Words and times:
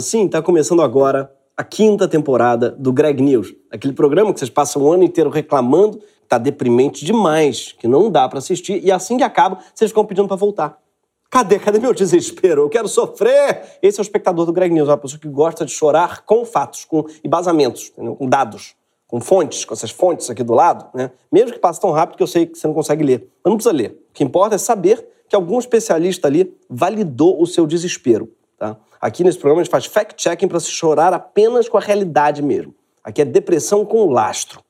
Sim, 0.00 0.26
está 0.26 0.40
começando 0.40 0.80
agora 0.80 1.28
a 1.56 1.64
quinta 1.64 2.06
temporada 2.06 2.70
do 2.70 2.92
Greg 2.92 3.20
News, 3.20 3.52
aquele 3.68 3.92
programa 3.92 4.32
que 4.32 4.38
vocês 4.38 4.48
passam 4.48 4.80
o 4.82 4.92
ano 4.92 5.02
inteiro 5.02 5.28
reclamando 5.28 6.00
tá 6.28 6.38
deprimente 6.38 7.04
demais, 7.04 7.72
que 7.72 7.88
não 7.88 8.08
dá 8.08 8.28
para 8.28 8.38
assistir, 8.38 8.80
e 8.84 8.92
assim 8.92 9.16
que 9.16 9.24
acaba, 9.24 9.58
vocês 9.74 9.90
ficam 9.90 10.04
pedindo 10.04 10.28
para 10.28 10.36
voltar. 10.36 10.78
Cadê? 11.28 11.58
Cadê 11.58 11.80
meu 11.80 11.92
desespero? 11.92 12.62
Eu 12.62 12.68
quero 12.68 12.86
sofrer! 12.86 13.78
Esse 13.82 13.98
é 13.98 14.00
o 14.00 14.02
espectador 14.02 14.46
do 14.46 14.52
Greg 14.52 14.72
News, 14.72 14.88
uma 14.88 14.96
pessoa 14.96 15.18
que 15.18 15.26
gosta 15.26 15.66
de 15.66 15.72
chorar 15.72 16.24
com 16.24 16.44
fatos, 16.44 16.84
com 16.84 17.04
embasamentos, 17.24 17.88
entendeu? 17.88 18.14
com 18.14 18.28
dados, 18.28 18.76
com 19.08 19.20
fontes, 19.20 19.64
com 19.64 19.74
essas 19.74 19.90
fontes 19.90 20.30
aqui 20.30 20.44
do 20.44 20.54
lado, 20.54 20.86
né? 20.94 21.10
Mesmo 21.32 21.52
que 21.52 21.58
passe 21.58 21.80
tão 21.80 21.90
rápido 21.90 22.18
que 22.18 22.22
eu 22.22 22.28
sei 22.28 22.46
que 22.46 22.56
você 22.56 22.68
não 22.68 22.74
consegue 22.74 23.02
ler. 23.02 23.28
Mas 23.42 23.50
não 23.50 23.56
precisa 23.56 23.74
ler. 23.74 24.00
O 24.10 24.12
que 24.14 24.22
importa 24.22 24.54
é 24.54 24.58
saber 24.58 25.04
que 25.28 25.34
algum 25.34 25.58
especialista 25.58 26.28
ali 26.28 26.56
validou 26.70 27.42
o 27.42 27.46
seu 27.48 27.66
desespero. 27.66 28.32
Tá? 28.56 28.76
Aqui 29.00 29.22
nesse 29.22 29.38
programa 29.38 29.60
a 29.60 29.64
gente 29.64 29.70
faz 29.70 29.86
fact-checking 29.86 30.48
para 30.48 30.60
se 30.60 30.70
chorar 30.70 31.12
apenas 31.12 31.68
com 31.68 31.76
a 31.76 31.80
realidade 31.80 32.42
mesmo. 32.42 32.74
Aqui 33.02 33.22
é 33.22 33.24
depressão 33.24 33.84
com 33.84 34.10
lastro. 34.10 34.60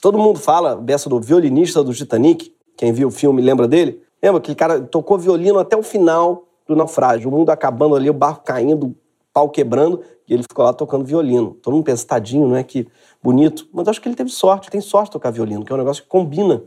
Todo 0.00 0.18
mundo 0.18 0.38
fala 0.38 0.76
dessa 0.76 1.08
do 1.08 1.20
violinista 1.20 1.82
do 1.82 1.92
Titanic. 1.92 2.54
Quem 2.76 2.92
viu 2.92 3.08
o 3.08 3.10
filme 3.10 3.42
lembra 3.42 3.68
dele? 3.68 4.02
Lembra 4.22 4.40
que 4.40 4.54
cara 4.54 4.80
tocou 4.80 5.18
violino 5.18 5.58
até 5.58 5.76
o 5.76 5.82
final 5.82 6.44
do 6.66 6.76
naufrágio. 6.76 7.28
O 7.28 7.32
mundo 7.32 7.50
acabando 7.50 7.96
ali, 7.96 8.08
o 8.08 8.12
barco 8.12 8.44
caindo, 8.44 8.86
o 8.86 8.96
pau 9.32 9.48
quebrando, 9.48 10.00
e 10.28 10.34
ele 10.34 10.42
ficou 10.42 10.64
lá 10.64 10.72
tocando 10.72 11.04
violino. 11.04 11.56
Todo 11.62 11.74
mundo 11.74 11.84
pensa, 11.84 12.06
tadinho, 12.06 12.46
não 12.46 12.56
é 12.56 12.62
que 12.62 12.86
bonito. 13.22 13.68
Mas 13.72 13.88
acho 13.88 14.00
que 14.00 14.08
ele 14.08 14.14
teve 14.14 14.30
sorte, 14.30 14.70
tem 14.70 14.80
sorte 14.80 15.06
de 15.06 15.12
tocar 15.12 15.30
violino, 15.30 15.64
que 15.64 15.72
é 15.72 15.74
um 15.74 15.78
negócio 15.78 16.02
que 16.02 16.08
combina 16.08 16.62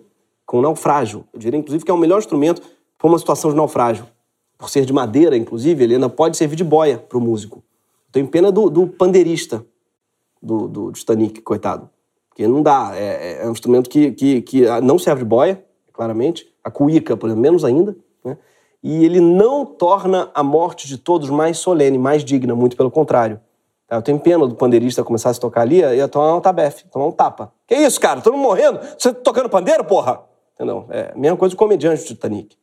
com 0.46 0.60
o 0.60 0.62
naufrágio. 0.62 1.26
Eu 1.34 1.40
diria, 1.40 1.60
inclusive, 1.60 1.84
que 1.84 1.92
é 1.92 1.94
o 1.94 1.98
melhor 1.98 2.20
instrumento 2.20 2.62
para 2.98 3.08
uma 3.08 3.18
situação 3.18 3.50
de 3.50 3.58
naufrágio. 3.58 4.06
Por 4.58 4.70
ser 4.70 4.86
de 4.86 4.94
madeira, 4.94 5.36
inclusive, 5.36 5.84
ele 5.84 5.96
ainda 5.96 6.10
pode 6.10 6.38
servir 6.38 6.56
de 6.56 6.64
boia 6.64 6.98
para 6.98 7.18
o 7.18 7.22
músico. 7.22 7.64
Tenho 8.12 8.28
pena 8.28 8.52
do, 8.52 8.70
do 8.70 8.88
pandeirista 8.88 9.66
do, 10.42 10.68
do 10.68 10.92
Titanic, 10.92 11.42
coitado. 11.42 11.90
Porque 12.30 12.48
não 12.48 12.62
dá. 12.62 12.92
É, 12.94 13.44
é 13.44 13.48
um 13.48 13.52
instrumento 13.52 13.90
que, 13.90 14.12
que, 14.12 14.42
que 14.42 14.82
não 14.82 15.00
serve 15.00 15.24
de 15.24 15.30
boia, 15.30 15.64
claramente. 15.92 16.48
A 16.64 16.70
cuíca, 16.70 17.18
por 17.18 17.28
exemplo, 17.28 17.42
menos 17.42 17.66
ainda. 17.66 17.96
Né? 18.24 18.38
E 18.84 19.04
ele 19.04 19.20
não 19.20 19.66
torna 19.66 20.30
a 20.34 20.44
morte 20.44 20.88
de 20.88 20.98
todos 20.98 21.30
mais 21.30 21.58
solene, 21.58 21.98
mais 21.98 22.24
digna, 22.24 22.56
muito 22.56 22.78
pelo 22.78 22.92
contrário. 22.92 23.40
Tá? 23.88 23.96
Eu 23.96 24.02
tenho 24.02 24.20
pena 24.20 24.48
do 24.48 24.56
pandeirista 24.56 25.04
começar 25.04 25.30
a 25.30 25.34
se 25.34 25.40
tocar 25.40 25.62
ali, 25.62 25.78
ia 25.78 26.08
tomar 26.08 26.36
um 26.36 26.42
tabefe, 26.42 26.86
tomar 26.90 27.08
um 27.08 27.12
tapa. 27.12 27.54
Que 27.68 27.76
isso, 27.76 28.00
cara? 28.00 28.22
Todo 28.22 28.34
mundo 28.34 28.44
morrendo? 28.44 28.80
Você 28.98 29.14
tá 29.14 29.22
tocando 29.22 29.50
pandeiro, 29.50 29.84
porra? 29.84 30.22
Entendeu? 30.54 30.86
É 30.90 31.12
a 31.14 31.18
mesma 31.18 31.38
coisa 31.38 31.56
do 31.56 31.58
comediante 31.58 32.02
do 32.04 32.08
Titanic. 32.08 32.56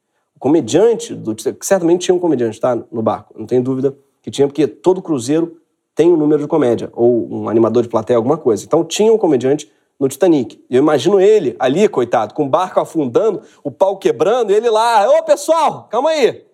Comediante 0.42 1.14
do 1.14 1.36
certamente 1.60 2.06
tinha 2.06 2.14
um 2.16 2.18
comediante, 2.18 2.58
tá? 2.58 2.76
No 2.90 3.00
barco. 3.00 3.32
Não 3.38 3.46
tenho 3.46 3.62
dúvida 3.62 3.96
que 4.20 4.28
tinha, 4.28 4.48
porque 4.48 4.66
todo 4.66 5.00
cruzeiro 5.00 5.56
tem 5.94 6.10
um 6.10 6.16
número 6.16 6.42
de 6.42 6.48
comédia, 6.48 6.90
ou 6.94 7.32
um 7.32 7.48
animador 7.48 7.84
de 7.84 7.88
plateia, 7.88 8.16
alguma 8.16 8.36
coisa. 8.36 8.64
Então 8.64 8.84
tinha 8.84 9.12
um 9.12 9.16
comediante 9.16 9.70
no 10.00 10.08
Titanic. 10.08 10.60
Eu 10.68 10.82
imagino 10.82 11.20
ele 11.20 11.55
ali, 11.61 11.89
coitado, 11.89 12.34
com 12.34 12.44
o 12.44 12.48
barco 12.48 12.80
afundando, 12.80 13.40
o 13.62 13.70
pau 13.70 13.96
quebrando, 13.98 14.50
e 14.50 14.56
ele 14.56 14.68
lá, 14.68 15.08
ô 15.17 15.22
pessoal, 15.22 15.86
calma 15.89 16.11
aí. 16.11 16.44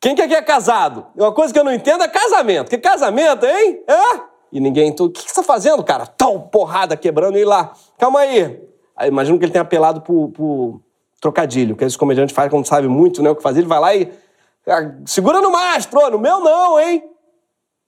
Quem 0.00 0.16
que 0.16 0.22
aqui 0.22 0.34
é 0.34 0.42
casado? 0.42 1.06
Uma 1.16 1.30
coisa 1.30 1.52
que 1.52 1.60
eu 1.60 1.64
não 1.64 1.72
entendo 1.72 2.02
é 2.02 2.08
casamento. 2.08 2.70
Que 2.70 2.78
casamento, 2.78 3.46
hein? 3.46 3.84
É? 3.86 4.20
E 4.50 4.58
ninguém. 4.58 4.90
O 4.98 5.08
que, 5.08 5.24
que 5.24 5.30
você 5.30 5.36
tá 5.36 5.44
fazendo, 5.44 5.84
cara? 5.84 6.06
Tão 6.06 6.40
porrada 6.40 6.96
quebrando 6.96 7.38
e 7.38 7.44
lá. 7.44 7.72
Calma 7.96 8.18
aí. 8.18 8.60
aí 8.96 9.08
imagino 9.08 9.38
que 9.38 9.44
ele 9.44 9.52
tenha 9.52 9.62
apelado 9.62 10.00
pro, 10.00 10.28
pro 10.30 10.80
trocadilho, 11.20 11.76
que 11.76 11.84
esse 11.84 11.98
comediante 11.98 12.32
faz 12.32 12.50
quando 12.50 12.66
sabe 12.66 12.88
muito 12.88 13.22
né, 13.22 13.30
o 13.30 13.36
que 13.36 13.42
fazer. 13.42 13.60
Ele 13.60 13.68
vai 13.68 13.78
lá 13.78 13.94
e. 13.94 14.10
Ah, 14.66 14.94
segura 15.06 15.40
no 15.40 15.50
mastro, 15.50 16.10
no 16.10 16.18
meu 16.18 16.40
não, 16.40 16.80
hein? 16.80 17.02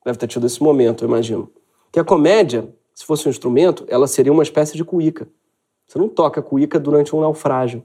Deve 0.05 0.19
ter 0.19 0.27
tido 0.27 0.47
esse 0.47 0.63
momento, 0.63 1.05
eu 1.05 1.09
imagino. 1.09 1.51
Que 1.91 2.01
a 2.01 2.05
comédia, 2.05 2.69
se 2.95 3.05
fosse 3.05 3.27
um 3.27 3.31
instrumento, 3.31 3.85
ela 3.89 4.07
seria 4.07 4.33
uma 4.33 4.43
espécie 4.43 4.77
de 4.77 4.85
cuíca. 4.85 5.29
Você 5.87 5.99
não 5.99 6.09
toca 6.09 6.43
cuíca 6.43 6.81
durante 6.81 7.15
um 7.15 7.21
naufrágio. 7.21 7.85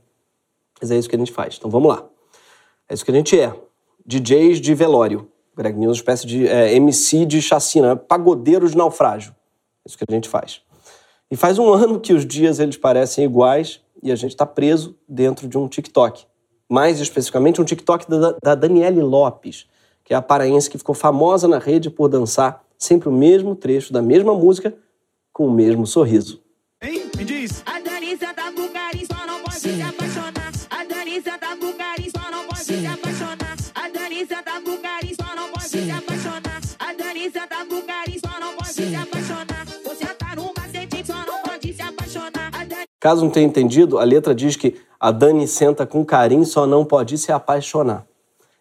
Mas 0.79 0.91
é 0.91 0.97
isso 0.97 1.09
que 1.09 1.15
a 1.15 1.19
gente 1.19 1.31
faz. 1.31 1.55
Então 1.57 1.69
vamos 1.69 1.89
lá. 1.89 2.05
É 2.89 2.93
isso 2.93 3.03
que 3.03 3.11
a 3.11 3.13
gente 3.13 3.39
é. 3.39 3.53
DJs 4.05 4.61
de 4.61 4.73
velório. 4.73 5.29
Greg 5.55 5.77
News, 5.77 5.97
uma 5.97 6.01
espécie 6.01 6.27
de 6.27 6.47
é, 6.47 6.73
MC 6.75 7.25
de 7.25 7.41
chacina, 7.41 7.95
pagodeiros 7.95 8.71
de 8.71 8.77
naufrágio. 8.77 9.35
É 9.83 9.89
isso 9.89 9.97
que 9.97 10.05
a 10.07 10.13
gente 10.13 10.29
faz. 10.29 10.61
E 11.29 11.35
faz 11.35 11.59
um 11.59 11.71
ano 11.73 11.99
que 11.99 12.13
os 12.13 12.25
dias 12.25 12.59
eles 12.59 12.77
parecem 12.77 13.25
iguais 13.25 13.81
e 14.01 14.11
a 14.11 14.15
gente 14.15 14.31
está 14.31 14.45
preso 14.45 14.95
dentro 15.07 15.47
de 15.47 15.57
um 15.57 15.67
TikTok. 15.67 16.25
Mais 16.69 16.99
especificamente, 16.99 17.61
um 17.61 17.65
TikTok 17.65 18.09
da, 18.09 18.35
da 18.43 18.55
Daniele 18.55 19.01
Lopes 19.01 19.67
que 20.07 20.13
é 20.13 20.17
a 20.17 20.21
paraense 20.21 20.69
que 20.69 20.77
ficou 20.77 20.95
famosa 20.95 21.49
na 21.49 21.59
rede 21.59 21.89
por 21.89 22.07
dançar 22.07 22.63
sempre 22.77 23.09
o 23.09 23.11
mesmo 23.11 23.53
trecho 23.57 23.91
da 23.91 24.01
mesma 24.01 24.33
música 24.33 24.73
com 25.33 25.47
o 25.47 25.51
mesmo 25.51 25.85
sorriso. 25.85 26.41
Hein? 26.81 27.11
Me 27.17 27.25
diz. 27.25 27.61
A 27.65 27.77
Danisa 27.81 28.33
tá 28.33 28.49
com 28.53 28.69
carinho, 28.69 29.05
só 29.05 29.27
não 29.27 29.43
pode 29.43 29.59
se 29.59 29.81
apaixonar. 29.81 30.53
A 30.69 30.83
Danisa 30.85 31.37
tá 31.37 31.57
com 31.57 31.73
carinho, 31.73 32.11
só 32.11 32.31
não 32.31 32.47
pode 32.47 32.63
se 32.63 32.87
apaixonar. 32.87 33.16
Caso 42.99 43.23
não 43.23 43.31
tenha 43.31 43.45
entendido, 43.45 43.99
a 43.99 44.03
letra 44.03 44.33
diz 44.33 44.55
que 44.55 44.75
a 44.99 45.11
Dani 45.11 45.47
senta 45.47 45.85
com 45.85 46.03
carinho, 46.03 46.45
só 46.45 46.65
não 46.65 46.83
pode 46.83 47.17
se 47.17 47.31
apaixonar. 47.31 48.05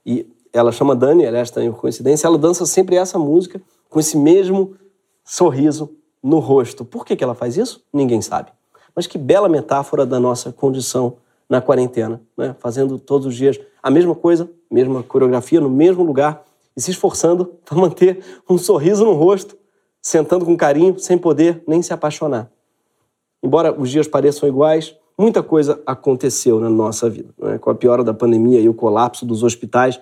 E 0.05 0.27
ela 0.53 0.73
chama 0.73 0.95
Dani, 0.95 1.27
aliás, 1.27 1.51
também 1.51 1.73
coincidência, 1.73 2.27
ela 2.27 2.39
dança 2.39 2.67
sempre 2.67 2.97
essa 2.97 3.19
música 3.19 3.61
com 3.89 3.99
esse 3.99 4.17
mesmo 4.17 4.75
sorriso 5.25 5.91
no 6.23 6.39
rosto. 6.39 6.85
Por 6.85 7.05
que, 7.05 7.17
que 7.17 7.25
ela 7.25 7.35
faz 7.35 7.57
isso? 7.57 7.83
Ninguém 7.93 8.21
sabe. 8.21 8.51
Mas 8.95 9.07
que 9.07 9.19
bela 9.19 9.49
metáfora 9.49 10.05
da 10.05 10.19
nossa 10.19 10.53
condição 10.53 11.17
na 11.49 11.61
quarentena, 11.61 12.21
né? 12.37 12.55
fazendo 12.59 12.99
todos 12.99 13.27
os 13.27 13.35
dias 13.35 13.59
a 13.83 13.91
mesma 13.91 14.15
coisa, 14.15 14.51
mesma 14.71 15.03
coreografia, 15.03 15.61
no 15.61 15.71
mesmo 15.71 16.03
lugar 16.03 16.45
e 16.77 16.81
se 16.81 16.91
esforçando 16.91 17.47
para 17.65 17.79
manter 17.79 18.23
um 18.49 18.59
sorriso 18.59 19.05
no 19.05 19.13
rosto, 19.13 19.57
sentando 20.03 20.45
com 20.45 20.57
carinho, 20.57 20.99
sem 20.99 21.17
poder 21.17 21.63
nem 21.67 21.83
se 21.83 21.93
apaixonar. 21.93 22.51
Embora 23.47 23.73
os 23.73 23.91
dias 23.91 24.09
pareçam 24.09 24.49
iguais, 24.49 24.97
muita 25.17 25.41
coisa 25.41 25.81
aconteceu 25.87 26.59
na 26.59 26.69
nossa 26.69 27.09
vida. 27.09 27.29
Né? 27.39 27.59
Com 27.59 27.71
a 27.71 27.77
piora 27.77 28.03
da 28.03 28.13
pandemia 28.13 28.59
e 28.59 28.69
o 28.69 28.75
colapso 28.75 29.25
dos 29.25 29.45
hospitais, 29.45 29.99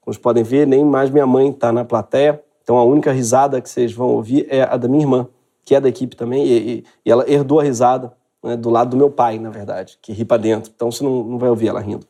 como 0.00 0.14
vocês 0.14 0.16
podem 0.16 0.42
ver, 0.42 0.66
nem 0.66 0.82
mais 0.82 1.10
minha 1.10 1.26
mãe 1.26 1.50
está 1.50 1.70
na 1.70 1.84
plateia. 1.84 2.42
Então 2.62 2.78
a 2.78 2.84
única 2.84 3.12
risada 3.12 3.60
que 3.60 3.68
vocês 3.68 3.92
vão 3.92 4.08
ouvir 4.08 4.46
é 4.48 4.62
a 4.62 4.78
da 4.78 4.88
minha 4.88 5.02
irmã, 5.02 5.28
que 5.62 5.74
é 5.74 5.80
da 5.80 5.90
equipe 5.90 6.16
também, 6.16 6.46
e, 6.46 6.84
e 7.04 7.10
ela 7.10 7.30
herdou 7.30 7.60
a 7.60 7.64
risada 7.64 8.14
né, 8.42 8.56
do 8.56 8.70
lado 8.70 8.92
do 8.92 8.96
meu 8.96 9.10
pai, 9.10 9.38
na 9.38 9.50
verdade, 9.50 9.98
que 10.00 10.14
ri 10.14 10.24
para 10.24 10.38
dentro. 10.38 10.72
Então 10.74 10.90
você 10.90 11.04
não, 11.04 11.22
não 11.22 11.38
vai 11.38 11.50
ouvir 11.50 11.68
ela 11.68 11.80
rindo. 11.80 12.06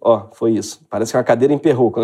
Ó, 0.00 0.28
foi 0.32 0.52
isso. 0.52 0.80
Parece 0.88 1.10
que 1.10 1.18
a 1.18 1.24
cadeira 1.24 1.52
emperrou. 1.52 1.92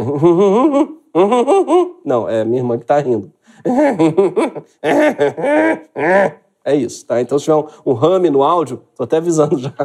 Não, 2.04 2.28
é 2.28 2.45
minha 2.45 2.60
irmã 2.60 2.77
que 2.77 2.84
está 2.84 2.98
rindo. 2.98 3.33
É 6.65 6.74
isso, 6.74 7.07
tá? 7.07 7.21
Então, 7.21 7.39
se 7.39 7.45
tiver 7.47 7.57
um, 7.57 7.66
um 7.86 7.92
rame 7.95 8.28
no 8.28 8.42
áudio, 8.42 8.83
tô 8.95 9.04
até 9.04 9.16
avisando 9.16 9.59
já. 9.59 9.72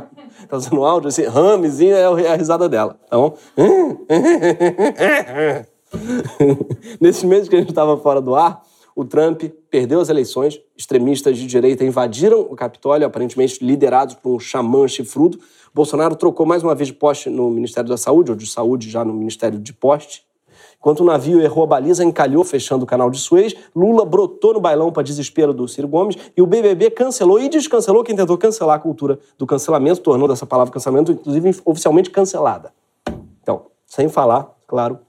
Tá 0.47 0.59
fazendo 0.59 0.85
áudio, 0.85 1.07
esse 1.07 1.23
ramezinho 1.23 1.95
é 1.95 2.27
a 2.27 2.35
risada 2.35 2.69
dela, 2.69 2.99
tá 3.09 3.17
bom? 3.17 3.35
Nesse 7.01 7.25
mês 7.25 7.49
que 7.49 7.55
a 7.55 7.59
gente 7.59 7.69
estava 7.69 7.97
fora 7.97 8.21
do 8.21 8.35
ar, 8.35 8.61
o 8.95 9.03
Trump 9.03 9.43
perdeu 9.71 9.99
as 9.99 10.09
eleições, 10.09 10.61
extremistas 10.77 11.37
de 11.37 11.47
direita 11.47 11.83
invadiram 11.83 12.41
o 12.41 12.55
Capitólio, 12.55 13.07
aparentemente 13.07 13.65
liderados 13.65 14.15
por 14.15 14.35
um 14.35 14.39
xamã 14.39 14.87
chifrudo. 14.87 15.39
Bolsonaro 15.73 16.15
trocou 16.15 16.45
mais 16.45 16.63
uma 16.63 16.75
vez 16.75 16.87
de 16.87 16.93
poste 16.93 17.29
no 17.29 17.49
Ministério 17.49 17.89
da 17.89 17.97
Saúde, 17.97 18.31
ou 18.31 18.37
de 18.37 18.47
Saúde 18.47 18.89
já 18.89 19.03
no 19.03 19.13
Ministério 19.13 19.59
de 19.59 19.73
Poste. 19.73 20.23
Enquanto 20.85 20.99
o 20.99 21.03
navio 21.03 21.41
errou 21.41 21.63
a 21.63 21.65
baliza, 21.67 22.03
encalhou 22.03 22.43
fechando 22.43 22.83
o 22.83 22.85
canal 22.85 23.09
de 23.09 23.17
Suez, 23.17 23.55
Lula 23.75 24.05
brotou 24.05 24.53
no 24.53 24.59
bailão 24.59 24.91
para 24.91 25.01
desespero 25.01 25.51
do 25.51 25.67
Ciro 25.67 25.87
Gomes 25.87 26.15
e 26.37 26.43
o 26.43 26.45
BBB 26.45 26.91
cancelou 26.91 27.39
e 27.39 27.49
descancelou 27.49 28.03
quem 28.03 28.15
tentou 28.15 28.37
cancelar 28.37 28.75
a 28.75 28.79
cultura 28.79 29.17
do 29.35 29.47
cancelamento, 29.47 29.99
tornando 30.01 30.31
essa 30.31 30.45
palavra 30.45 30.71
cancelamento, 30.71 31.11
inclusive, 31.11 31.59
oficialmente 31.65 32.11
cancelada. 32.11 32.71
Então, 33.41 33.65
sem 33.87 34.07
falar, 34.07 34.55
claro, 34.67 34.99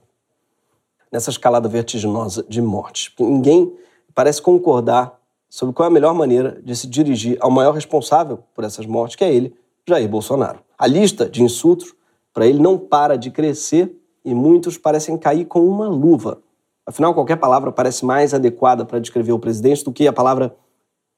nessa 1.11 1.29
escalada 1.29 1.69
vertiginosa 1.69 2.43
de 2.49 2.59
mortes. 2.59 3.13
Ninguém 3.19 3.71
parece 4.15 4.41
concordar 4.41 5.21
sobre 5.47 5.75
qual 5.75 5.85
é 5.85 5.91
a 5.91 5.93
melhor 5.93 6.15
maneira 6.15 6.59
de 6.63 6.75
se 6.75 6.87
dirigir 6.87 7.37
ao 7.39 7.51
maior 7.51 7.75
responsável 7.75 8.39
por 8.55 8.63
essas 8.63 8.87
mortes, 8.87 9.15
que 9.15 9.23
é 9.23 9.31
ele, 9.31 9.55
Jair 9.87 10.09
Bolsonaro. 10.09 10.57
A 10.75 10.87
lista 10.87 11.29
de 11.29 11.43
insultos 11.43 11.93
para 12.33 12.47
ele 12.47 12.57
não 12.57 12.79
para 12.79 13.15
de 13.15 13.29
crescer 13.29 13.95
e 14.23 14.33
muitos 14.33 14.77
parecem 14.77 15.17
cair 15.17 15.45
com 15.45 15.65
uma 15.65 15.87
luva. 15.87 16.41
Afinal, 16.85 17.13
qualquer 17.13 17.35
palavra 17.35 17.71
parece 17.71 18.05
mais 18.05 18.33
adequada 18.33 18.85
para 18.85 18.99
descrever 18.99 19.33
o 19.33 19.39
presidente 19.39 19.83
do 19.83 19.91
que 19.91 20.07
a 20.07 20.13
palavra 20.13 20.55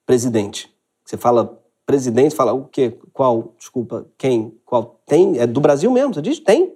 presidente. 0.05 0.73
Você 1.05 1.15
fala 1.15 1.61
presidente, 1.85 2.35
fala 2.35 2.53
o 2.53 2.65
quê? 2.65 2.97
Qual? 3.13 3.53
Desculpa, 3.57 4.07
quem? 4.17 4.57
Qual? 4.65 4.99
Tem? 5.05 5.39
É 5.39 5.45
do 5.45 5.61
Brasil 5.61 5.91
mesmo, 5.91 6.13
você 6.13 6.21
diz? 6.21 6.39
Tem. 6.39 6.73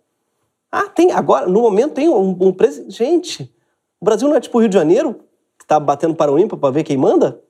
Ah, 0.71 0.87
tem. 0.89 1.11
Agora, 1.11 1.47
no 1.47 1.61
momento, 1.61 1.93
tem 1.93 2.07
um, 2.07 2.37
um 2.39 2.53
presidente. 2.53 2.95
Gente, 2.95 3.55
o 3.99 4.05
Brasil 4.05 4.27
não 4.27 4.35
é 4.35 4.39
tipo 4.39 4.57
o 4.57 4.61
Rio 4.61 4.69
de 4.69 4.75
Janeiro, 4.75 5.19
que 5.57 5.65
tá 5.65 5.79
batendo 5.79 6.15
para 6.15 6.31
o 6.31 6.37
ímpar 6.37 6.57
para 6.57 6.71
ver 6.71 6.83
quem 6.83 6.97
manda? 6.97 7.41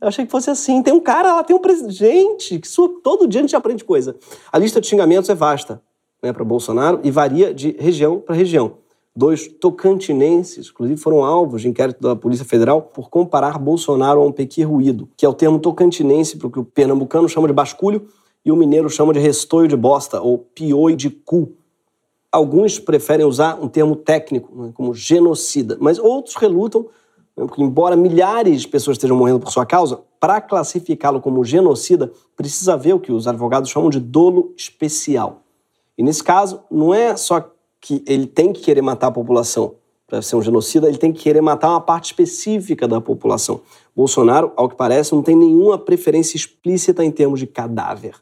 Eu 0.00 0.08
achei 0.08 0.24
que 0.24 0.30
fosse 0.30 0.50
assim. 0.50 0.82
Tem 0.82 0.92
um 0.92 1.00
cara 1.00 1.36
lá, 1.36 1.44
tem 1.44 1.54
um 1.54 1.60
presidente. 1.60 2.58
Que 2.58 2.66
isso, 2.66 2.88
todo 3.04 3.28
dia 3.28 3.40
a 3.40 3.42
gente 3.42 3.54
aprende 3.54 3.84
coisa. 3.84 4.16
A 4.50 4.58
lista 4.58 4.80
de 4.80 4.88
xingamentos 4.88 5.30
é 5.30 5.34
vasta 5.34 5.80
né, 6.22 6.32
para 6.32 6.44
Bolsonaro 6.44 7.00
e 7.02 7.10
varia 7.10 7.52
de 7.52 7.76
região 7.78 8.20
para 8.20 8.34
região. 8.34 8.74
Dois 9.14 9.46
tocantinenses, 9.46 10.70
inclusive, 10.70 10.98
foram 10.98 11.22
alvos 11.22 11.60
de 11.60 11.68
inquérito 11.68 12.00
da 12.00 12.16
Polícia 12.16 12.46
Federal 12.46 12.80
por 12.80 13.10
comparar 13.10 13.58
Bolsonaro 13.58 14.20
a 14.20 14.24
um 14.24 14.32
pequi 14.32 14.62
ruído, 14.62 15.06
que 15.16 15.26
é 15.26 15.28
o 15.28 15.34
termo 15.34 15.58
tocantinense 15.58 16.38
para 16.38 16.46
o 16.46 16.50
que 16.50 16.58
o 16.58 16.64
pernambucano 16.64 17.28
chama 17.28 17.46
de 17.46 17.52
basculho 17.52 18.06
e 18.42 18.50
o 18.50 18.56
mineiro 18.56 18.88
chama 18.88 19.12
de 19.12 19.18
restoio 19.18 19.68
de 19.68 19.76
bosta 19.76 20.20
ou 20.22 20.38
pioi 20.38 20.96
de 20.96 21.10
cu. 21.10 21.52
Alguns 22.30 22.78
preferem 22.78 23.26
usar 23.26 23.62
um 23.62 23.68
termo 23.68 23.94
técnico, 23.94 24.50
né, 24.56 24.70
como 24.72 24.94
genocida, 24.94 25.76
mas 25.78 25.98
outros 25.98 26.36
relutam, 26.36 26.86
né, 27.36 27.44
porque, 27.44 27.62
embora 27.62 27.94
milhares 27.94 28.62
de 28.62 28.68
pessoas 28.68 28.96
estejam 28.96 29.16
morrendo 29.16 29.40
por 29.40 29.52
sua 29.52 29.66
causa, 29.66 30.00
para 30.18 30.40
classificá-lo 30.40 31.20
como 31.20 31.44
genocida, 31.44 32.10
precisa 32.34 32.78
ver 32.78 32.94
o 32.94 33.00
que 33.00 33.12
os 33.12 33.28
advogados 33.28 33.68
chamam 33.68 33.90
de 33.90 34.00
dolo 34.00 34.54
especial. 34.56 35.42
E 35.96 36.02
nesse 36.02 36.22
caso, 36.22 36.62
não 36.70 36.94
é 36.94 37.16
só 37.16 37.52
que 37.80 38.02
ele 38.06 38.26
tem 38.26 38.52
que 38.52 38.60
querer 38.62 38.82
matar 38.82 39.08
a 39.08 39.12
população 39.12 39.74
para 40.12 40.20
ser 40.20 40.36
um 40.36 40.42
genocida, 40.42 40.88
ele 40.88 40.98
tem 40.98 41.10
que 41.10 41.22
querer 41.22 41.40
matar 41.40 41.70
uma 41.70 41.80
parte 41.80 42.04
específica 42.04 42.86
da 42.86 43.00
população. 43.00 43.62
Bolsonaro, 43.96 44.52
ao 44.56 44.68
que 44.68 44.76
parece, 44.76 45.14
não 45.14 45.22
tem 45.22 45.34
nenhuma 45.34 45.78
preferência 45.78 46.36
explícita 46.36 47.02
em 47.02 47.10
termos 47.10 47.40
de 47.40 47.46
cadáver. 47.46 48.14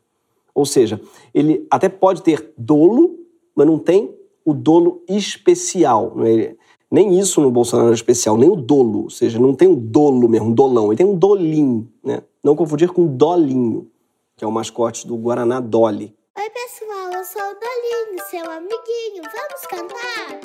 Ou 0.55 0.65
seja, 0.65 1.01
ele 1.35 1.67
até 1.69 1.89
pode 1.89 2.23
ter 2.23 2.53
dolo, 2.57 3.19
mas 3.57 3.67
não 3.67 3.77
tem 3.77 4.15
o 4.45 4.55
dolo 4.55 5.03
especial. 5.09 6.15
É? 6.25 6.55
Nem 6.89 7.19
isso 7.19 7.41
no 7.41 7.51
Bolsonaro 7.51 7.91
é 7.91 7.95
especial, 7.95 8.37
nem 8.37 8.49
o 8.49 8.55
dolo. 8.55 9.05
Ou 9.05 9.11
seja, 9.11 9.41
não 9.41 9.53
tem 9.53 9.67
um 9.67 9.75
dolo 9.75 10.29
mesmo, 10.29 10.47
um 10.47 10.53
dolão. 10.53 10.89
Ele 10.89 10.97
tem 10.97 11.07
um 11.07 11.17
dolinho, 11.17 11.89
né? 12.05 12.23
Não 12.43 12.55
confundir 12.55 12.91
com 12.91 13.05
dolinho, 13.07 13.89
que 14.37 14.45
é 14.45 14.47
o 14.47 14.53
mascote 14.53 15.09
do 15.09 15.17
Guaraná 15.17 15.59
Dolly. 15.59 16.15
Oi, 16.39 16.51
pessoal, 16.51 17.00
eu 17.21 17.25
sou 17.25 17.43
o 17.43 17.55
Dolinho, 17.55 18.25
seu 18.31 18.51
amiguinho. 18.51 19.23
Vamos 19.23 19.67
cantar? 19.69 20.41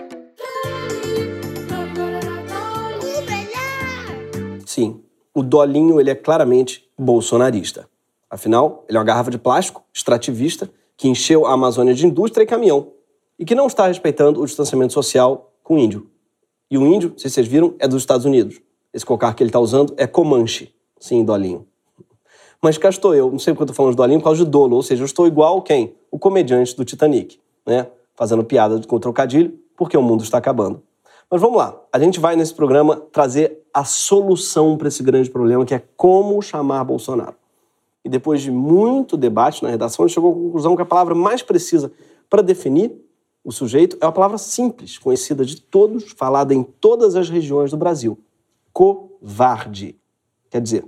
O 3.00 3.22
melhor! 3.22 4.60
Sim, 4.66 5.02
o 5.34 5.42
Dolinho 5.42 6.02
ele 6.02 6.10
é 6.10 6.16
claramente 6.16 6.86
bolsonarista. 7.00 7.88
Afinal, 8.30 8.84
ele 8.90 8.98
é 8.98 9.00
uma 9.00 9.06
garrafa 9.06 9.32
de 9.32 9.38
plástico 9.38 9.86
extrativista 9.94 10.70
que 10.98 11.08
encheu 11.08 11.46
a 11.46 11.54
Amazônia 11.54 11.94
de 11.94 12.06
indústria 12.06 12.44
e 12.44 12.46
caminhão 12.46 12.92
e 13.40 13.46
que 13.46 13.56
não 13.56 13.68
está 13.68 13.88
respeitando 13.88 14.42
o 14.42 14.46
distanciamento 14.46 14.92
social 14.92 15.54
com 15.64 15.76
o 15.76 15.80
índio. 15.80 16.12
E 16.70 16.78
o 16.78 16.86
índio, 16.86 17.14
se 17.16 17.30
vocês 17.30 17.48
viram, 17.48 17.74
é 17.80 17.88
dos 17.88 18.02
Estados 18.02 18.26
Unidos. 18.26 18.60
Esse 18.94 19.06
cocar 19.06 19.34
que 19.34 19.42
ele 19.42 19.50
está 19.50 19.62
usando 19.62 19.94
é 19.96 20.06
Comanche. 20.06 20.76
Sim, 21.00 21.24
Dolinho. 21.24 21.66
Mas 22.62 22.78
cá 22.78 22.90
estou 22.90 23.14
eu, 23.14 23.32
não 23.32 23.40
sei 23.40 23.54
porque 23.54 23.62
eu 23.62 23.66
estou 23.66 23.76
falando 23.76 23.92
de 23.92 23.98
Dolinho, 23.98 24.20
por 24.20 24.26
causa 24.26 24.44
de 24.44 24.50
dolo, 24.50 24.76
ou 24.76 24.84
seja, 24.84 25.04
eu 25.04 25.06
estou 25.06 25.28
igual 25.28 25.62
quem? 25.62 25.94
O 26.16 26.18
comediante 26.18 26.74
do 26.78 26.86
Titanic, 26.86 27.42
né? 27.66 27.88
Fazendo 28.16 28.42
piada 28.42 28.80
com 28.88 28.98
trocadilho, 28.98 29.60
porque 29.76 29.98
o 29.98 30.02
mundo 30.02 30.24
está 30.24 30.38
acabando. 30.38 30.82
Mas 31.30 31.42
vamos 31.42 31.58
lá, 31.58 31.78
a 31.92 32.00
gente 32.00 32.22
vai 32.22 32.38
nesse 32.38 32.54
programa 32.54 32.96
trazer 33.12 33.62
a 33.74 33.84
solução 33.84 34.78
para 34.78 34.88
esse 34.88 35.04
grande 35.04 35.30
problema, 35.30 35.66
que 35.66 35.76
é 35.76 35.84
como 35.98 36.42
chamar 36.42 36.86
Bolsonaro. 36.86 37.36
E 38.02 38.08
depois 38.08 38.42
de 38.42 38.50
muito 38.50 39.18
debate 39.18 39.62
na 39.62 39.70
redação, 39.70 40.06
a 40.06 40.08
gente 40.08 40.16
chegou 40.16 40.32
à 40.32 40.34
conclusão 40.34 40.74
que 40.78 40.82
a 40.82 40.86
palavra 40.86 41.14
mais 41.14 41.42
precisa 41.42 41.92
para 42.30 42.42
definir 42.42 42.96
o 43.44 43.52
sujeito 43.52 43.98
é 44.00 44.06
uma 44.06 44.14
palavra 44.14 44.38
simples, 44.38 44.98
conhecida 44.98 45.44
de 45.44 45.60
todos, 45.60 46.14
falada 46.14 46.54
em 46.54 46.64
todas 46.64 47.18
as 47.18 47.30
regiões 47.30 47.72
do 47.72 47.78
Brasil: 47.78 48.18
covarde. 48.72 50.00
Quer 50.50 50.62
dizer, 50.62 50.86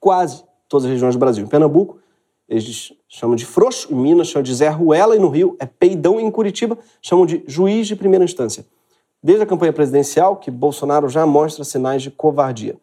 quase 0.00 0.42
todas 0.68 0.86
as 0.86 0.90
regiões 0.90 1.14
do 1.14 1.20
Brasil. 1.20 1.44
Em 1.44 1.48
Pernambuco, 1.48 2.00
eles 2.48 2.92
chamam 3.08 3.34
de 3.34 3.44
frouxo, 3.44 3.92
em 3.92 3.96
Minas 3.96 4.28
chamam 4.28 4.44
de 4.44 4.54
Zé 4.54 4.68
Ruela 4.68 5.16
e 5.16 5.18
no 5.18 5.28
Rio 5.28 5.56
é 5.58 5.66
peidão 5.66 6.20
e 6.20 6.22
em 6.22 6.30
Curitiba 6.30 6.78
chamam 7.02 7.26
de 7.26 7.42
juiz 7.46 7.86
de 7.88 7.96
primeira 7.96 8.24
instância. 8.24 8.64
Desde 9.22 9.42
a 9.42 9.46
campanha 9.46 9.72
presidencial 9.72 10.36
que 10.36 10.50
Bolsonaro 10.50 11.08
já 11.08 11.26
mostra 11.26 11.64
sinais 11.64 12.02
de 12.02 12.10
covardia. 12.10 12.76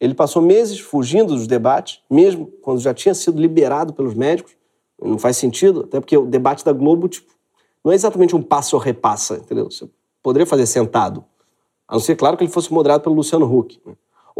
Ele 0.00 0.14
passou 0.14 0.40
meses 0.40 0.80
fugindo 0.80 1.34
dos 1.34 1.46
debates, 1.46 2.00
mesmo 2.10 2.46
quando 2.62 2.80
já 2.80 2.94
tinha 2.94 3.14
sido 3.14 3.38
liberado 3.38 3.92
pelos 3.92 4.14
médicos. 4.14 4.56
Não 5.00 5.18
faz 5.18 5.36
sentido, 5.36 5.80
até 5.80 6.00
porque 6.00 6.16
o 6.16 6.24
debate 6.24 6.64
da 6.64 6.72
Globo 6.72 7.06
tipo, 7.06 7.32
não 7.84 7.92
é 7.92 7.94
exatamente 7.94 8.34
um 8.34 8.40
passo 8.40 8.76
ou 8.76 8.82
repassa, 8.82 9.36
entendeu? 9.36 9.70
Você 9.70 9.88
poderia 10.22 10.46
fazer 10.46 10.64
sentado. 10.64 11.22
A 11.86 11.94
não 11.94 12.00
ser, 12.00 12.16
claro, 12.16 12.36
que 12.36 12.44
ele 12.44 12.50
fosse 12.50 12.72
moderado 12.72 13.02
pelo 13.02 13.14
Luciano 13.14 13.44
Huck. 13.44 13.78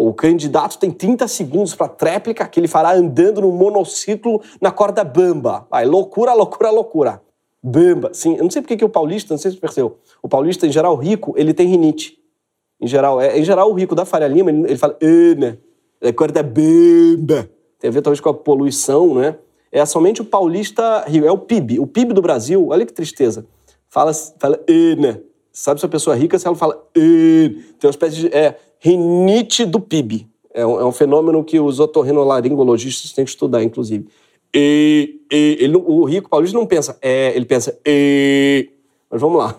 O 0.02 0.14
candidato 0.14 0.78
tem 0.78 0.90
30 0.90 1.28
segundos 1.28 1.74
para 1.74 1.86
tréplica 1.86 2.48
que 2.48 2.58
ele 2.58 2.66
fará 2.66 2.94
andando 2.94 3.42
no 3.42 3.52
monociclo 3.52 4.40
na 4.58 4.70
corda 4.70 5.04
bamba. 5.04 5.66
Vai, 5.70 5.84
loucura, 5.84 6.32
loucura, 6.32 6.70
loucura. 6.70 7.22
Bamba. 7.62 8.08
Sim, 8.14 8.34
eu 8.36 8.42
não 8.42 8.50
sei 8.50 8.62
porque 8.62 8.78
que 8.78 8.84
o 8.84 8.88
paulista, 8.88 9.34
não 9.34 9.38
sei 9.38 9.50
se 9.50 9.58
você 9.58 9.60
percebeu, 9.60 9.98
o 10.22 10.26
paulista, 10.26 10.66
em 10.66 10.72
geral, 10.72 10.96
rico, 10.96 11.34
ele 11.36 11.52
tem 11.52 11.68
rinite. 11.68 12.16
Em 12.80 12.86
geral, 12.86 13.20
é, 13.20 13.38
em 13.38 13.44
geral 13.44 13.70
o 13.70 13.74
rico 13.74 13.94
da 13.94 14.06
Faria 14.06 14.26
Lima, 14.26 14.50
ele, 14.50 14.64
ele 14.68 14.78
fala, 14.78 14.96
né? 15.36 15.58
É 16.00 16.10
corda 16.10 16.42
bamba. 16.42 17.50
Tem 17.78 17.90
a 17.90 17.92
ver 17.92 18.00
talvez 18.00 18.20
com 18.20 18.30
a 18.30 18.34
poluição, 18.34 19.16
né? 19.16 19.36
É 19.70 19.84
somente 19.84 20.22
o 20.22 20.24
paulista 20.24 21.04
rio, 21.06 21.26
é 21.26 21.30
o 21.30 21.36
PIB. 21.36 21.78
O 21.78 21.86
PIB 21.86 22.14
do 22.14 22.22
Brasil, 22.22 22.68
olha 22.70 22.86
que 22.86 22.92
tristeza. 22.94 23.44
Fala, 23.86 24.14
fala, 24.14 24.58
né? 24.98 25.20
Sabe 25.52 25.78
se 25.78 25.84
a 25.84 25.90
pessoa 25.90 26.16
é 26.16 26.18
rica, 26.18 26.38
se 26.38 26.46
ela 26.46 26.56
fala, 26.56 26.82
tem 26.94 27.62
uma 27.84 27.90
espécie 27.90 28.16
de. 28.16 28.28
É, 28.28 28.56
rinite 28.80 29.64
do 29.64 29.78
PIB. 29.78 30.26
É 30.52 30.66
um, 30.66 30.80
é 30.80 30.84
um 30.84 30.90
fenômeno 30.90 31.44
que 31.44 31.60
os 31.60 31.78
otorrinolaringologistas 31.78 33.12
têm 33.12 33.24
que 33.24 33.30
estudar, 33.30 33.62
inclusive. 33.62 34.08
E, 34.52 35.20
e 35.30 35.58
ele, 35.60 35.76
o 35.76 36.04
rico 36.04 36.28
paulista 36.28 36.58
não 36.58 36.66
pensa, 36.66 36.98
é, 37.00 37.34
ele 37.36 37.44
pensa, 37.44 37.78
e. 37.86 38.68
Mas 39.08 39.20
vamos 39.20 39.38
lá. 39.38 39.56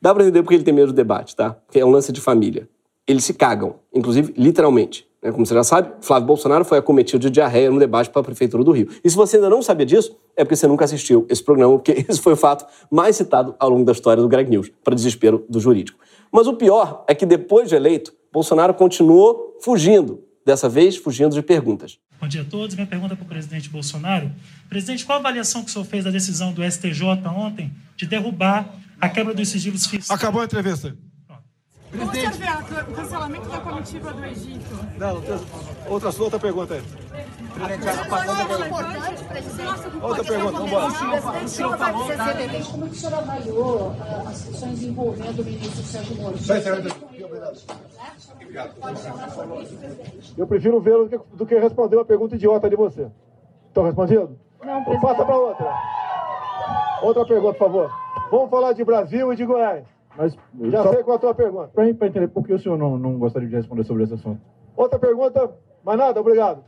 Dá 0.00 0.14
para 0.14 0.22
entender 0.22 0.42
porque 0.42 0.54
ele 0.54 0.64
tem 0.64 0.72
medo 0.72 0.88
do 0.88 0.92
debate, 0.92 1.34
tá? 1.34 1.50
Porque 1.50 1.80
é 1.80 1.84
um 1.84 1.90
lance 1.90 2.12
de 2.12 2.20
família. 2.20 2.68
Eles 3.06 3.24
se 3.24 3.34
cagam, 3.34 3.76
inclusive 3.92 4.32
literalmente. 4.36 5.09
Né? 5.22 5.30
Como 5.30 5.44
você 5.44 5.54
já 5.54 5.64
sabe, 5.64 5.92
Flávio 6.00 6.26
Bolsonaro 6.26 6.64
foi 6.64 6.78
acometido 6.78 7.18
de 7.18 7.30
diarreia 7.30 7.70
no 7.70 7.78
debate 7.78 8.10
para 8.10 8.20
a 8.20 8.24
Prefeitura 8.24 8.64
do 8.64 8.72
Rio. 8.72 8.88
E 9.04 9.10
se 9.10 9.16
você 9.16 9.36
ainda 9.36 9.50
não 9.50 9.62
sabia 9.62 9.86
disso, 9.86 10.16
é 10.36 10.44
porque 10.44 10.56
você 10.56 10.66
nunca 10.66 10.84
assistiu 10.84 11.26
esse 11.28 11.42
programa, 11.42 11.74
porque 11.76 11.92
esse 12.08 12.20
foi 12.20 12.32
o 12.32 12.36
fato 12.36 12.66
mais 12.90 13.16
citado 13.16 13.54
ao 13.58 13.70
longo 13.70 13.84
da 13.84 13.92
história 13.92 14.22
do 14.22 14.28
Greg 14.28 14.48
News, 14.50 14.70
para 14.82 14.94
desespero 14.94 15.44
do 15.48 15.60
jurídico. 15.60 15.98
Mas 16.32 16.46
o 16.46 16.54
pior 16.54 17.04
é 17.08 17.14
que 17.14 17.26
depois 17.26 17.68
de 17.68 17.74
eleito, 17.74 18.12
Bolsonaro 18.32 18.74
continuou 18.74 19.58
fugindo, 19.60 20.22
dessa 20.44 20.68
vez 20.68 20.96
fugindo 20.96 21.34
de 21.34 21.42
perguntas. 21.42 21.98
Bom 22.20 22.28
dia 22.28 22.42
a 22.42 22.44
todos. 22.44 22.74
Minha 22.74 22.86
pergunta 22.86 23.14
é 23.14 23.16
para 23.16 23.24
o 23.24 23.28
presidente 23.28 23.68
Bolsonaro. 23.68 24.30
Presidente, 24.68 25.04
qual 25.04 25.16
a 25.16 25.20
avaliação 25.20 25.62
que 25.62 25.70
o 25.70 25.72
senhor 25.72 25.84
fez 25.84 26.04
da 26.04 26.10
decisão 26.10 26.52
do 26.52 26.62
STJ 26.62 27.02
ontem 27.34 27.72
de 27.96 28.06
derrubar 28.06 28.74
a 29.00 29.08
quebra 29.08 29.32
dos 29.32 29.48
sigilos 29.48 29.86
fiscais? 29.86 30.10
Acabou 30.10 30.42
a 30.42 30.44
entrevista. 30.44 30.94
Como 31.90 32.06
você 32.06 32.30
vê 32.30 32.90
o 32.90 32.94
cancelamento 32.94 33.48
da 33.48 33.60
comitiva 33.60 34.12
do 34.12 34.24
Egito? 34.24 34.76
Não, 34.96 35.16
outra, 35.88 36.22
outra 36.22 36.38
pergunta 36.38 36.74
aí. 36.74 36.82
Outra 40.00 40.24
pergunta, 40.24 40.52
vamos 40.52 40.68
embora. 40.68 41.44
O 41.44 41.48
senhor 41.48 41.76
falou 41.76 42.08
da... 42.08 42.64
Como 42.70 42.84
o 42.84 42.94
senhor 42.94 43.14
avaliou 43.14 43.96
as 44.26 44.44
questões 44.44 44.82
envolvendo 44.82 45.42
o 45.42 45.44
ministro 45.44 45.82
Sérgio 45.82 46.16
Moro? 46.16 46.36
Eu 50.38 50.46
prefiro 50.46 50.80
vê-lo 50.80 51.08
do, 51.08 51.26
do 51.34 51.46
que 51.46 51.58
responder 51.58 51.96
uma 51.96 52.04
pergunta 52.04 52.36
idiota 52.36 52.70
de 52.70 52.76
você. 52.76 53.08
Estão 53.66 53.84
respondido? 53.84 54.38
Não, 54.64 54.84
presidente. 54.84 55.02
Passa 55.02 55.24
para 55.24 55.36
outra. 55.36 55.74
Outra 57.02 57.26
pergunta, 57.26 57.54
por 57.54 57.66
favor. 57.66 57.90
Vamos 58.30 58.50
falar 58.50 58.72
de 58.74 58.84
Brasil 58.84 59.32
e 59.32 59.36
de 59.36 59.44
Goiás. 59.44 59.84
Mas, 60.16 60.36
Já 60.60 60.82
só 60.82 60.92
sei 60.92 61.02
qual 61.02 61.14
é 61.14 61.16
a 61.16 61.20
tua 61.20 61.34
pergunta. 61.34 61.68
para 61.68 61.88
entender 61.88 62.28
por 62.28 62.44
que 62.44 62.52
o 62.52 62.58
senhor 62.58 62.76
não, 62.76 62.98
não 62.98 63.18
gostaria 63.18 63.48
de 63.48 63.54
responder 63.54 63.84
sobre 63.84 64.04
esse 64.04 64.14
assunto. 64.14 64.40
Outra 64.76 64.98
pergunta, 64.98 65.50
mais 65.84 65.98
nada, 65.98 66.20
obrigado. 66.20 66.64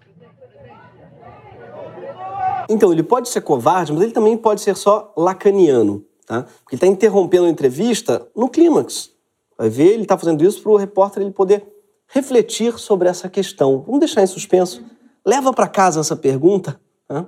Então, 2.68 2.92
ele 2.92 3.02
pode 3.02 3.28
ser 3.28 3.40
covarde, 3.40 3.92
mas 3.92 4.02
ele 4.02 4.12
também 4.12 4.36
pode 4.36 4.60
ser 4.60 4.76
só 4.76 5.12
lacaniano, 5.16 6.04
tá? 6.26 6.42
Porque 6.42 6.74
ele 6.74 6.76
está 6.76 6.86
interrompendo 6.86 7.46
a 7.46 7.50
entrevista 7.50 8.26
no 8.34 8.48
clímax. 8.48 9.10
Vai 9.58 9.68
ver, 9.68 9.92
ele 9.92 10.02
está 10.02 10.16
fazendo 10.16 10.42
isso 10.44 10.62
para 10.62 10.72
o 10.72 10.76
repórter 10.76 11.22
ele 11.22 11.32
poder 11.32 11.66
refletir 12.06 12.78
sobre 12.78 13.08
essa 13.08 13.28
questão. 13.28 13.82
Vamos 13.84 14.00
deixar 14.00 14.22
em 14.22 14.26
suspenso. 14.26 14.84
Leva 15.24 15.52
para 15.52 15.66
casa 15.66 16.00
essa 16.00 16.16
pergunta. 16.16 16.80
Né? 17.08 17.26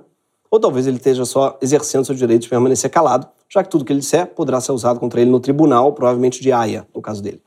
Ou 0.49 0.59
talvez 0.59 0.87
ele 0.87 0.97
esteja 0.97 1.25
só 1.25 1.57
exercendo 1.61 2.05
seu 2.05 2.15
direito 2.15 2.43
de 2.43 2.49
permanecer 2.49 2.89
calado, 2.89 3.27
já 3.49 3.63
que 3.63 3.69
tudo 3.69 3.85
que 3.85 3.93
ele 3.93 3.99
disser 3.99 4.27
poderá 4.27 4.59
ser 4.59 4.71
usado 4.71 4.99
contra 4.99 5.21
ele 5.21 5.29
no 5.29 5.39
tribunal, 5.39 5.93
provavelmente 5.93 6.41
de 6.41 6.51
Haia, 6.51 6.87
no 6.93 7.01
caso 7.01 7.21
dele. 7.21 7.41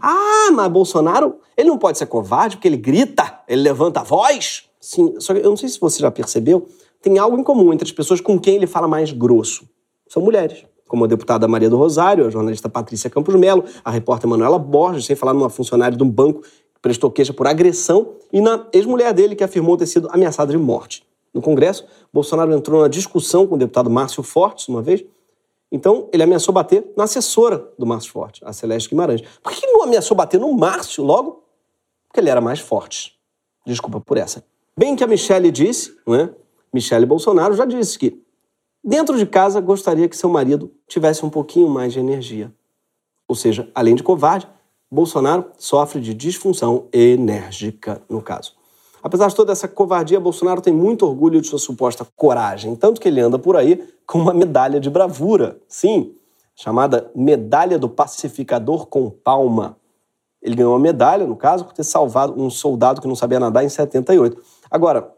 Ah, 0.00 0.50
mas 0.52 0.70
Bolsonaro, 0.70 1.36
ele 1.56 1.68
não 1.68 1.78
pode 1.78 1.98
ser 1.98 2.06
covarde 2.06 2.56
porque 2.56 2.68
ele 2.68 2.76
grita, 2.76 3.40
ele 3.48 3.62
levanta 3.62 4.00
a 4.00 4.02
voz. 4.02 4.64
Sim, 4.80 5.14
só 5.18 5.34
que 5.34 5.40
eu 5.40 5.50
não 5.50 5.56
sei 5.56 5.68
se 5.68 5.78
você 5.78 6.00
já 6.00 6.10
percebeu, 6.10 6.66
tem 7.00 7.18
algo 7.18 7.38
em 7.38 7.42
comum 7.42 7.72
entre 7.72 7.84
as 7.84 7.92
pessoas 7.92 8.20
com 8.20 8.38
quem 8.38 8.56
ele 8.56 8.66
fala 8.66 8.88
mais 8.88 9.12
grosso. 9.12 9.68
São 10.08 10.22
mulheres, 10.22 10.64
como 10.86 11.04
a 11.04 11.06
deputada 11.06 11.48
Maria 11.48 11.70
do 11.70 11.76
Rosário, 11.76 12.26
a 12.26 12.30
jornalista 12.30 12.68
Patrícia 12.68 13.08
Campos 13.10 13.34
Melo, 13.34 13.64
a 13.84 13.90
repórter 13.90 14.28
Manuela 14.28 14.58
Borges, 14.58 15.06
sem 15.06 15.16
falar 15.16 15.34
numa 15.34 15.48
funcionária 15.48 15.96
de 15.96 16.02
um 16.02 16.10
banco 16.10 16.42
que 16.42 16.80
prestou 16.80 17.10
queixa 17.10 17.32
por 17.32 17.46
agressão, 17.46 18.14
e 18.32 18.40
na 18.40 18.66
ex-mulher 18.72 19.12
dele, 19.12 19.34
que 19.34 19.42
afirmou 19.42 19.76
ter 19.76 19.86
sido 19.86 20.08
ameaçada 20.12 20.52
de 20.52 20.58
morte. 20.58 21.04
No 21.32 21.40
Congresso, 21.40 21.86
Bolsonaro 22.12 22.52
entrou 22.52 22.82
na 22.82 22.88
discussão 22.88 23.46
com 23.46 23.54
o 23.54 23.58
deputado 23.58 23.88
Márcio 23.88 24.22
Fortes, 24.22 24.68
uma 24.68 24.82
vez, 24.82 25.02
então, 25.72 26.10
ele 26.12 26.22
ameaçou 26.22 26.52
bater 26.52 26.92
na 26.94 27.04
assessora 27.04 27.72
do 27.78 27.86
Márcio 27.86 28.12
Forte, 28.12 28.44
a 28.44 28.52
Celeste 28.52 28.90
Guimarães. 28.90 29.22
Por 29.42 29.50
que 29.52 29.64
ele 29.64 29.72
não 29.72 29.84
ameaçou 29.84 30.14
bater 30.14 30.38
no 30.38 30.52
Márcio 30.52 31.02
logo? 31.02 31.44
Porque 32.06 32.20
ele 32.20 32.28
era 32.28 32.42
mais 32.42 32.60
forte. 32.60 33.18
Desculpa 33.66 33.98
por 33.98 34.18
essa. 34.18 34.44
Bem 34.76 34.94
que 34.94 35.02
a 35.02 35.06
Michelle 35.06 35.50
disse, 35.50 35.96
não 36.06 36.14
é? 36.14 36.30
Michelle 36.74 37.06
Bolsonaro 37.06 37.54
já 37.54 37.64
disse 37.64 37.98
que 37.98 38.22
dentro 38.84 39.16
de 39.16 39.24
casa 39.24 39.62
gostaria 39.62 40.06
que 40.10 40.16
seu 40.16 40.28
marido 40.28 40.70
tivesse 40.86 41.24
um 41.24 41.30
pouquinho 41.30 41.70
mais 41.70 41.94
de 41.94 42.00
energia. 42.00 42.52
Ou 43.26 43.34
seja, 43.34 43.70
além 43.74 43.94
de 43.94 44.02
covarde, 44.02 44.46
Bolsonaro 44.90 45.52
sofre 45.56 46.02
de 46.02 46.12
disfunção 46.12 46.86
enérgica, 46.92 48.02
no 48.10 48.20
caso. 48.20 48.54
Apesar 49.02 49.26
de 49.28 49.34
toda 49.34 49.50
essa 49.50 49.66
covardia, 49.66 50.20
Bolsonaro 50.20 50.60
tem 50.60 50.72
muito 50.72 51.04
orgulho 51.04 51.40
de 51.40 51.48
sua 51.48 51.58
suposta 51.58 52.06
coragem, 52.14 52.76
tanto 52.76 53.00
que 53.00 53.08
ele 53.08 53.20
anda 53.20 53.38
por 53.38 53.56
aí 53.56 53.82
com 54.06 54.18
uma 54.18 54.32
medalha 54.32 54.78
de 54.78 54.88
bravura. 54.88 55.58
Sim, 55.66 56.14
chamada 56.54 57.10
Medalha 57.14 57.78
do 57.78 57.88
Pacificador 57.88 58.86
com 58.86 59.10
Palma. 59.10 59.76
Ele 60.40 60.54
ganhou 60.54 60.72
uma 60.72 60.78
medalha, 60.78 61.26
no 61.26 61.34
caso, 61.34 61.64
por 61.64 61.72
ter 61.72 61.82
salvado 61.82 62.40
um 62.40 62.48
soldado 62.48 63.00
que 63.00 63.08
não 63.08 63.16
sabia 63.16 63.40
nadar 63.40 63.64
em 63.64 63.68
78. 63.68 64.40
Agora, 64.70 65.12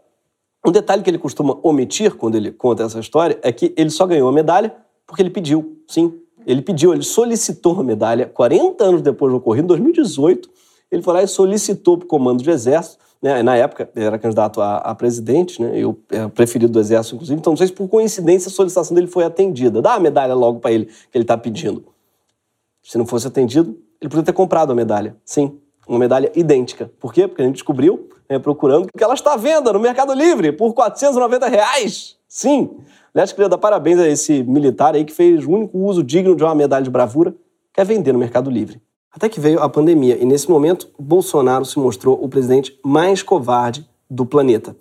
um 0.67 0.73
detalhe 0.73 1.03
que 1.03 1.11
ele 1.11 1.19
costuma 1.19 1.59
omitir 1.63 2.15
quando 2.15 2.37
ele 2.37 2.51
conta 2.51 2.85
essa 2.85 2.99
história 2.99 3.39
é 3.43 3.53
que 3.53 3.75
ele 3.77 3.91
só 3.91 4.07
ganhou 4.07 4.29
a 4.29 4.33
medalha 4.33 4.75
porque 5.07 5.21
ele 5.21 5.31
pediu. 5.31 5.83
Sim, 5.87 6.21
ele 6.47 6.63
pediu, 6.63 6.95
ele 6.95 7.03
solicitou 7.03 7.79
a 7.81 7.85
medalha 7.85 8.27
40 8.27 8.83
anos 8.83 9.03
depois 9.03 9.31
do 9.31 9.37
ocorrido, 9.37 9.65
em 9.65 9.69
2018. 9.69 10.49
Ele 10.91 11.03
foi 11.03 11.15
lá 11.15 11.23
e 11.23 11.29
solicitou 11.29 11.99
para 11.99 12.07
o 12.07 12.09
comando 12.09 12.43
de 12.43 12.51
exército 12.51 12.99
né? 13.25 13.43
Na 13.43 13.57
época, 13.57 13.89
ele 13.97 14.05
era 14.05 14.19
candidato 14.19 14.61
a, 14.61 14.77
a 14.77 14.95
presidente, 14.95 15.63
né? 15.63 15.73
eu 15.75 15.99
era 16.11 16.29
preferido 16.29 16.71
do 16.71 16.79
Exército, 16.79 17.15
inclusive, 17.15 17.41
então 17.41 17.53
não 17.53 17.57
sei 17.57 17.69
se 17.69 17.73
por 17.73 17.89
coincidência 17.89 18.51
a 18.51 18.53
solicitação 18.53 18.95
dele 18.95 19.07
foi 19.07 19.25
atendida. 19.25 19.81
Dá 19.81 19.95
a 19.95 19.99
medalha 19.99 20.35
logo 20.35 20.61
para 20.61 20.73
ele, 20.73 20.85
que 20.85 21.17
ele 21.17 21.25
está 21.25 21.35
pedindo. 21.35 21.87
Se 22.83 22.99
não 22.99 23.07
fosse 23.07 23.27
atendido, 23.27 23.79
ele 23.99 24.11
podia 24.11 24.25
ter 24.25 24.35
comprado 24.35 24.73
a 24.73 24.75
medalha. 24.75 25.17
Sim, 25.25 25.59
uma 25.89 25.99
medalha 25.99 26.31
idêntica. 26.35 26.93
Por 27.01 27.15
quê? 27.15 27.27
Porque 27.27 27.41
a 27.41 27.47
gente 27.47 27.55
descobriu, 27.55 28.11
né, 28.29 28.39
procurando, 28.39 28.89
que 28.95 29.03
ela 29.03 29.15
está 29.15 29.33
à 29.33 29.37
venda 29.39 29.73
no 29.73 29.81
Mercado 29.81 30.13
Livre 30.13 30.53
por 30.53 30.75
490 30.75 31.49
reais. 31.49 32.19
Sim. 32.29 32.77
Aliás, 33.15 33.33
queria 33.33 33.49
dar 33.49 33.57
parabéns 33.57 34.01
a 34.01 34.07
esse 34.07 34.43
militar 34.43 34.95
aí 34.95 35.03
que 35.03 35.15
fez 35.15 35.47
o 35.47 35.51
único 35.51 35.79
uso 35.79 36.05
digno 36.05 36.37
de 36.37 36.45
uma 36.45 36.55
medalha 36.55 36.85
de 36.85 36.91
bravura, 36.91 37.35
que 37.73 37.81
é 37.81 37.85
vender 37.85 38.13
no 38.13 38.19
Mercado 38.19 38.51
Livre. 38.51 38.83
Até 39.15 39.29
que 39.29 39.39
veio 39.39 39.61
a 39.61 39.69
pandemia 39.69 40.21
e 40.21 40.25
nesse 40.27 40.51
momento 40.51 40.89
Bolsonaro 40.99 41.65
se 41.65 41.79
mostrou 41.79 42.23
o 42.23 42.29
presidente 42.29 42.77
mais 42.85 43.23
covarde 43.23 43.89
do 44.11 44.27
planeta. 44.27 44.77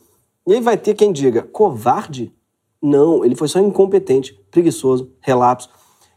E 0.47 0.53
aí 0.53 0.59
vai 0.59 0.75
ter 0.75 0.95
quem 0.95 1.11
diga: 1.11 1.43
covarde? 1.43 2.33
Não, 2.81 3.23
ele 3.23 3.35
foi 3.35 3.47
só 3.47 3.59
incompetente, 3.59 4.37
preguiçoso, 4.49 5.11
relapso. 5.21 5.69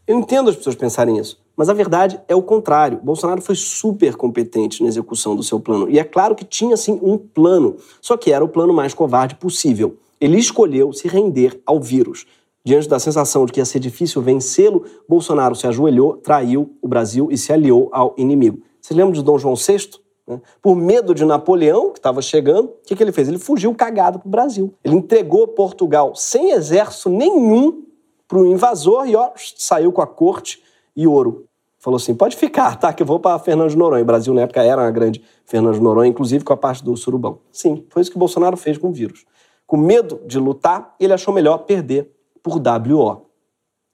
Eu 0.07 0.17
entendo 0.17 0.49
as 0.49 0.55
pessoas 0.55 0.75
pensarem 0.75 1.17
isso, 1.19 1.39
mas 1.55 1.69
a 1.69 1.73
verdade 1.73 2.19
é 2.27 2.35
o 2.35 2.41
contrário. 2.41 2.99
Bolsonaro 3.03 3.41
foi 3.41 3.55
super 3.55 4.15
competente 4.15 4.81
na 4.81 4.89
execução 4.89 5.35
do 5.35 5.43
seu 5.43 5.59
plano. 5.59 5.87
E 5.87 5.99
é 5.99 6.03
claro 6.03 6.35
que 6.35 6.43
tinha 6.43 6.75
sim 6.75 6.99
um 7.01 7.17
plano, 7.17 7.77
só 8.01 8.17
que 8.17 8.31
era 8.31 8.43
o 8.43 8.49
plano 8.49 8.73
mais 8.73 8.93
covarde 8.93 9.35
possível. 9.35 9.95
Ele 10.19 10.37
escolheu 10.37 10.91
se 10.91 11.07
render 11.07 11.61
ao 11.65 11.79
vírus. 11.79 12.25
Diante 12.67 12.89
da 12.89 12.99
sensação 12.99 13.45
de 13.45 13.53
que 13.53 13.61
ia 13.61 13.65
ser 13.65 13.79
difícil 13.79 14.21
vencê-lo, 14.21 14.83
Bolsonaro 15.07 15.55
se 15.55 15.65
ajoelhou, 15.65 16.17
traiu 16.17 16.75
o 16.81 16.87
Brasil 16.89 17.29
e 17.31 17.37
se 17.37 17.53
aliou 17.53 17.87
ao 17.93 18.13
inimigo. 18.17 18.61
Você 18.81 18.93
lembra 18.93 19.13
de 19.13 19.23
Dom 19.23 19.37
João 19.37 19.55
VI? 19.55 19.91
Né? 20.27 20.41
Por 20.61 20.75
medo 20.75 21.15
de 21.15 21.23
Napoleão, 21.23 21.91
que 21.91 21.99
estava 21.99 22.21
chegando, 22.21 22.65
o 22.65 22.75
que, 22.85 22.93
que 22.93 23.01
ele 23.01 23.13
fez? 23.13 23.29
Ele 23.29 23.39
fugiu 23.39 23.73
cagado 23.73 24.19
para 24.19 24.27
o 24.27 24.29
Brasil. 24.29 24.73
Ele 24.83 24.95
entregou 24.95 25.47
Portugal 25.47 26.13
sem 26.13 26.51
exército 26.51 27.09
nenhum 27.09 27.85
para 28.27 28.37
o 28.37 28.45
invasor 28.45 29.07
e 29.07 29.15
ó, 29.15 29.29
saiu 29.55 29.93
com 29.93 30.01
a 30.01 30.07
corte 30.07 30.61
e 30.93 31.07
ouro. 31.07 31.45
Falou 31.79 31.95
assim: 31.95 32.13
pode 32.13 32.35
ficar, 32.35 32.75
tá? 32.75 32.91
Que 32.91 33.01
eu 33.01 33.07
vou 33.07 33.17
para 33.17 33.39
Fernando 33.39 33.69
de 33.69 33.77
Noronha. 33.77 34.03
O 34.03 34.05
Brasil, 34.05 34.33
na 34.33 34.41
época, 34.41 34.61
era 34.61 34.81
uma 34.81 34.91
grande 34.91 35.23
Fernando 35.45 35.75
de 35.75 35.81
Noronha, 35.81 36.09
inclusive 36.09 36.43
com 36.43 36.51
a 36.51 36.57
parte 36.57 36.83
do 36.83 36.97
surubão. 36.97 37.39
Sim, 37.49 37.85
foi 37.89 38.01
isso 38.01 38.11
que 38.11 38.19
Bolsonaro 38.19 38.57
fez 38.57 38.77
com 38.77 38.89
o 38.89 38.91
vírus. 38.91 39.23
Com 39.65 39.77
medo 39.77 40.19
de 40.25 40.37
lutar, 40.37 40.95
ele 40.99 41.13
achou 41.13 41.33
melhor 41.33 41.59
perder 41.59 42.16
por 42.43 42.61
WO 42.61 43.27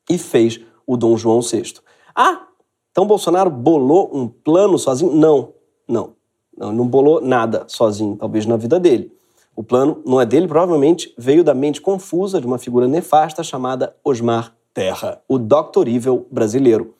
e 0.09 0.17
fez 0.17 0.59
o 0.85 0.97
Dom 0.97 1.17
João 1.17 1.41
VI. 1.41 1.75
Ah, 2.15 2.47
então 2.91 3.07
Bolsonaro 3.07 3.49
bolou 3.49 4.09
um 4.13 4.27
plano 4.27 4.77
sozinho? 4.77 5.13
Não, 5.13 5.53
não. 5.87 6.13
Não, 6.55 6.71
não 6.71 6.87
bolou 6.87 7.19
nada 7.19 7.65
sozinho, 7.67 8.15
talvez 8.15 8.45
na 8.45 8.55
vida 8.55 8.79
dele. 8.79 9.11
O 9.55 9.63
plano 9.63 10.01
não 10.05 10.21
é 10.21 10.25
dele, 10.25 10.47
provavelmente 10.47 11.13
veio 11.17 11.43
da 11.43 11.53
mente 11.53 11.81
confusa 11.81 12.39
de 12.39 12.47
uma 12.47 12.57
figura 12.57 12.87
nefasta 12.87 13.43
chamada 13.43 13.95
Osmar 14.03 14.55
Terra, 14.73 15.21
o 15.27 15.37
Dr. 15.37 15.87
Evil 15.87 16.25
brasileiro, 16.31 16.95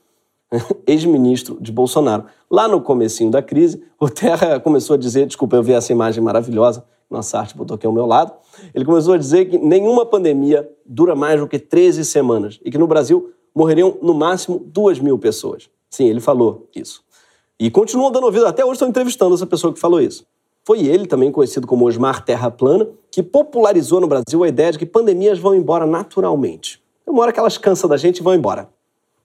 ex-ministro 0.85 1.57
de 1.59 1.71
Bolsonaro. 1.71 2.25
Lá 2.49 2.67
no 2.67 2.81
comecinho 2.81 3.31
da 3.31 3.41
crise, 3.41 3.83
o 3.99 4.07
Terra 4.07 4.59
começou 4.59 4.95
a 4.95 4.97
dizer, 4.97 5.25
desculpa, 5.25 5.55
eu 5.55 5.63
vi 5.63 5.73
essa 5.73 5.91
imagem 5.91 6.23
maravilhosa, 6.23 6.85
nossa 7.13 7.39
arte 7.39 7.55
botou 7.55 7.75
aqui 7.75 7.85
ao 7.85 7.93
meu 7.93 8.05
lado, 8.05 8.33
ele 8.73 8.83
começou 8.83 9.13
a 9.13 9.17
dizer 9.17 9.45
que 9.45 9.57
nenhuma 9.57 10.05
pandemia 10.05 10.69
dura 10.85 11.15
mais 11.15 11.39
do 11.39 11.47
que 11.47 11.59
13 11.59 12.03
semanas 12.03 12.59
e 12.63 12.71
que 12.71 12.77
no 12.77 12.87
Brasil 12.87 13.31
morreriam 13.55 13.97
no 14.01 14.13
máximo 14.13 14.59
2 14.59 14.99
mil 14.99 15.17
pessoas. 15.17 15.69
Sim, 15.89 16.05
ele 16.05 16.19
falou 16.19 16.67
isso. 16.75 17.03
E 17.59 17.69
continuam 17.69 18.11
dando 18.11 18.25
ouvido, 18.25 18.47
até 18.47 18.65
hoje 18.65 18.73
estão 18.73 18.87
entrevistando 18.87 19.35
essa 19.35 19.45
pessoa 19.45 19.71
que 19.71 19.79
falou 19.79 20.01
isso. 20.01 20.25
Foi 20.65 20.85
ele, 20.85 21.05
também 21.05 21.31
conhecido 21.31 21.67
como 21.67 21.85
Osmar 21.85 22.23
Terra 22.23 22.49
Plana, 22.49 22.87
que 23.11 23.21
popularizou 23.21 23.99
no 23.99 24.07
Brasil 24.07 24.43
a 24.43 24.47
ideia 24.47 24.71
de 24.71 24.79
que 24.79 24.85
pandemias 24.85 25.37
vão 25.37 25.53
embora 25.53 25.85
naturalmente. 25.85 26.81
Uma 27.05 27.21
hora 27.21 27.31
que 27.33 27.39
elas 27.39 27.57
cansam 27.57 27.89
da 27.89 27.97
gente 27.97 28.17
e 28.17 28.23
vão 28.23 28.33
embora. 28.33 28.69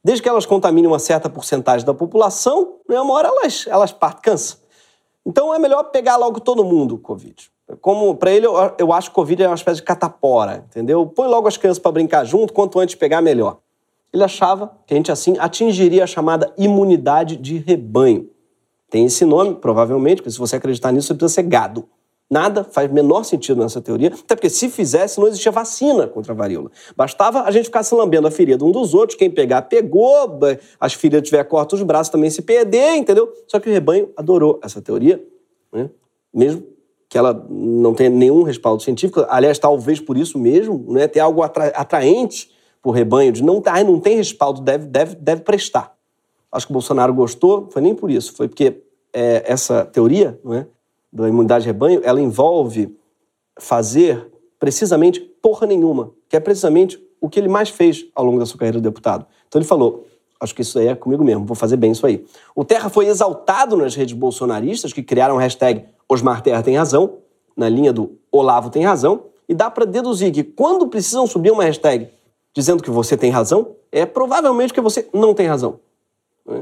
Desde 0.05 0.23
que 0.23 0.29
elas 0.29 0.45
contaminem 0.45 0.89
uma 0.89 0.99
certa 0.99 1.31
porcentagem 1.31 1.87
da 1.87 1.95
população, 1.95 2.77
né, 2.89 3.01
uma 3.01 3.15
hora 3.15 3.29
elas, 3.29 3.67
elas 3.69 3.93
partem, 3.93 4.23
cansam. 4.23 4.59
Então 5.25 5.55
é 5.55 5.59
melhor 5.59 5.85
pegar 5.85 6.17
logo 6.17 6.41
todo 6.41 6.65
mundo 6.65 6.97
o 6.97 6.99
Covid. 6.99 7.51
Como 7.81 8.15
para 8.17 8.31
ele, 8.31 8.47
eu, 8.47 8.93
acho 8.93 9.11
que 9.11 9.15
Covid 9.15 9.43
é 9.43 9.49
uma 9.49 9.55
espécie 9.55 9.77
de 9.77 9.83
catapora, 9.83 10.65
entendeu? 10.69 11.07
Põe 11.07 11.29
logo 11.29 11.47
as 11.47 11.57
crianças 11.57 11.79
para 11.79 11.93
brincar 11.93 12.25
junto, 12.25 12.53
quanto 12.53 12.81
antes 12.81 12.95
pegar, 12.95 13.21
melhor. 13.21 13.59
Ele 14.13 14.25
achava 14.25 14.73
que 14.87 14.95
a 14.95 14.97
gente 14.97 15.13
assim 15.13 15.37
atingiria 15.39 16.05
a 16.05 16.07
chamada 16.07 16.53
imunidade 16.57 17.37
de 17.37 17.59
rebanho. 17.59 18.31
Tem 18.89 19.05
esse 19.05 19.25
nome, 19.27 19.55
provavelmente, 19.57 20.17
porque 20.17 20.31
se 20.31 20.39
você 20.39 20.57
acreditar 20.57 20.93
nisso, 20.93 21.09
você 21.09 21.15
precisa 21.15 21.35
ser 21.35 21.43
gado. 21.43 21.87
Nada 22.31 22.65
faz 22.65 22.91
menor 22.91 23.25
sentido 23.25 23.61
nessa 23.61 23.81
teoria, 23.81 24.09
até 24.09 24.35
porque 24.35 24.51
se 24.51 24.69
fizesse, 24.69 25.19
não 25.19 25.29
existia 25.29 25.53
vacina 25.53 26.07
contra 26.07 26.33
a 26.33 26.37
varíola. 26.37 26.71
Bastava 26.95 27.43
a 27.43 27.51
gente 27.51 27.67
ficar 27.67 27.83
se 27.83 27.95
lambendo 27.95 28.29
a 28.29 28.31
ferida 28.31 28.65
um 28.65 28.71
dos 28.71 28.95
outros, 28.95 29.19
quem 29.19 29.31
pegar, 29.31 29.63
pegou, 29.63 30.39
as 30.79 30.93
feridas 30.95 31.27
tiver 31.27 31.43
corta 31.45 31.75
os 31.75 31.83
braços 31.83 32.11
também 32.11 32.29
se 32.31 32.43
perder, 32.43 32.97
entendeu? 32.97 33.33
Só 33.47 33.59
que 33.59 33.69
o 33.69 33.73
rebanho 33.73 34.11
adorou 34.15 34.59
essa 34.63 34.81
teoria, 34.81 35.23
né? 35.73 35.89
mesmo 36.33 36.63
que 37.09 37.17
ela 37.17 37.47
não 37.49 37.95
tem 37.95 38.11
nenhum 38.11 38.43
respaldo 38.43 38.83
científico, 38.83 39.25
aliás, 39.29 39.59
talvez 39.59 39.99
por 39.99 40.17
isso 40.17 40.39
mesmo, 40.39 40.85
né, 40.89 41.09
ter 41.09 41.21
algo 41.21 41.43
atra 41.43 41.69
atraente 41.69 42.51
para 42.83 42.91
o 42.91 42.93
rebanho, 42.93 43.33
de 43.33 43.43
não, 43.43 43.63
ah, 43.65 43.83
não 43.83 43.99
tem 43.99 44.17
respaldo, 44.17 44.61
deve, 44.61 44.87
deve, 44.87 45.15
deve 45.15 45.43
prestar. 45.43 45.97
Acho 46.53 46.67
que 46.67 46.73
o 46.73 46.75
Bolsonaro 46.75 47.13
gostou, 47.15 47.69
foi 47.71 47.81
nem 47.81 47.95
por 47.95 48.11
isso, 48.11 48.35
foi 48.35 48.47
porque 48.47 48.83
é, 49.13 49.43
essa 49.47 49.85
teoria 49.87 50.39
não 50.45 50.55
é, 50.55 50.67
da 51.13 51.29
imunidade 51.29 51.63
de 51.63 51.69
rebanho, 51.69 52.01
ela 52.05 52.21
envolve 52.21 52.95
fazer 53.59 54.31
precisamente 54.59 55.21
porra 55.21 55.67
nenhuma, 55.67 56.13
que 56.29 56.37
é 56.37 56.41
precisamente 56.41 57.03
o 57.21 57.29
que 57.29 57.41
ele 57.41 57.49
mais 57.49 57.71
fez 57.71 58.07
ao 58.15 58.25
longo 58.25 58.39
da 58.39 58.47
sua 58.47 58.59
carreira 58.59 58.79
de 58.79 58.85
deputado. 58.85 59.27
Então 59.49 59.59
ele 59.59 59.67
falou, 59.67 60.07
acho 60.41 60.55
que 60.55 60.63
isso 60.63 60.79
aí 60.79 60.89
é 60.89 60.95
comigo 60.95 61.25
mesmo, 61.25 61.45
vou 61.45 61.57
fazer 61.57 61.77
bem 61.77 61.93
isso 61.93 62.07
aí. 62.07 62.25
O 62.55 62.65
Terra 62.65 62.89
foi 62.89 63.07
exaltado 63.07 63.77
nas 63.77 63.95
redes 63.95 64.15
bolsonaristas, 64.15 64.93
que 64.93 65.03
criaram 65.03 65.39
a 65.39 65.41
hashtag 65.41 65.85
Osmar 66.09 66.41
Terra 66.43 66.63
tem 66.63 66.77
razão, 66.77 67.19
na 67.57 67.69
linha 67.69 67.93
do 67.93 68.19
Olavo 68.31 68.71
tem 68.71 68.85
razão, 68.85 69.25
e 69.49 69.55
dá 69.55 69.71
para 69.71 69.85
deduzir 69.85 70.33
que 70.33 70.45
quando 70.45 70.87
precisam 70.89 71.27
subir 71.27 71.51
uma 71.51 71.65
hashtag 71.65 72.09
dizendo 72.55 72.83
que 72.83 72.91
você 72.91 73.17
tem 73.17 73.31
razão, 73.31 73.77
é 73.93 74.05
provavelmente 74.05 74.73
que 74.73 74.81
você 74.81 75.09
não 75.13 75.35
tem 75.35 75.47
razão. 75.47 75.81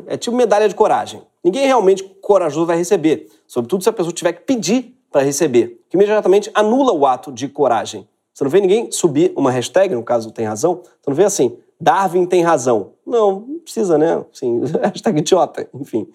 É 0.06 0.16
tipo 0.16 0.36
medalha 0.36 0.68
de 0.68 0.74
coragem. 0.74 1.22
Ninguém 1.42 1.66
realmente 1.66 2.02
corajoso 2.20 2.66
vai 2.66 2.76
receber, 2.76 3.28
sobretudo 3.46 3.82
se 3.82 3.88
a 3.88 3.92
pessoa 3.92 4.12
tiver 4.12 4.32
que 4.32 4.42
pedir 4.42 4.96
para 5.10 5.22
receber, 5.22 5.80
que 5.88 5.96
imediatamente 5.96 6.50
anula 6.52 6.92
o 6.92 7.06
ato 7.06 7.30
de 7.32 7.48
coragem. 7.48 8.06
Você 8.34 8.44
não 8.44 8.50
vê 8.50 8.60
ninguém 8.60 8.90
subir 8.90 9.32
uma 9.36 9.50
hashtag, 9.50 9.94
no 9.94 10.02
caso 10.02 10.30
tem 10.30 10.44
razão, 10.44 10.82
você 10.82 11.08
não 11.08 11.14
vê 11.14 11.24
assim, 11.24 11.56
Darwin 11.80 12.26
tem 12.26 12.42
razão. 12.42 12.92
Não, 13.06 13.40
não 13.40 13.58
precisa, 13.58 13.98
né? 13.98 14.24
Assim, 14.32 14.60
hashtag 14.82 15.18
idiota, 15.18 15.68
enfim. 15.74 16.08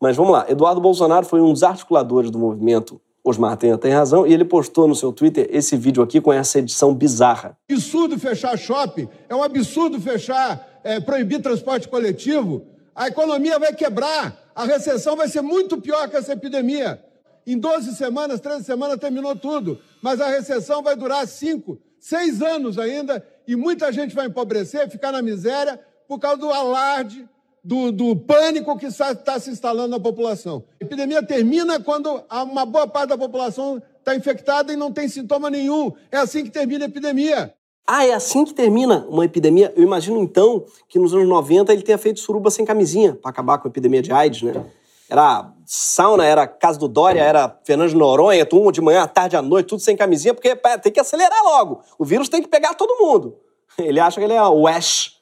Mas 0.00 0.16
vamos 0.16 0.32
lá, 0.32 0.46
Eduardo 0.48 0.80
Bolsonaro 0.80 1.24
foi 1.24 1.40
um 1.40 1.52
dos 1.52 1.62
articuladores 1.62 2.30
do 2.30 2.38
movimento 2.38 3.00
Osmar 3.24 3.56
Tenha 3.56 3.78
tem 3.78 3.90
razão, 3.90 4.26
e 4.26 4.34
ele 4.34 4.44
postou 4.44 4.86
no 4.86 4.94
seu 4.94 5.10
Twitter 5.10 5.48
esse 5.50 5.78
vídeo 5.78 6.02
aqui 6.02 6.20
com 6.20 6.30
essa 6.30 6.58
edição 6.58 6.94
bizarra. 6.94 7.56
Absurdo 7.70 8.18
fechar 8.18 8.58
shopping, 8.58 9.08
é 9.30 9.34
um 9.34 9.42
absurdo 9.42 9.98
fechar, 9.98 10.80
é, 10.84 11.00
proibir 11.00 11.40
transporte 11.40 11.88
coletivo. 11.88 12.66
A 12.94 13.08
economia 13.08 13.58
vai 13.58 13.72
quebrar, 13.72 14.36
a 14.54 14.64
recessão 14.66 15.16
vai 15.16 15.26
ser 15.26 15.40
muito 15.40 15.80
pior 15.80 16.06
que 16.10 16.16
essa 16.16 16.34
epidemia. 16.34 17.02
Em 17.46 17.58
12 17.58 17.96
semanas, 17.96 18.40
13 18.40 18.64
semanas 18.64 18.98
terminou 18.98 19.34
tudo, 19.34 19.78
mas 20.02 20.20
a 20.20 20.28
recessão 20.28 20.82
vai 20.82 20.94
durar 20.94 21.26
5, 21.26 21.78
6 21.98 22.42
anos 22.42 22.78
ainda, 22.78 23.26
e 23.46 23.56
muita 23.56 23.92
gente 23.92 24.14
vai 24.14 24.26
empobrecer, 24.26 24.90
ficar 24.90 25.12
na 25.12 25.22
miséria 25.22 25.80
por 26.08 26.18
causa 26.18 26.38
do 26.38 26.50
alarde, 26.50 27.28
do, 27.62 27.90
do 27.90 28.14
pânico 28.14 28.76
que 28.76 28.86
está 28.86 29.38
se 29.40 29.50
instalando 29.50 29.88
na 29.88 30.00
população. 30.00 30.64
A 30.80 30.84
epidemia 30.84 31.22
termina 31.22 31.80
quando 31.80 32.22
uma 32.30 32.66
boa 32.66 32.86
parte 32.86 33.08
da 33.08 33.18
população 33.18 33.82
está 33.98 34.14
infectada 34.14 34.72
e 34.72 34.76
não 34.76 34.92
tem 34.92 35.08
sintoma 35.08 35.48
nenhum. 35.48 35.92
É 36.12 36.18
assim 36.18 36.44
que 36.44 36.50
termina 36.50 36.84
a 36.84 36.88
epidemia. 36.88 37.54
Ah, 37.86 38.06
é 38.06 38.12
assim 38.12 38.44
que 38.44 38.54
termina 38.54 39.06
uma 39.08 39.24
epidemia? 39.24 39.72
Eu 39.76 39.82
imagino 39.82 40.20
então 40.22 40.64
que 40.88 40.98
nos 40.98 41.14
anos 41.14 41.28
90 41.28 41.72
ele 41.72 41.82
tenha 41.82 41.98
feito 41.98 42.20
suruba 42.20 42.50
sem 42.50 42.64
camisinha 42.64 43.14
para 43.14 43.30
acabar 43.30 43.58
com 43.58 43.68
a 43.68 43.70
epidemia 43.70 44.02
de 44.02 44.12
AIDS, 44.12 44.42
né? 44.42 44.64
Era 45.08 45.52
sauna, 45.64 46.24
era 46.24 46.46
casa 46.46 46.78
do 46.78 46.88
Dória, 46.88 47.20
era 47.20 47.60
Fernando 47.64 47.94
Noronha, 47.94 48.44
tudo 48.44 48.70
de 48.70 48.80
manhã, 48.80 49.02
à 49.02 49.08
tarde, 49.08 49.36
à 49.36 49.42
noite, 49.42 49.66
tudo 49.66 49.80
sem 49.80 49.96
camisinha, 49.96 50.34
porque 50.34 50.54
pá, 50.54 50.78
tem 50.78 50.92
que 50.92 51.00
acelerar 51.00 51.42
logo. 51.44 51.80
O 51.98 52.04
vírus 52.04 52.28
tem 52.28 52.42
que 52.42 52.48
pegar 52.48 52.74
todo 52.74 52.98
mundo. 52.98 53.36
Ele 53.78 53.98
acha 53.98 54.20
que 54.20 54.24
ele 54.24 54.34
é 54.34 54.42
o 54.42 54.68
Ash, 54.68 55.14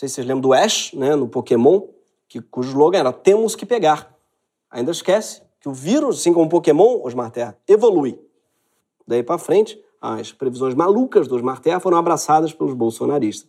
sei 0.00 0.08
se 0.08 0.14
vocês 0.14 0.26
lembram 0.26 0.40
do 0.40 0.54
Ash, 0.54 0.94
né, 0.94 1.14
no 1.14 1.28
Pokémon, 1.28 1.82
que, 2.26 2.40
cujo 2.40 2.70
slogan 2.70 3.00
era 3.00 3.12
temos 3.12 3.54
que 3.54 3.66
pegar. 3.66 4.14
Ainda 4.70 4.90
esquece 4.92 5.42
que 5.60 5.68
o 5.68 5.74
vírus, 5.74 6.20
assim 6.20 6.32
como 6.32 6.46
o 6.46 6.48
Pokémon, 6.48 7.02
Osmar 7.04 7.30
Terra, 7.30 7.56
evolui. 7.68 8.18
Daí 9.06 9.22
para 9.22 9.36
frente, 9.36 9.78
as 10.00 10.32
previsões 10.32 10.74
malucas 10.74 11.28
do 11.28 11.36
Osmar 11.36 11.60
Terra 11.60 11.80
foram 11.80 11.98
abraçadas 11.98 12.54
pelos 12.54 12.72
bolsonaristas, 12.72 13.46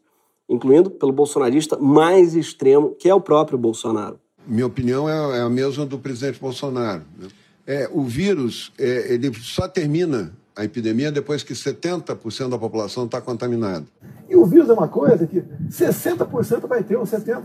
incluindo 0.50 0.91
pelo 0.91 1.13
bolsonarista 1.13 1.77
mais 1.77 2.36
extremo, 2.36 2.96
que 2.96 3.08
é 3.08 3.15
o 3.15 3.22
próprio 3.22 3.58
Bolsonaro. 3.58 4.20
Minha 4.46 4.66
opinião 4.66 5.08
é, 5.08 5.40
é 5.40 5.42
a 5.42 5.50
mesma 5.50 5.86
do 5.86 6.00
presidente 6.00 6.40
Bolsonaro. 6.40 7.04
Né? 7.18 7.28
É, 7.66 7.90
o 7.92 8.04
vírus, 8.04 8.72
é, 8.78 9.14
ele 9.14 9.34
só 9.36 9.68
termina 9.68 10.34
a 10.56 10.64
epidemia 10.66 11.12
depois 11.12 11.44
que 11.44 11.54
70% 11.54 12.50
da 12.50 12.58
população 12.58 13.06
está 13.06 13.22
contaminada. 13.22 13.86
E 14.30 14.36
o 14.36 14.46
vírus 14.46 14.70
é 14.70 14.74
uma 14.74 14.88
coisa 14.88 15.26
que 15.26 15.42
60% 15.70 16.68
vai 16.68 16.84
ter, 16.84 16.96
ou 16.96 17.04
70%. 17.04 17.44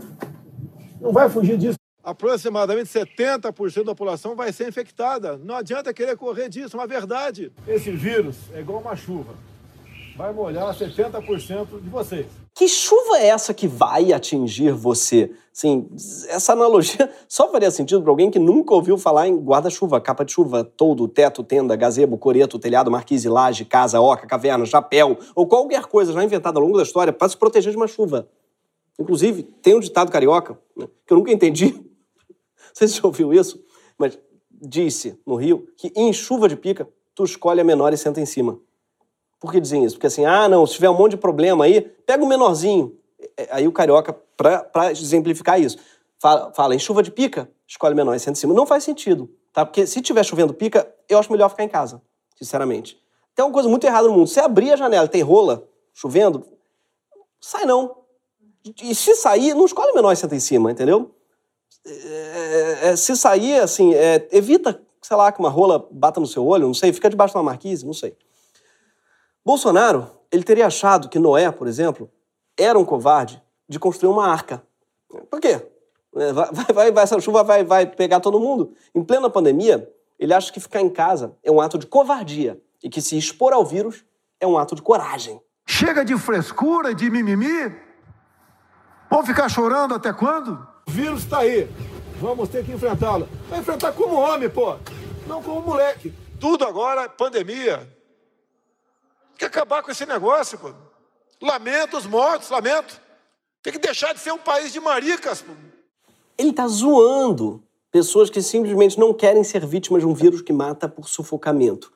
Não 0.99 1.11
vai 1.11 1.29
fugir 1.29 1.57
disso. 1.57 1.77
Aproximadamente 2.03 2.89
70% 2.89 3.83
da 3.83 3.93
população 3.93 4.35
vai 4.35 4.51
ser 4.53 4.67
infectada. 4.67 5.37
Não 5.37 5.55
adianta 5.55 5.93
querer 5.93 6.15
correr 6.15 6.49
disso, 6.49 6.77
é 6.77 6.79
uma 6.79 6.87
verdade. 6.87 7.51
Esse 7.67 7.91
vírus 7.91 8.37
é 8.53 8.61
igual 8.61 8.79
uma 8.79 8.95
chuva. 8.95 9.33
Vai 10.15 10.33
molhar 10.33 10.73
70% 10.73 11.81
de 11.81 11.89
vocês. 11.89 12.25
Que 12.57 12.67
chuva 12.67 13.19
é 13.19 13.27
essa 13.27 13.53
que 13.53 13.67
vai 13.67 14.11
atingir 14.11 14.71
você? 14.71 15.29
Sim, 15.53 15.87
essa 16.27 16.53
analogia 16.53 17.07
só 17.29 17.51
faria 17.51 17.69
sentido 17.69 18.01
para 18.01 18.09
alguém 18.09 18.31
que 18.31 18.39
nunca 18.39 18.73
ouviu 18.73 18.97
falar 18.97 19.27
em 19.27 19.37
guarda-chuva, 19.37 20.01
capa 20.01 20.25
de 20.25 20.31
chuva, 20.31 20.63
todo, 20.63 21.07
teto, 21.07 21.43
tenda, 21.43 21.75
gazebo, 21.75 22.17
coreto, 22.17 22.57
telhado, 22.57 22.89
marquise, 22.89 23.29
laje, 23.29 23.63
casa, 23.63 24.01
oca, 24.01 24.25
caverna, 24.25 24.65
chapéu 24.65 25.19
ou 25.35 25.45
qualquer 25.45 25.85
coisa 25.85 26.11
já 26.11 26.23
inventada 26.23 26.57
ao 26.57 26.65
longo 26.65 26.77
da 26.77 26.81
história 26.81 27.13
para 27.13 27.29
se 27.29 27.37
proteger 27.37 27.69
de 27.69 27.77
uma 27.77 27.87
chuva. 27.87 28.27
Inclusive, 28.97 29.43
tem 29.43 29.75
um 29.75 29.79
ditado 29.79 30.11
carioca, 30.11 30.57
né, 30.75 30.87
que 31.05 31.13
eu 31.13 31.17
nunca 31.17 31.31
entendi. 31.31 31.73
Não 32.27 32.73
sei 32.73 32.87
se 32.87 32.95
você 32.95 33.05
ouviu 33.05 33.31
isso, 33.35 33.63
mas 33.99 34.17
disse 34.51 35.15
no 35.27 35.35
Rio 35.35 35.67
que 35.77 35.93
em 35.95 36.11
chuva 36.11 36.49
de 36.49 36.55
pica, 36.55 36.89
tu 37.13 37.23
escolhe 37.23 37.61
a 37.61 37.63
menor 37.63 37.93
e 37.93 37.97
senta 37.97 38.19
em 38.19 38.25
cima. 38.25 38.59
Por 39.39 39.51
que 39.51 39.59
dizem 39.59 39.83
isso? 39.83 39.95
Porque 39.95 40.07
assim, 40.07 40.25
ah, 40.25 40.47
não, 40.47 40.65
se 40.65 40.73
tiver 40.73 40.89
um 40.89 40.97
monte 40.97 41.11
de 41.11 41.17
problema 41.17 41.65
aí, 41.65 41.81
pega 41.81 42.23
o 42.23 42.27
menorzinho. 42.27 42.97
É, 43.37 43.47
aí 43.51 43.67
o 43.67 43.71
carioca, 43.71 44.13
para 44.35 44.91
exemplificar 44.91 45.59
isso, 45.59 45.77
fala, 46.19 46.51
fala, 46.53 46.75
em 46.75 46.79
chuva 46.79 47.03
de 47.03 47.11
pica, 47.11 47.49
escolhe 47.67 47.95
menor 47.95 48.15
e 48.15 48.19
senta 48.19 48.31
em 48.31 48.35
cima. 48.35 48.53
Não 48.53 48.65
faz 48.65 48.83
sentido, 48.83 49.29
tá? 49.53 49.65
Porque 49.65 49.85
se 49.85 50.01
tiver 50.01 50.23
chovendo 50.23 50.53
pica, 50.53 50.91
eu 51.07 51.19
acho 51.19 51.31
melhor 51.31 51.49
ficar 51.49 51.63
em 51.63 51.69
casa, 51.69 52.01
sinceramente. 52.35 52.99
Tem 53.35 53.45
uma 53.45 53.51
coisa 53.51 53.69
muito 53.69 53.85
errada 53.85 54.07
no 54.07 54.13
mundo. 54.13 54.27
Se 54.27 54.39
abrir 54.39 54.73
a 54.73 54.75
janela 54.75 55.05
e 55.05 55.09
tem 55.09 55.21
rola 55.21 55.67
chovendo, 55.93 56.43
sai 57.39 57.65
não. 57.65 57.97
E 58.81 58.93
se 58.95 59.15
sair, 59.15 59.53
não 59.53 59.65
escolhe 59.65 59.93
menor 59.93 60.11
e 60.11 60.15
senta 60.15 60.35
em 60.35 60.39
cima, 60.39 60.71
entendeu? 60.71 61.11
É, 61.85 62.89
é, 62.89 62.95
se 62.95 63.15
sair, 63.15 63.59
assim, 63.59 63.93
é, 63.93 64.27
evita, 64.31 64.81
sei 65.01 65.15
lá, 65.15 65.31
que 65.31 65.39
uma 65.39 65.49
rola 65.49 65.87
bata 65.91 66.19
no 66.19 66.27
seu 66.27 66.45
olho, 66.45 66.67
não 66.67 66.73
sei, 66.73 66.91
fica 66.91 67.09
debaixo 67.09 67.33
de 67.33 67.37
uma 67.37 67.43
marquise, 67.43 67.85
não 67.85 67.93
sei. 67.93 68.15
Bolsonaro, 69.47 70.11
ele 70.29 70.43
teria 70.43 70.67
achado 70.67 71.07
que 71.07 71.17
Noé, 71.17 71.49
por 71.49 71.69
exemplo, 71.69 72.11
era 72.57 72.77
um 72.77 72.83
covarde 72.83 73.41
de 73.69 73.79
construir 73.79 74.11
uma 74.11 74.27
arca. 74.27 74.61
Por 75.31 75.39
quê? 75.39 75.65
É, 76.17 76.33
vai, 76.35 76.51
vai, 76.51 76.91
vai, 76.91 77.03
essa 77.05 77.17
chuva 77.21 77.45
vai, 77.45 77.63
vai 77.63 77.85
pegar 77.85 78.19
todo 78.19 78.41
mundo. 78.41 78.73
Em 78.93 79.01
plena 79.01 79.29
pandemia, 79.29 79.89
ele 80.19 80.33
acha 80.33 80.51
que 80.51 80.59
ficar 80.59 80.81
em 80.81 80.89
casa 80.89 81.33
é 81.41 81.49
um 81.49 81.61
ato 81.61 81.77
de 81.77 81.87
covardia 81.87 82.61
e 82.83 82.89
que 82.89 83.01
se 83.01 83.17
expor 83.17 83.53
ao 83.53 83.63
vírus 83.63 84.03
é 84.37 84.45
um 84.45 84.57
ato 84.57 84.75
de 84.75 84.81
coragem. 84.81 85.39
Chega 85.65 86.03
de 86.03 86.17
frescura, 86.17 86.93
de 86.93 87.09
mimimi. 87.09 87.73
Vamos 89.09 89.27
ficar 89.27 89.47
chorando 89.47 89.93
até 89.93 90.11
quando? 90.11 90.67
O 90.85 90.91
vírus 90.91 91.23
está 91.23 91.37
aí. 91.37 91.69
Vamos 92.19 92.49
ter 92.49 92.65
que 92.65 92.73
enfrentá-lo. 92.73 93.29
Vai 93.49 93.59
enfrentar 93.59 93.93
como 93.93 94.15
homem, 94.15 94.49
pô. 94.49 94.75
Não 95.25 95.41
como 95.41 95.61
moleque. 95.61 96.13
Tudo 96.37 96.65
agora 96.65 97.03
é 97.03 97.07
pandemia. 97.07 97.95
Tem 99.37 99.39
que 99.39 99.45
acabar 99.45 99.83
com 99.83 99.91
esse 99.91 100.03
negócio, 100.05 100.57
pô. 100.57 100.71
Lamento 101.39 101.95
os 101.95 102.07
mortos, 102.07 102.49
lamento. 102.49 102.99
Tem 103.61 103.71
que 103.71 103.77
deixar 103.77 104.13
de 104.13 104.19
ser 104.19 104.31
um 104.31 104.37
país 104.39 104.73
de 104.73 104.79
maricas, 104.79 105.43
pô. 105.43 105.53
Ele 106.35 106.51
tá 106.51 106.67
zoando 106.67 107.63
pessoas 107.91 108.31
que 108.31 108.41
simplesmente 108.41 108.99
não 108.99 109.13
querem 109.13 109.43
ser 109.43 109.63
vítimas 109.63 110.01
de 110.01 110.07
um 110.07 110.13
vírus 110.13 110.41
que 110.41 110.51
mata 110.51 110.89
por 110.89 111.07
sufocamento. 111.07 111.93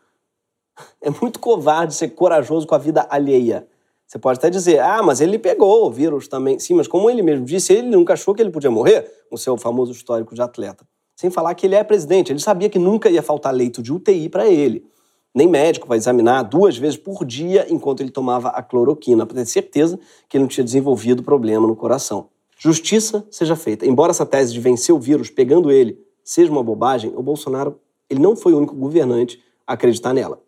É 1.02 1.10
muito 1.10 1.40
covarde 1.40 1.96
ser 1.96 2.10
corajoso 2.10 2.68
com 2.68 2.76
a 2.76 2.78
vida 2.78 3.08
alheia. 3.10 3.68
Você 4.06 4.20
pode 4.20 4.38
até 4.38 4.50
dizer, 4.50 4.80
ah, 4.80 5.02
mas 5.02 5.20
ele 5.20 5.40
pegou 5.40 5.88
o 5.88 5.92
vírus 5.92 6.28
também. 6.28 6.60
Sim, 6.60 6.76
mas 6.76 6.88
como 6.88 7.10
ele 7.10 7.24
mesmo 7.24 7.46
disse, 7.46 7.74
ele 7.74 7.88
nunca 7.90 8.14
achou 8.14 8.36
que 8.36 8.42
ele 8.42 8.52
podia 8.52 8.70
morrer, 8.70 9.10
o 9.32 9.38
seu 9.38 9.58
famoso 9.58 9.92
histórico 9.92 10.36
de 10.36 10.42
atleta. 10.42 10.86
Sem 11.16 11.32
falar 11.32 11.56
que 11.56 11.66
ele 11.66 11.76
é 11.76 11.84
presidente, 11.84 12.32
ele 12.32 12.40
sabia 12.40 12.70
que 12.70 12.78
nunca 12.78 13.10
ia 13.10 13.24
faltar 13.24 13.54
leito 13.54 13.82
de 13.82 13.92
UTI 13.92 14.30
para 14.30 14.48
ele. 14.48 14.91
Nem 15.34 15.48
médico 15.48 15.88
vai 15.88 15.98
examinar 15.98 16.44
duas 16.44 16.78
vezes 16.78 16.98
por 16.98 17.24
dia 17.24 17.66
enquanto 17.70 18.02
ele 18.02 18.12
tomava 18.12 18.50
a 18.50 18.62
cloroquina, 18.62 19.26
para 19.26 19.38
ter 19.38 19.46
certeza 19.46 19.98
que 20.28 20.38
ele 20.38 20.44
não 20.44 20.50
tinha 20.50 20.64
desenvolvido 20.64 21.24
problema 21.24 21.66
no 21.66 21.76
coração. 21.76 22.28
Justiça 22.58 23.26
seja 23.32 23.56
feita. 23.56 23.86
Embora 23.86 24.12
essa 24.12 24.26
tese 24.26 24.54
de 24.54 24.60
vencer 24.60 24.94
o 24.94 25.00
vírus 25.00 25.30
pegando 25.30 25.72
ele 25.72 25.98
seja 26.24 26.52
uma 26.52 26.62
bobagem, 26.62 27.14
o 27.16 27.24
Bolsonaro 27.24 27.80
ele 28.10 28.20
não 28.20 28.36
foi 28.36 28.54
o 28.54 28.58
único 28.58 28.76
governante 28.76 29.42
a 29.66 29.74
acreditar 29.74 30.14
nela. 30.14 30.40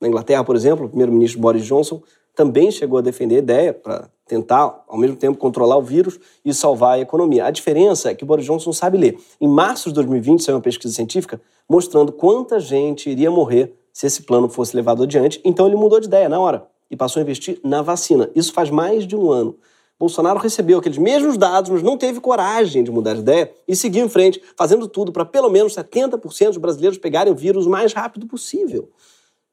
Na 0.00 0.08
Inglaterra, 0.08 0.42
por 0.42 0.56
exemplo, 0.56 0.86
o 0.86 0.88
primeiro-ministro 0.88 1.40
Boris 1.40 1.64
Johnson 1.64 2.02
também 2.34 2.70
chegou 2.70 2.98
a 2.98 3.02
defender 3.02 3.36
a 3.36 3.38
ideia 3.38 3.72
para 3.72 4.10
tentar, 4.26 4.84
ao 4.88 4.98
mesmo 4.98 5.16
tempo, 5.16 5.38
controlar 5.38 5.76
o 5.76 5.82
vírus 5.82 6.18
e 6.44 6.52
salvar 6.52 6.94
a 6.94 6.98
economia. 6.98 7.46
A 7.46 7.50
diferença 7.50 8.10
é 8.10 8.14
que 8.14 8.24
Boris 8.24 8.44
Johnson 8.44 8.72
sabe 8.72 8.98
ler. 8.98 9.18
Em 9.40 9.46
março 9.46 9.90
de 9.90 9.94
2020, 9.94 10.42
saiu 10.42 10.56
uma 10.56 10.62
pesquisa 10.62 10.92
científica 10.94 11.40
mostrando 11.68 12.10
quanta 12.10 12.58
gente 12.58 13.08
iria 13.08 13.30
morrer 13.30 13.74
se 13.92 14.06
esse 14.06 14.22
plano 14.22 14.48
fosse 14.48 14.74
levado 14.74 15.02
adiante. 15.02 15.40
Então 15.44 15.66
ele 15.66 15.76
mudou 15.76 16.00
de 16.00 16.06
ideia 16.06 16.28
na 16.28 16.40
hora 16.40 16.66
e 16.90 16.96
passou 16.96 17.20
a 17.20 17.22
investir 17.22 17.60
na 17.62 17.82
vacina. 17.82 18.30
Isso 18.34 18.52
faz 18.52 18.70
mais 18.70 19.06
de 19.06 19.16
um 19.16 19.30
ano. 19.30 19.56
Bolsonaro 19.98 20.40
recebeu 20.40 20.78
aqueles 20.78 20.98
mesmos 20.98 21.36
dados, 21.36 21.70
mas 21.70 21.82
não 21.82 21.96
teve 21.96 22.20
coragem 22.20 22.82
de 22.82 22.90
mudar 22.90 23.14
de 23.14 23.20
ideia 23.20 23.52
e 23.68 23.76
seguiu 23.76 24.04
em 24.04 24.08
frente, 24.08 24.42
fazendo 24.56 24.88
tudo 24.88 25.12
para 25.12 25.24
pelo 25.24 25.48
menos 25.48 25.76
70% 25.76 26.48
dos 26.48 26.56
brasileiros 26.56 26.98
pegarem 26.98 27.32
o 27.32 27.36
vírus 27.36 27.66
o 27.66 27.70
mais 27.70 27.92
rápido 27.92 28.26
possível. 28.26 28.90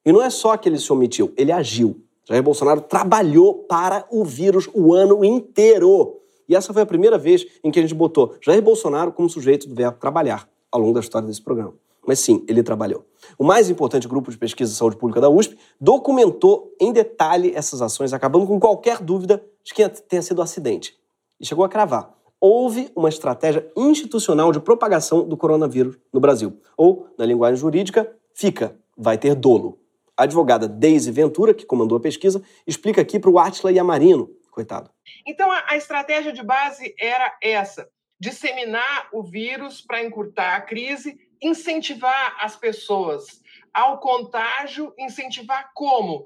E 0.04 0.12
não 0.12 0.21
é 0.21 0.30
só 0.30 0.58
que 0.58 0.67
ele 0.67 0.80
se 0.80 0.91
omitiu, 0.91 1.32
ele 1.38 1.52
agiu. 1.52 2.02
Jair 2.28 2.41
Bolsonaro 2.41 2.82
trabalhou 2.82 3.54
para 3.69 4.06
o 4.10 4.23
vírus 4.25 4.67
o 4.73 4.93
ano 4.93 5.23
inteiro. 5.23 6.19
E 6.47 6.56
essa 6.56 6.73
foi 6.73 6.82
a 6.82 6.86
primeira 6.86 7.17
vez 7.17 7.45
em 7.63 7.69
que 7.69 7.78
a 7.78 7.82
gente 7.82 7.93
botou 7.93 8.36
Jair 8.41 8.62
Bolsonaro 8.62 9.12
como 9.12 9.30
sujeito 9.30 9.69
do 9.69 9.75
verbo 9.75 9.99
trabalhar 9.99 10.49
ao 10.71 10.82
longo 10.82 10.93
da 10.93 10.99
história 10.99 11.28
desse 11.28 11.41
programa. 11.43 11.75
Mas 12.05 12.19
sim, 12.19 12.43
ele 12.47 12.63
trabalhou. 12.63 13.05
O 13.38 13.43
mais 13.43 13.69
importante 13.69 14.07
grupo 14.07 14.31
de 14.31 14.38
pesquisa 14.38 14.71
de 14.71 14.77
saúde 14.77 14.97
pública 14.97 15.21
da 15.21 15.29
USP 15.29 15.57
documentou 15.79 16.75
em 16.79 16.91
detalhe 16.91 17.53
essas 17.55 17.81
ações, 17.81 18.13
acabando 18.13 18.47
com 18.47 18.59
qualquer 18.59 18.99
dúvida 18.99 19.43
de 19.63 19.73
que 19.73 19.88
tenha 19.88 20.21
sido 20.21 20.39
um 20.39 20.43
acidente. 20.43 20.97
E 21.39 21.45
chegou 21.45 21.63
a 21.63 21.69
cravar. 21.69 22.13
houve 22.41 22.89
uma 22.95 23.09
estratégia 23.09 23.69
institucional 23.75 24.51
de 24.51 24.62
propagação 24.62 25.27
do 25.27 25.35
coronavírus 25.35 25.97
no 26.12 26.19
Brasil. 26.21 26.57
Ou, 26.77 27.07
na 27.17 27.25
linguagem 27.25 27.59
jurídica, 27.59 28.09
fica, 28.33 28.77
vai 28.97 29.17
ter 29.17 29.35
dolo. 29.35 29.77
A 30.15 30.23
advogada 30.23 30.67
Deise 30.67 31.12
Ventura, 31.12 31.53
que 31.53 31.65
comandou 31.65 31.97
a 31.97 32.01
pesquisa, 32.01 32.41
explica 32.65 33.01
aqui 33.01 33.19
para 33.19 33.29
o 33.29 33.38
Atila 33.38 33.71
Yamarino, 33.71 34.29
coitado. 34.51 34.89
Então, 35.27 35.51
a, 35.51 35.63
a 35.67 35.77
estratégia 35.77 36.31
de 36.31 36.43
base 36.43 36.93
era 36.99 37.38
essa: 37.41 37.89
disseminar 38.19 39.09
o 39.13 39.23
vírus 39.23 39.81
para 39.81 40.03
encurtar 40.03 40.55
a 40.55 40.62
crise, 40.62 41.17
incentivar 41.41 42.38
as 42.41 42.56
pessoas 42.56 43.41
ao 43.73 43.99
contágio, 43.99 44.93
incentivar 44.97 45.71
como? 45.73 46.25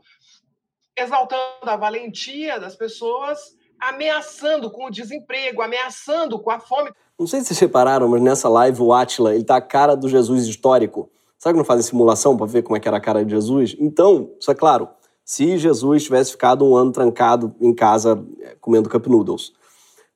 Exaltando 0.98 1.70
a 1.70 1.76
valentia 1.76 2.60
das 2.60 2.76
pessoas, 2.76 3.56
ameaçando 3.80 4.72
com 4.72 4.86
o 4.86 4.92
desemprego, 4.92 5.62
ameaçando 5.62 6.40
com 6.40 6.52
a 6.52 6.60
fome. 6.60 6.92
Não 7.20 7.28
sei 7.28 7.42
se 7.42 7.48
vocês 7.48 7.60
repararam, 7.60 8.08
mas 8.08 8.22
nessa 8.22 8.50
live 8.50 8.82
o 8.82 8.94
Atila, 8.94 9.36
ele 9.36 9.44
tá 9.44 9.58
a 9.58 9.62
cara 9.62 9.96
do 9.96 10.08
Jesus 10.08 10.46
histórico. 10.48 11.12
Sabe 11.38 11.54
que 11.54 11.58
não 11.58 11.66
fazem 11.66 11.84
simulação 11.84 12.38
para 12.38 12.46
ver 12.46 12.64
como 12.64 12.78
é 12.78 12.80
que 12.80 12.88
era 12.88 12.98
a 12.98 13.02
cara 13.02 13.24
de 13.24 13.32
Jesus? 13.32 13.76
Então, 13.80 14.32
isso 14.40 14.50
é 14.50 14.56
claro, 14.56 14.88
se 15.26 15.58
Jesus 15.58 16.04
tivesse 16.04 16.32
ficado 16.32 16.66
um 16.66 16.76
ano 16.76 16.92
trancado 16.92 17.56
em 17.60 17.74
casa 17.74 18.26
é, 18.42 18.56
comendo 18.60 18.90
cup 18.90 19.08
noodles. 19.08 19.54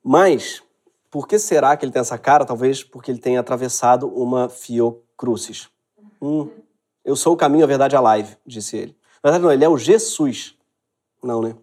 Mas, 0.04 0.64
por 1.10 1.28
que 1.28 1.40
será 1.40 1.76
que 1.76 1.86
ele 1.86 1.92
tem 1.92 2.02
essa 2.02 2.18
cara? 2.18 2.46
Talvez 2.46 2.84
porque 2.84 3.12
ele 3.12 3.20
tenha 3.20 3.40
atravessado 3.40 4.08
uma 4.08 4.50
fiocrucis. 4.50 5.70
Hum, 6.22 6.50
eu 7.04 7.16
sou 7.16 7.34
o 7.34 7.38
caminho, 7.38 7.64
a 7.64 7.68
verdade, 7.68 7.96
a 7.96 8.02
live, 8.02 8.36
disse 8.46 8.76
ele. 8.76 8.96
Na 9.24 9.32
verdade, 9.32 9.44
não, 9.44 9.52
ele 9.52 9.64
é 9.64 9.70
o 9.70 9.78
Jesus. 9.78 10.56
Não, 11.24 11.42
né? 11.42 11.56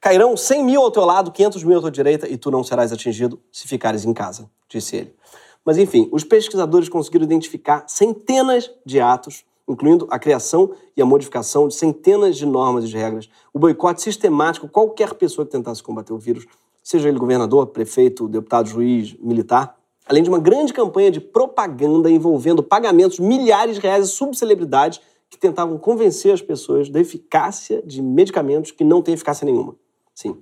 Cairão 0.00 0.36
100 0.36 0.64
mil 0.64 0.82
ao 0.82 0.90
teu 0.90 1.04
lado, 1.04 1.30
500 1.30 1.62
mil 1.62 1.78
à 1.78 1.80
tua 1.80 1.90
direita, 1.90 2.28
e 2.28 2.36
tu 2.36 2.50
não 2.50 2.64
serás 2.64 2.92
atingido 2.92 3.40
se 3.52 3.68
ficares 3.68 4.04
em 4.04 4.12
casa, 4.12 4.50
disse 4.68 4.96
ele. 4.96 5.14
Mas 5.64 5.78
enfim, 5.78 6.08
os 6.10 6.24
pesquisadores 6.24 6.88
conseguiram 6.88 7.24
identificar 7.24 7.84
centenas 7.86 8.70
de 8.84 9.00
atos, 9.00 9.44
incluindo 9.68 10.08
a 10.10 10.18
criação 10.18 10.74
e 10.96 11.00
a 11.00 11.06
modificação 11.06 11.68
de 11.68 11.74
centenas 11.74 12.36
de 12.36 12.44
normas 12.44 12.84
e 12.84 12.88
de 12.88 12.96
regras, 12.96 13.28
o 13.54 13.60
boicote 13.60 14.02
sistemático, 14.02 14.68
qualquer 14.68 15.14
pessoa 15.14 15.46
que 15.46 15.52
tentasse 15.52 15.82
combater 15.82 16.12
o 16.12 16.18
vírus, 16.18 16.46
seja 16.82 17.08
ele 17.08 17.18
governador, 17.18 17.68
prefeito, 17.68 18.28
deputado, 18.28 18.68
juiz, 18.68 19.14
militar, 19.20 19.78
além 20.06 20.22
de 20.22 20.28
uma 20.28 20.38
grande 20.38 20.72
campanha 20.72 21.10
de 21.10 21.20
propaganda 21.20 22.10
envolvendo 22.10 22.62
pagamentos 22.62 23.18
milhares 23.18 23.76
de 23.76 23.80
reais 23.80 24.04
a 24.04 24.08
subcelebridades 24.08 25.00
que 25.30 25.38
tentavam 25.38 25.78
convencer 25.78 26.34
as 26.34 26.42
pessoas 26.42 26.90
da 26.90 27.00
eficácia 27.00 27.82
de 27.82 28.02
medicamentos 28.02 28.70
que 28.70 28.84
não 28.84 29.00
têm 29.00 29.14
eficácia 29.14 29.44
nenhuma. 29.46 29.76
Sim. 30.14 30.36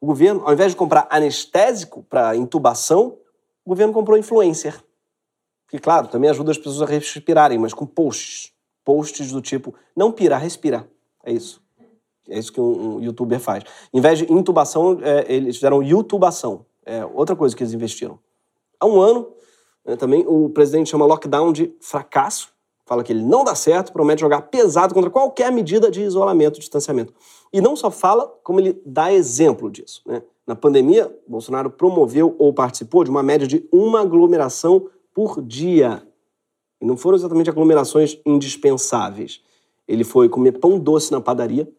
O 0.00 0.06
governo, 0.06 0.42
ao 0.44 0.52
invés 0.52 0.72
de 0.72 0.76
comprar 0.76 1.08
anestésico 1.10 2.04
para 2.08 2.36
intubação, 2.36 3.18
o 3.64 3.68
governo 3.68 3.92
comprou 3.92 4.16
influencer. 4.16 4.80
Que, 5.68 5.78
claro, 5.78 6.06
também 6.06 6.30
ajuda 6.30 6.52
as 6.52 6.58
pessoas 6.58 6.82
a 6.82 6.86
respirarem, 6.86 7.58
mas 7.58 7.74
com 7.74 7.84
posts. 7.84 8.52
Posts 8.84 9.32
do 9.32 9.42
tipo, 9.42 9.74
não 9.96 10.12
pira, 10.12 10.38
respira. 10.38 10.88
É 11.24 11.32
isso. 11.32 11.60
É 12.28 12.38
isso 12.38 12.52
que 12.52 12.60
um, 12.60 13.00
youtuber 13.00 13.40
faz. 13.40 13.64
Em 13.92 14.00
vez 14.00 14.18
de 14.18 14.32
intubação, 14.32 14.98
é, 15.02 15.24
eles 15.32 15.56
fizeram 15.56 15.82
youtubação. 15.82 16.66
É 16.84 17.04
outra 17.04 17.34
coisa 17.34 17.56
que 17.56 17.62
eles 17.62 17.72
investiram. 17.72 18.18
Há 18.78 18.86
um 18.86 19.00
ano, 19.00 19.28
né, 19.84 19.96
também, 19.96 20.24
o 20.26 20.48
presidente 20.50 20.90
chama 20.90 21.06
lockdown 21.06 21.52
de 21.52 21.74
fracasso. 21.80 22.50
Fala 22.86 23.04
que 23.04 23.12
ele 23.12 23.22
não 23.22 23.44
dá 23.44 23.54
certo, 23.54 23.92
promete 23.92 24.22
jogar 24.22 24.42
pesado 24.42 24.94
contra 24.94 25.10
qualquer 25.10 25.52
medida 25.52 25.90
de 25.90 26.02
isolamento, 26.02 26.58
distanciamento. 26.58 27.12
E 27.52 27.60
não 27.60 27.76
só 27.76 27.90
fala, 27.90 28.26
como 28.42 28.60
ele 28.60 28.80
dá 28.84 29.12
exemplo 29.12 29.70
disso. 29.70 30.00
Né? 30.06 30.22
Na 30.46 30.56
pandemia, 30.56 31.14
Bolsonaro 31.26 31.68
promoveu 31.68 32.34
ou 32.38 32.52
participou 32.52 33.04
de 33.04 33.10
uma 33.10 33.22
média 33.22 33.46
de 33.46 33.68
uma 33.70 34.00
aglomeração 34.00 34.88
por 35.12 35.42
dia. 35.42 36.02
E 36.80 36.86
não 36.86 36.96
foram 36.96 37.18
exatamente 37.18 37.50
aglomerações 37.50 38.18
indispensáveis. 38.24 39.42
Ele 39.86 40.04
foi 40.04 40.28
comer 40.28 40.52
pão 40.52 40.78
doce 40.78 41.12
na 41.12 41.20
padaria, 41.20 41.70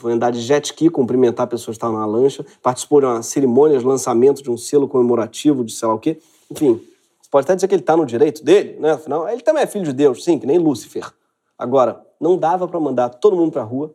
foi 0.00 0.12
andar 0.12 0.30
de 0.30 0.40
jet 0.40 0.64
ski, 0.66 0.88
cumprimentar 0.88 1.46
pessoas 1.46 1.76
que 1.76 1.78
estavam 1.78 1.98
na 1.98 2.06
lancha, 2.06 2.44
participou 2.62 3.00
de 3.00 3.06
uma 3.06 3.22
cerimônia 3.22 3.78
de 3.78 3.84
lançamento 3.84 4.42
de 4.42 4.50
um 4.50 4.56
selo 4.56 4.88
comemorativo 4.88 5.64
de 5.64 5.72
sei 5.72 5.88
lá 5.88 5.94
o 5.94 5.98
quê. 5.98 6.18
Enfim, 6.50 6.80
você 7.20 7.30
pode 7.30 7.44
até 7.44 7.54
dizer 7.54 7.68
que 7.68 7.74
ele 7.74 7.82
está 7.82 7.96
no 7.96 8.06
direito 8.06 8.44
dele, 8.44 8.78
né? 8.80 8.92
Afinal, 8.92 9.28
ele 9.28 9.42
também 9.42 9.62
é 9.62 9.66
filho 9.66 9.84
de 9.84 9.92
Deus, 9.92 10.24
sim, 10.24 10.38
que 10.38 10.46
nem 10.46 10.58
Lúcifer. 10.58 11.12
Agora, 11.58 12.04
não 12.20 12.36
dava 12.36 12.66
para 12.66 12.78
mandar 12.80 13.08
todo 13.10 13.36
mundo 13.36 13.52
para 13.52 13.62
a 13.62 13.64
rua 13.64 13.94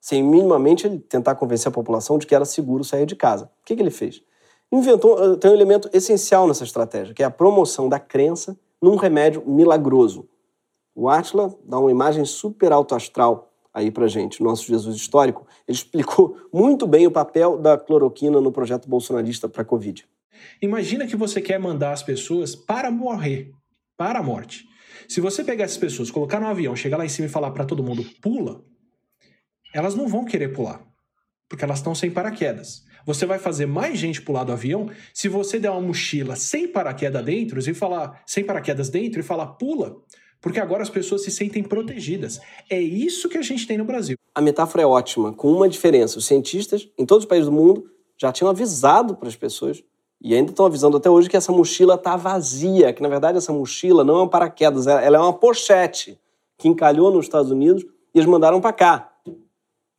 sem 0.00 0.22
minimamente 0.22 0.86
ele 0.86 0.98
tentar 0.98 1.34
convencer 1.34 1.68
a 1.68 1.72
população 1.72 2.18
de 2.18 2.26
que 2.26 2.34
era 2.34 2.44
seguro 2.44 2.84
sair 2.84 3.04
de 3.04 3.16
casa. 3.16 3.46
O 3.46 3.64
que, 3.64 3.74
que 3.74 3.82
ele 3.82 3.90
fez? 3.90 4.22
Inventou, 4.70 5.18
eh, 5.22 5.36
tem 5.36 5.50
um 5.50 5.54
elemento 5.54 5.88
essencial 5.92 6.46
nessa 6.46 6.64
estratégia, 6.64 7.14
que 7.14 7.22
é 7.22 7.26
a 7.26 7.30
promoção 7.30 7.88
da 7.88 7.98
crença 7.98 8.56
num 8.80 8.96
remédio 8.96 9.42
milagroso. 9.46 10.28
O 10.94 11.08
Atila 11.08 11.54
dá 11.64 11.78
uma 11.78 11.90
imagem 11.90 12.24
super 12.24 12.72
alto 12.72 12.94
astral 12.94 13.47
aí 13.72 13.90
pra 13.90 14.08
gente, 14.08 14.42
nosso 14.42 14.66
Jesus 14.66 14.96
histórico. 14.96 15.46
Ele 15.66 15.76
explicou 15.76 16.36
muito 16.52 16.86
bem 16.86 17.06
o 17.06 17.10
papel 17.10 17.58
da 17.58 17.78
cloroquina 17.78 18.40
no 18.40 18.52
projeto 18.52 18.88
bolsonarista 18.88 19.48
para 19.48 19.62
a 19.62 19.64
Covid. 19.64 20.06
Imagina 20.62 21.06
que 21.06 21.16
você 21.16 21.40
quer 21.40 21.58
mandar 21.58 21.92
as 21.92 22.02
pessoas 22.02 22.54
para 22.54 22.90
morrer, 22.90 23.52
para 23.96 24.20
a 24.20 24.22
morte. 24.22 24.66
Se 25.08 25.20
você 25.20 25.42
pegar 25.42 25.64
essas 25.64 25.78
pessoas, 25.78 26.10
colocar 26.10 26.40
no 26.40 26.46
avião, 26.46 26.76
chegar 26.76 26.96
lá 26.96 27.04
em 27.04 27.08
cima 27.08 27.26
e 27.26 27.30
falar 27.30 27.50
para 27.50 27.64
todo 27.64 27.82
mundo, 27.82 28.04
pula, 28.20 28.62
elas 29.74 29.94
não 29.94 30.08
vão 30.08 30.24
querer 30.24 30.52
pular, 30.52 30.82
porque 31.48 31.64
elas 31.64 31.78
estão 31.78 31.94
sem 31.94 32.10
paraquedas. 32.10 32.86
Você 33.04 33.24
vai 33.24 33.38
fazer 33.38 33.66
mais 33.66 33.98
gente 33.98 34.20
pular 34.20 34.44
do 34.44 34.52
avião 34.52 34.90
se 35.14 35.28
você 35.28 35.58
der 35.58 35.70
uma 35.70 35.80
mochila 35.80 36.36
sem 36.36 36.68
paraquedas 36.68 37.24
dentro 37.24 37.58
e 37.58 37.74
falar 37.74 38.22
sem 38.26 38.44
paraquedas 38.44 38.90
dentro 38.90 39.20
e 39.20 39.22
falar 39.22 39.46
pula, 39.46 39.96
porque 40.40 40.60
agora 40.60 40.82
as 40.82 40.90
pessoas 40.90 41.22
se 41.22 41.30
sentem 41.30 41.62
protegidas. 41.62 42.40
É 42.70 42.80
isso 42.80 43.28
que 43.28 43.38
a 43.38 43.42
gente 43.42 43.66
tem 43.66 43.78
no 43.78 43.84
Brasil. 43.84 44.16
A 44.34 44.40
metáfora 44.40 44.82
é 44.82 44.86
ótima, 44.86 45.32
com 45.32 45.52
uma 45.52 45.68
diferença: 45.68 46.18
os 46.18 46.26
cientistas 46.26 46.88
em 46.96 47.04
todos 47.04 47.24
os 47.24 47.28
países 47.28 47.46
do 47.46 47.52
mundo 47.52 47.90
já 48.16 48.32
tinham 48.32 48.50
avisado 48.50 49.16
para 49.16 49.28
as 49.28 49.36
pessoas 49.36 49.82
e 50.20 50.34
ainda 50.34 50.50
estão 50.50 50.66
avisando 50.66 50.96
até 50.96 51.08
hoje 51.08 51.28
que 51.28 51.36
essa 51.36 51.52
mochila 51.52 51.94
está 51.94 52.16
vazia, 52.16 52.92
que 52.92 53.02
na 53.02 53.08
verdade 53.08 53.38
essa 53.38 53.52
mochila 53.52 54.02
não 54.02 54.18
é 54.18 54.22
um 54.22 54.28
paraquedas, 54.28 54.86
ela 54.86 55.16
é 55.16 55.20
uma 55.20 55.32
pochete 55.32 56.18
que 56.56 56.68
encalhou 56.68 57.10
nos 57.12 57.26
Estados 57.26 57.50
Unidos 57.50 57.84
e 58.14 58.18
eles 58.18 58.28
mandaram 58.28 58.60
para 58.60 58.72
cá. 58.72 59.12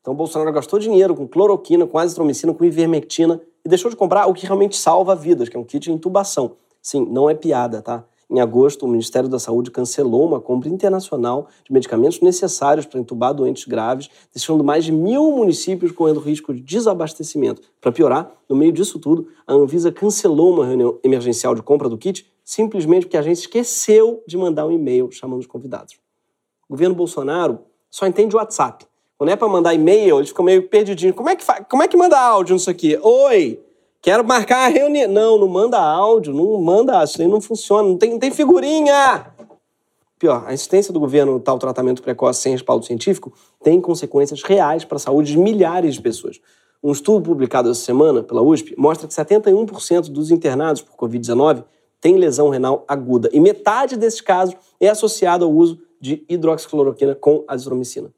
Então, 0.02 0.15
Bolsonaro 0.15 0.52
gastou 0.52 0.80
dinheiro 0.80 1.15
com 1.15 1.28
cloroquina, 1.28 1.86
com 1.86 1.97
azitromicina, 1.97 2.54
com 2.54 2.65
ivermectina 2.65 3.41
e 3.65 3.69
deixou 3.69 3.91
de 3.91 3.97
comprar 3.97 4.28
o 4.28 4.34
que 4.34 4.45
realmente 4.45 4.75
salva 4.75 5.15
vidas, 5.15 5.49
que 5.49 5.56
é 5.56 5.60
um 5.60 5.63
kit 5.63 5.84
de 5.84 5.91
intubação. 5.91 6.56
Sim, 6.82 7.06
não 7.06 7.30
é 7.30 7.36
piada, 7.36 7.82
tá? 7.82 8.06
Em 8.29 8.39
agosto, 8.39 8.85
o 8.85 8.87
Ministério 8.87 9.27
da 9.27 9.39
Saúde 9.39 9.71
cancelou 9.71 10.27
uma 10.27 10.39
compra 10.39 10.69
internacional 10.69 11.47
de 11.65 11.73
medicamentos 11.73 12.21
necessários 12.21 12.85
para 12.85 12.99
intubar 12.99 13.33
doentes 13.33 13.65
graves, 13.65 14.07
deixando 14.31 14.63
mais 14.63 14.85
de 14.85 14.91
mil 14.91 15.31
municípios 15.31 15.91
correndo 15.91 16.19
risco 16.19 16.53
de 16.53 16.61
desabastecimento. 16.61 17.61
Para 17.81 17.91
piorar, 17.91 18.31
no 18.47 18.55
meio 18.55 18.71
disso 18.71 18.99
tudo, 18.99 19.27
a 19.47 19.53
Anvisa 19.53 19.91
cancelou 19.91 20.53
uma 20.53 20.65
reunião 20.65 20.99
emergencial 21.03 21.55
de 21.55 21.63
compra 21.63 21.89
do 21.89 21.97
kit 21.97 22.29
simplesmente 22.43 23.05
porque 23.05 23.17
a 23.17 23.21
gente 23.21 23.37
esqueceu 23.37 24.23
de 24.27 24.37
mandar 24.37 24.65
um 24.65 24.71
e-mail 24.71 25.11
chamando 25.11 25.39
os 25.39 25.47
convidados. 25.47 25.95
O 26.67 26.73
governo 26.73 26.95
Bolsonaro 26.95 27.59
só 27.89 28.05
entende 28.05 28.35
o 28.35 28.39
WhatsApp. 28.39 28.85
Quando 29.17 29.29
é 29.29 29.35
para 29.35 29.47
mandar 29.47 29.73
e-mail, 29.73 30.17
eles 30.17 30.29
ficam 30.29 30.45
meio 30.45 30.67
perdidinhos. 30.67 31.15
Como 31.15 31.29
é 31.29 31.35
que, 31.35 31.45
Como 31.69 31.83
é 31.83 31.87
que 31.87 31.97
manda 31.97 32.19
áudio 32.19 32.53
nisso 32.53 32.69
aqui? 32.69 32.97
Oi, 33.01 33.59
quero 34.01 34.23
marcar 34.23 34.65
a 34.65 34.67
reunião. 34.67 35.09
Não, 35.09 35.38
não 35.38 35.47
manda 35.47 35.79
áudio, 35.79 36.33
não 36.33 36.59
manda, 36.62 37.03
isso 37.03 37.21
aí 37.21 37.27
não 37.27 37.41
funciona, 37.41 37.88
não 37.88 37.97
tem, 37.97 38.17
tem 38.19 38.31
figurinha. 38.31 39.25
Pior, 40.17 40.43
a 40.45 40.53
insistência 40.53 40.91
do 40.91 40.99
governo 40.99 41.33
no 41.33 41.39
tal 41.39 41.57
tratamento 41.57 42.01
precoce 42.01 42.41
sem 42.41 42.51
respaldo 42.51 42.85
científico 42.85 43.31
tem 43.63 43.79
consequências 43.79 44.43
reais 44.43 44.83
para 44.83 44.97
a 44.97 44.99
saúde 44.99 45.31
de 45.31 45.38
milhares 45.38 45.95
de 45.95 46.01
pessoas. 46.01 46.41
Um 46.83 46.91
estudo 46.91 47.23
publicado 47.23 47.69
essa 47.69 47.81
semana 47.81 48.23
pela 48.23 48.41
USP 48.41 48.73
mostra 48.77 49.07
que 49.07 49.13
71% 49.13 50.09
dos 50.09 50.31
internados 50.31 50.81
por 50.81 50.95
Covid-19 50.95 51.63
têm 52.01 52.17
lesão 52.17 52.49
renal 52.49 52.85
aguda 52.88 53.29
e 53.31 53.39
metade 53.39 53.97
desses 53.97 54.21
casos 54.21 54.55
é 54.79 54.89
associado 54.89 55.45
ao 55.45 55.51
uso 55.51 55.79
de 55.99 56.25
hidroxicloroquina 56.29 57.15
com 57.15 57.43
azitromicina. 57.47 58.13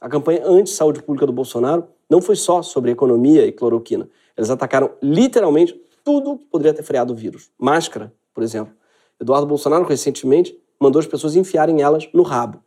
A 0.00 0.08
campanha 0.08 0.42
anti-saúde 0.44 1.02
pública 1.02 1.26
do 1.26 1.32
Bolsonaro 1.32 1.86
não 2.08 2.22
foi 2.22 2.36
só 2.36 2.62
sobre 2.62 2.90
economia 2.90 3.46
e 3.46 3.52
cloroquina. 3.52 4.08
Eles 4.38 4.50
atacaram 4.50 4.92
literalmente 5.02 5.74
tudo 6.04 6.38
que 6.38 6.44
poderia 6.44 6.72
ter 6.72 6.84
freado 6.84 7.12
o 7.12 7.16
vírus. 7.16 7.50
Máscara, 7.58 8.14
por 8.32 8.44
exemplo. 8.44 8.72
Eduardo 9.20 9.48
Bolsonaro, 9.48 9.84
recentemente, 9.84 10.56
mandou 10.80 11.00
as 11.00 11.06
pessoas 11.06 11.34
enfiarem 11.34 11.82
elas 11.82 12.08
no 12.14 12.22
rabo. 12.22 12.62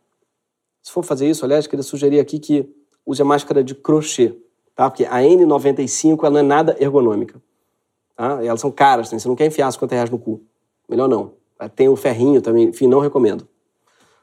Se 0.82 0.92
for 0.92 1.02
fazer 1.02 1.28
isso, 1.28 1.44
aliás, 1.44 1.66
queria 1.66 1.82
sugerir 1.82 2.20
aqui 2.20 2.38
que 2.38 2.68
use 3.06 3.22
a 3.22 3.24
máscara 3.24 3.64
de 3.64 3.74
crochê, 3.74 4.36
tá? 4.74 4.90
Porque 4.90 5.06
a 5.06 5.20
N95 5.20 6.18
ela 6.20 6.30
não 6.30 6.38
é 6.40 6.42
nada 6.42 6.76
ergonômica. 6.78 7.42
Tá? 8.14 8.44
E 8.44 8.46
elas 8.46 8.60
são 8.60 8.70
caras, 8.70 9.10
né? 9.10 9.18
você 9.18 9.26
não 9.26 9.34
quer 9.34 9.46
enfiar 9.46 9.72
50 9.72 9.94
reais 9.94 10.10
no 10.10 10.18
cu. 10.18 10.42
Melhor 10.88 11.08
não. 11.08 11.32
Tem 11.74 11.88
o 11.88 11.96
ferrinho 11.96 12.42
também, 12.42 12.68
enfim, 12.68 12.86
não 12.86 13.00
recomendo. 13.00 13.48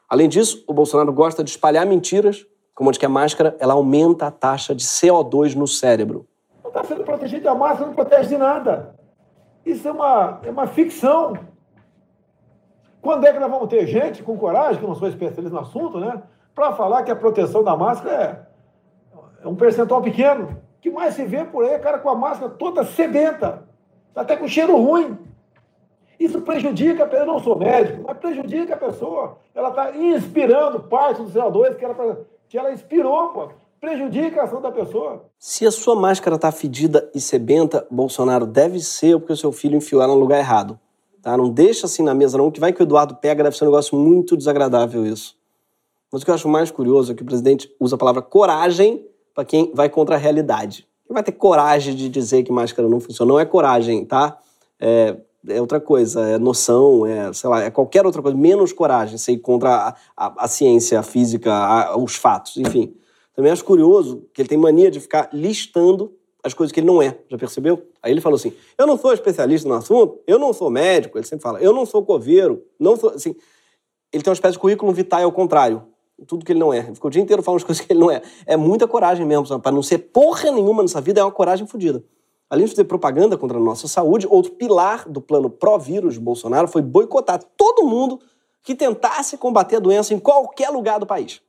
Além 0.08 0.30
disso, 0.30 0.64
o 0.68 0.74
Bolsonaro 0.74 1.12
gosta 1.12 1.44
de 1.44 1.50
espalhar 1.50 1.86
mentiras 1.86 2.46
como 2.76 2.92
de 2.92 3.00
que 3.00 3.06
a 3.06 3.10
máscara 3.10 3.58
ela 3.60 3.74
aumenta 3.74 4.28
a 4.28 4.32
taxa 4.32 4.74
de 4.74 4.84
CO2 4.84 5.54
no 5.56 5.68
cérebro. 5.68 6.26
Não 6.70 6.82
está 6.82 6.84
sendo 6.84 7.04
protegido, 7.04 7.50
a 7.50 7.56
máscara 7.56 7.88
não 7.88 7.96
protege 7.96 8.30
de 8.30 8.38
nada. 8.38 8.94
Isso 9.66 9.88
é 9.88 9.92
uma, 9.92 10.40
é 10.44 10.52
uma 10.52 10.68
ficção. 10.68 11.34
Quando 13.02 13.26
é 13.26 13.34
que 13.34 13.40
nós 13.40 13.50
vamos 13.50 13.70
ter 13.70 13.88
gente 13.88 14.22
com 14.22 14.38
coragem, 14.38 14.80
que 14.80 14.86
não 14.88 14.94
sou 14.94 15.08
especialista 15.08 15.50
no 15.50 15.62
assunto, 15.62 16.00
né? 16.00 16.22
Para 16.54 16.74
falar 16.74 17.02
que 17.04 17.10
a 17.10 17.16
proteção 17.16 17.64
da 17.64 17.76
máscara 17.76 18.48
é, 19.42 19.46
é 19.46 19.48
um 19.48 19.56
percentual 19.56 20.02
pequeno. 20.02 20.62
O 20.78 20.82
que 20.82 20.92
mais 20.92 21.16
se 21.16 21.26
vê 21.26 21.44
por 21.44 21.64
aí 21.64 21.72
é 21.72 21.80
cara 21.80 21.98
com 21.98 22.10
a 22.10 22.16
máscara 22.16 22.52
toda 22.52 22.86
sedenta, 22.86 23.64
até 24.16 24.38
com 24.38 24.48
cheiro 24.48 24.78
ruim. 24.78 25.18
Isso 26.20 26.40
prejudica, 26.42 27.10
eu 27.12 27.26
não 27.26 27.40
sou 27.40 27.58
médico, 27.58 28.04
mas 28.06 28.18
prejudica 28.18 28.76
a 28.76 28.78
pessoa. 28.78 29.40
Ela 29.56 29.70
está 29.70 29.98
inspirando 29.98 30.82
parte 30.82 31.22
do 31.22 31.32
CO2 31.32 31.78
que 31.78 31.86
ela, 31.86 32.26
que 32.48 32.58
ela 32.58 32.72
inspirou, 32.72 33.30
pô. 33.30 33.50
Prejudica 33.80 34.42
a 34.42 34.44
ação 34.44 34.62
da 34.62 34.72
pessoa. 34.72 35.26
Se 35.38 35.66
a 35.66 35.72
sua 35.72 35.96
máscara 35.96 36.36
está 36.36 36.52
fedida 36.52 37.10
e 37.16 37.22
sebenta, 37.22 37.88
Bolsonaro 37.90 38.46
deve 38.46 38.80
ser 38.82 39.18
porque 39.18 39.34
o 39.34 39.38
seu 39.38 39.52
filho 39.54 39.78
enfiou 39.78 40.02
ela 40.02 40.14
no 40.14 40.20
lugar 40.20 40.38
errado. 40.38 40.78
Tá? 41.22 41.38
Não 41.38 41.50
deixa 41.50 41.86
assim 41.86 42.04
na 42.04 42.14
mesa, 42.14 42.38
não, 42.38 42.52
que 42.52 42.60
vai 42.60 42.74
que 42.74 42.82
o 42.82 42.84
Eduardo 42.84 43.16
pega, 43.16 43.44
deve 43.44 43.56
ser 43.56 43.64
um 43.64 43.68
negócio 43.68 43.98
muito 43.98 44.36
desagradável 44.36 45.06
isso. 45.06 45.38
Mas 46.12 46.22
o 46.22 46.26
que 46.26 46.32
eu 46.32 46.36
acho 46.36 46.50
mais 46.50 46.72
curioso 46.72 47.12
é 47.12 47.16
que 47.16 47.22
o 47.22 47.26
presidente 47.26 47.74
usa 47.80 47.96
a 47.96 48.00
palavra 48.00 48.22
coragem 48.22 49.06
para 49.34 49.46
quem 49.46 49.72
vai 49.74 49.88
contra 49.90 50.16
a 50.16 50.18
realidade. 50.18 50.88
Quem 51.06 51.14
vai 51.14 51.24
ter 51.24 51.32
coragem 51.32 51.96
de 51.96 52.10
dizer 52.10 52.44
que 52.44 52.52
máscara 52.52 52.90
não 52.90 53.00
funciona? 53.00 53.32
Não 53.32 53.40
é 53.40 53.46
coragem, 53.46 54.06
tá? 54.06 54.38
É, 54.80 55.16
é 55.48 55.62
outra 55.62 55.80
coisa, 55.80 56.22
é 56.28 56.38
noção, 56.38 57.06
é, 57.06 57.32
sei 57.32 57.50
lá, 57.50 57.64
é 57.64 57.72
qualquer 57.72 58.06
outra 58.06 58.22
coisa, 58.22 58.38
menos 58.38 58.74
coragem, 58.74 59.18
sei 59.18 59.38
contra 59.38 59.70
a, 59.70 59.96
a, 60.18 60.46
a 60.46 60.48
ciência, 60.48 61.00
a 61.00 61.04
física, 61.04 61.54
a, 61.54 61.98
os 61.98 62.16
fatos, 62.16 62.58
enfim. 62.58 62.94
Também 63.40 63.54
acho 63.54 63.64
curioso 63.64 64.28
que 64.34 64.42
ele 64.42 64.50
tem 64.50 64.58
mania 64.58 64.92
de 64.92 65.00
ficar 65.00 65.30
listando 65.32 66.14
as 66.44 66.54
coisas 66.54 66.74
que 66.74 66.82
ele 66.82 66.88
não 66.88 67.02
é, 67.02 67.18
já 67.30 67.38
percebeu? 67.38 67.88
Aí 68.04 68.12
ele 68.12 68.20
falou 68.20 68.36
assim: 68.36 68.52
eu 68.78 68.86
não 68.86 68.98
sou 68.98 69.14
especialista 69.14 69.66
no 69.66 69.76
assunto, 69.76 70.20
eu 70.28 70.38
não 70.38 70.52
sou 70.52 70.70
médico, 70.70 71.18
ele 71.18 71.26
sempre 71.26 71.44
fala, 71.44 71.58
eu 71.62 71.72
não 71.72 71.86
sou 71.86 72.04
coveiro, 72.04 72.62
não 72.78 72.98
sou. 72.98 73.12
Assim, 73.12 73.34
ele 74.12 74.22
tem 74.22 74.30
uma 74.30 74.34
espécie 74.34 74.56
de 74.56 74.60
currículo 74.60 74.92
vitae 74.92 75.24
ao 75.24 75.32
contrário. 75.32 75.84
Tudo 76.28 76.44
que 76.44 76.52
ele 76.52 76.60
não 76.60 76.74
é. 76.74 76.80
Ele 76.80 76.96
ficou 76.96 77.08
o 77.08 77.12
dia 77.12 77.22
inteiro 77.22 77.42
falando 77.42 77.60
as 77.60 77.64
coisas 77.64 77.86
que 77.86 77.94
ele 77.94 78.02
não 78.02 78.12
é. 78.12 78.22
É 78.46 78.58
muita 78.58 78.86
coragem 78.86 79.26
mesmo, 79.26 79.58
para 79.62 79.72
não 79.72 79.82
ser 79.82 80.00
porra 80.00 80.52
nenhuma 80.52 80.82
nessa 80.82 81.00
vida, 81.00 81.22
é 81.22 81.24
uma 81.24 81.32
coragem 81.32 81.66
fodida. 81.66 82.04
Além 82.50 82.66
de 82.66 82.72
fazer 82.72 82.84
propaganda 82.84 83.38
contra 83.38 83.58
a 83.58 83.62
nossa 83.62 83.88
saúde, 83.88 84.28
outro 84.30 84.52
pilar 84.52 85.08
do 85.08 85.22
plano 85.22 85.50
pró-vírus 85.50 86.16
de 86.16 86.20
Bolsonaro 86.20 86.68
foi 86.68 86.82
boicotar 86.82 87.42
todo 87.56 87.86
mundo 87.86 88.20
que 88.62 88.76
tentasse 88.76 89.38
combater 89.38 89.78
a 89.78 89.80
doença 89.80 90.14
em 90.14 90.20
qualquer 90.20 90.72
lugar 90.72 91.00
do 91.00 91.06
país. 91.06 91.42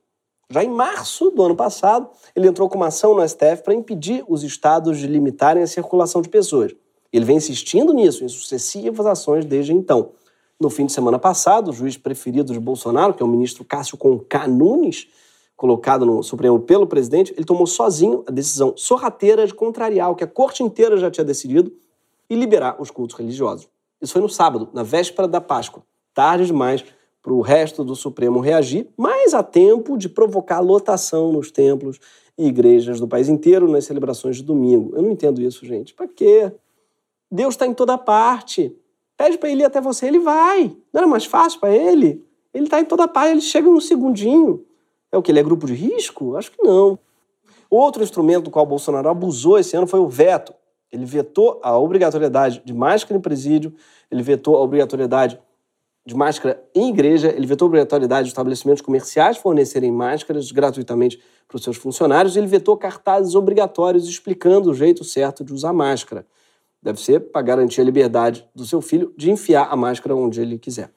Já 0.51 0.61
em 0.61 0.69
março 0.69 1.31
do 1.31 1.41
ano 1.43 1.55
passado, 1.55 2.09
ele 2.35 2.45
entrou 2.45 2.67
com 2.67 2.75
uma 2.75 2.87
ação 2.87 3.15
no 3.15 3.27
STF 3.27 3.63
para 3.63 3.73
impedir 3.73 4.21
os 4.27 4.43
estados 4.43 4.99
de 4.99 5.07
limitarem 5.07 5.63
a 5.63 5.67
circulação 5.67 6.21
de 6.21 6.27
pessoas. 6.27 6.75
Ele 7.11 7.23
vem 7.23 7.37
insistindo 7.37 7.93
nisso 7.93 8.25
em 8.25 8.27
sucessivas 8.27 9.05
ações 9.05 9.45
desde 9.45 9.73
então. 9.73 10.11
No 10.59 10.69
fim 10.69 10.85
de 10.85 10.91
semana 10.91 11.17
passado, 11.17 11.69
o 11.69 11.73
juiz 11.73 11.95
preferido 11.95 12.51
de 12.51 12.59
Bolsonaro, 12.59 13.13
que 13.13 13.23
é 13.23 13.25
o 13.25 13.29
ministro 13.29 13.63
Cássio 13.63 13.97
Conká 13.97 14.45
Nunes, 14.45 15.07
colocado 15.55 16.05
no 16.05 16.21
Supremo 16.21 16.59
pelo 16.59 16.85
presidente, 16.85 17.33
ele 17.37 17.45
tomou 17.45 17.65
sozinho 17.65 18.23
a 18.27 18.31
decisão 18.31 18.73
sorrateira 18.75 19.47
de 19.47 19.53
contrariar 19.53 20.11
o 20.11 20.15
que 20.15 20.23
a 20.23 20.27
corte 20.27 20.63
inteira 20.63 20.97
já 20.97 21.09
tinha 21.09 21.23
decidido 21.23 21.71
e 22.29 22.35
liberar 22.35 22.75
os 22.77 22.91
cultos 22.91 23.15
religiosos. 23.15 23.69
Isso 24.01 24.11
foi 24.11 24.21
no 24.21 24.29
sábado, 24.29 24.69
na 24.73 24.83
véspera 24.83 25.27
da 25.27 25.39
Páscoa. 25.39 25.81
Tarde 26.13 26.47
demais 26.47 26.83
para 27.21 27.33
o 27.33 27.41
resto 27.41 27.83
do 27.83 27.95
Supremo 27.95 28.39
reagir, 28.39 28.87
mas 28.97 29.33
há 29.33 29.43
tempo 29.43 29.97
de 29.97 30.09
provocar 30.09 30.59
lotação 30.59 31.31
nos 31.31 31.51
templos 31.51 31.99
e 32.37 32.47
igrejas 32.47 32.99
do 32.99 33.07
país 33.07 33.29
inteiro 33.29 33.69
nas 33.69 33.85
celebrações 33.85 34.37
de 34.37 34.43
domingo. 34.43 34.95
Eu 34.95 35.03
não 35.03 35.11
entendo 35.11 35.41
isso, 35.41 35.65
gente. 35.65 35.93
Para 35.93 36.07
quê? 36.07 36.51
Deus 37.31 37.53
está 37.53 37.67
em 37.67 37.73
toda 37.73 37.97
parte. 37.97 38.75
Pede 39.15 39.37
para 39.37 39.49
ele 39.49 39.61
ir 39.61 39.65
até 39.65 39.79
você, 39.79 40.07
ele 40.07 40.19
vai. 40.19 40.75
Não 40.91 40.99
era 40.99 41.07
mais 41.07 41.25
fácil 41.25 41.59
para 41.59 41.75
ele? 41.75 42.25
Ele 42.53 42.65
está 42.65 42.79
em 42.79 42.85
toda 42.85 43.07
parte, 43.07 43.31
ele 43.31 43.41
chega 43.41 43.69
num 43.69 43.79
segundinho. 43.79 44.65
É 45.11 45.17
o 45.17 45.21
que? 45.21 45.31
Ele 45.31 45.39
é 45.39 45.43
grupo 45.43 45.67
de 45.67 45.73
risco? 45.73 46.35
Acho 46.35 46.51
que 46.51 46.63
não. 46.63 46.97
Outro 47.69 48.03
instrumento 48.03 48.45
do 48.45 48.51
qual 48.51 48.65
Bolsonaro 48.65 49.07
abusou 49.07 49.59
esse 49.59 49.77
ano 49.77 49.87
foi 49.87 49.99
o 49.99 50.09
veto. 50.09 50.53
Ele 50.91 51.05
vetou 51.05 51.59
a 51.63 51.77
obrigatoriedade 51.77 52.61
de 52.65 52.73
máscara 52.73 53.17
em 53.17 53.21
presídio, 53.21 53.73
ele 54.09 54.21
vetou 54.21 54.57
a 54.57 54.61
obrigatoriedade 54.61 55.39
de 56.05 56.15
máscara 56.15 56.63
em 56.73 56.89
igreja, 56.89 57.29
ele 57.29 57.45
vetou 57.45 57.65
a 57.65 57.67
obrigatoriedade 57.67 58.25
de 58.25 58.29
estabelecimentos 58.29 58.81
comerciais 58.81 59.37
fornecerem 59.37 59.91
máscaras 59.91 60.51
gratuitamente 60.51 61.21
para 61.47 61.57
os 61.57 61.63
seus 61.63 61.77
funcionários, 61.77 62.35
e 62.35 62.39
ele 62.39 62.47
vetou 62.47 62.75
cartazes 62.75 63.35
obrigatórios 63.35 64.07
explicando 64.07 64.71
o 64.71 64.73
jeito 64.73 65.03
certo 65.03 65.43
de 65.43 65.53
usar 65.53 65.73
máscara. 65.73 66.25
Deve 66.81 66.99
ser 66.99 67.19
para 67.31 67.41
garantir 67.43 67.81
a 67.81 67.83
liberdade 67.83 68.47
do 68.55 68.65
seu 68.65 68.81
filho 68.81 69.13
de 69.15 69.29
enfiar 69.29 69.67
a 69.69 69.75
máscara 69.75 70.15
onde 70.15 70.41
ele 70.41 70.57
quiser. 70.57 70.91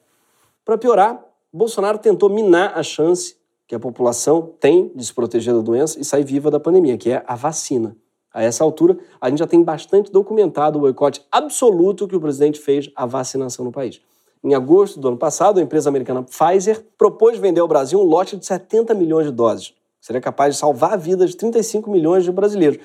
Para 0.63 0.77
piorar, 0.77 1.23
Bolsonaro 1.53 1.99
tentou 1.99 2.29
minar 2.29 2.73
a 2.75 2.81
chance 2.81 3.37
que 3.67 3.75
a 3.75 3.79
população 3.79 4.53
tem 4.59 4.91
de 4.95 5.05
se 5.05 5.13
proteger 5.13 5.53
da 5.53 5.61
doença 5.61 5.99
e 5.99 6.03
sair 6.03 6.23
viva 6.23 6.49
da 6.49 6.59
pandemia, 6.59 6.97
que 6.97 7.11
é 7.11 7.23
a 7.27 7.35
vacina. 7.35 7.95
A 8.33 8.43
essa 8.43 8.63
altura, 8.63 8.97
a 9.21 9.29
gente 9.29 9.39
já 9.39 9.47
tem 9.47 9.63
bastante 9.63 10.11
documentado 10.11 10.77
o 10.77 10.81
boicote 10.81 11.25
absoluto 11.31 12.07
que 12.07 12.15
o 12.15 12.19
presidente 12.19 12.59
fez 12.59 12.91
à 12.95 13.05
vacinação 13.05 13.63
no 13.63 13.71
país. 13.71 14.01
Em 14.45 14.53
agosto 14.53 14.99
do 14.99 15.07
ano 15.07 15.17
passado, 15.17 15.59
a 15.59 15.63
empresa 15.63 15.89
americana 15.89 16.21
Pfizer 16.21 16.85
propôs 16.99 17.35
vender 17.39 17.61
ao 17.61 17.67
Brasil 17.67 17.99
um 17.99 18.03
lote 18.03 18.37
de 18.37 18.45
70 18.45 18.93
milhões 18.93 19.25
de 19.25 19.31
doses. 19.31 19.73
Seria 19.99 20.21
capaz 20.21 20.53
de 20.53 20.59
salvar 20.59 20.93
a 20.93 20.95
vida 20.95 21.25
de 21.25 21.35
35 21.35 21.89
milhões 21.89 22.23
de 22.23 22.31
brasileiros. 22.31 22.77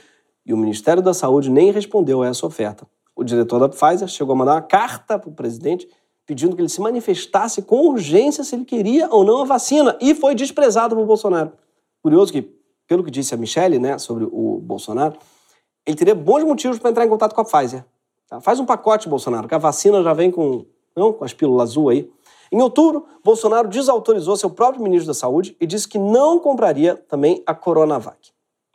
E 0.46 0.54
o 0.54 0.56
Ministério 0.56 1.02
da 1.02 1.12
Saúde 1.12 1.50
nem 1.50 1.70
respondeu 1.70 2.22
a 2.22 2.28
essa 2.28 2.46
oferta. 2.46 2.86
O 3.14 3.22
diretor 3.22 3.58
da 3.58 3.68
Pfizer 3.68 4.08
chegou 4.08 4.32
a 4.32 4.36
mandar 4.36 4.54
uma 4.54 4.62
carta 4.62 5.18
para 5.18 5.28
o 5.28 5.34
presidente 5.34 5.86
pedindo 6.24 6.56
que 6.56 6.62
ele 6.62 6.68
se 6.70 6.80
manifestasse 6.80 7.60
com 7.60 7.88
urgência 7.88 8.42
se 8.42 8.54
ele 8.54 8.64
queria 8.64 9.10
ou 9.10 9.22
não 9.22 9.42
a 9.42 9.44
vacina, 9.44 9.98
e 10.00 10.14
foi 10.14 10.34
desprezado 10.34 10.96
por 10.96 11.04
Bolsonaro. 11.04 11.52
Curioso 12.02 12.32
que, 12.32 12.40
pelo 12.88 13.04
que 13.04 13.10
disse 13.10 13.34
a 13.34 13.36
Michelle 13.36 13.78
né, 13.78 13.98
sobre 13.98 14.24
o 14.24 14.60
Bolsonaro, 14.62 15.18
ele 15.84 15.96
teria 15.96 16.14
bons 16.14 16.42
motivos 16.42 16.78
para 16.78 16.88
entrar 16.88 17.04
em 17.04 17.08
contato 17.10 17.34
com 17.34 17.40
a 17.42 17.44
Pfizer. 17.44 17.84
Tá? 18.26 18.40
Faz 18.40 18.58
um 18.58 18.64
pacote, 18.64 19.10
Bolsonaro, 19.10 19.46
que 19.46 19.54
a 19.54 19.58
vacina 19.58 20.02
já 20.02 20.14
vem 20.14 20.30
com 20.30 20.64
não 21.00 21.12
com 21.12 21.24
as 21.24 21.32
pílulas 21.32 21.70
azul 21.70 21.88
aí. 21.88 22.08
Em 22.52 22.60
outubro, 22.60 23.04
Bolsonaro 23.24 23.68
desautorizou 23.68 24.36
seu 24.36 24.50
próprio 24.50 24.82
ministro 24.82 25.06
da 25.06 25.14
Saúde 25.14 25.56
e 25.60 25.66
disse 25.66 25.88
que 25.88 25.98
não 25.98 26.38
compraria 26.38 26.94
também 26.94 27.42
a 27.46 27.54
Coronavac. 27.54 28.30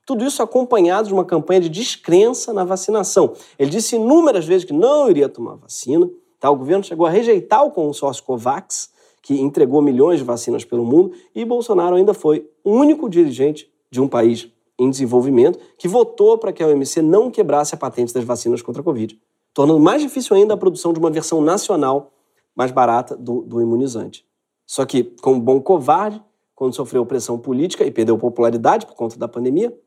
Tudo 0.05 0.23
isso 0.23 0.41
acompanhado 0.41 1.07
de 1.07 1.13
uma 1.13 1.25
campanha 1.25 1.61
de 1.61 1.69
descrença 1.69 2.53
na 2.53 2.63
vacinação. 2.63 3.33
Ele 3.59 3.69
disse 3.69 3.95
inúmeras 3.95 4.45
vezes 4.45 4.65
que 4.65 4.73
não 4.73 5.09
iria 5.09 5.27
tomar 5.27 5.55
vacina. 5.55 6.09
Tá? 6.39 6.49
O 6.49 6.55
governo 6.55 6.83
chegou 6.83 7.05
a 7.05 7.09
rejeitar 7.09 7.65
o 7.65 7.71
consórcio 7.71 8.23
COVAX, 8.23 8.91
que 9.21 9.39
entregou 9.41 9.81
milhões 9.81 10.19
de 10.19 10.23
vacinas 10.23 10.63
pelo 10.63 10.85
mundo, 10.85 11.11
e 11.33 11.43
Bolsonaro 11.43 11.95
ainda 11.95 12.13
foi 12.13 12.47
o 12.63 12.71
único 12.71 13.09
dirigente 13.09 13.69
de 13.89 13.99
um 13.99 14.07
país 14.07 14.47
em 14.77 14.89
desenvolvimento 14.89 15.59
que 15.77 15.87
votou 15.87 16.37
para 16.37 16.53
que 16.53 16.61
a 16.61 16.67
OMC 16.67 17.01
não 17.01 17.31
quebrasse 17.31 17.73
a 17.73 17.77
patente 17.77 18.13
das 18.13 18.23
vacinas 18.23 18.61
contra 18.61 18.81
a 18.81 18.85
Covid 18.85 19.19
tornando 19.55 19.79
mais 19.79 20.01
difícil 20.01 20.35
ainda 20.35 20.53
a 20.53 20.57
produção 20.57 20.91
de 20.91 20.99
uma 20.99 21.09
versão 21.09 21.41
nacional 21.41 22.11
mais 22.55 22.71
barata 22.71 23.15
do, 23.15 23.41
do 23.41 23.61
imunizante. 23.61 24.25
Só 24.65 24.85
que, 24.85 25.03
como 25.21 25.39
bom 25.39 25.61
covarde, 25.61 26.21
quando 26.55 26.73
sofreu 26.73 27.05
pressão 27.05 27.37
política 27.37 27.83
e 27.85 27.91
perdeu 27.91 28.17
popularidade 28.17 28.85
por 28.85 28.95
conta 28.95 29.17
da 29.17 29.27
pandemia, 29.27 29.77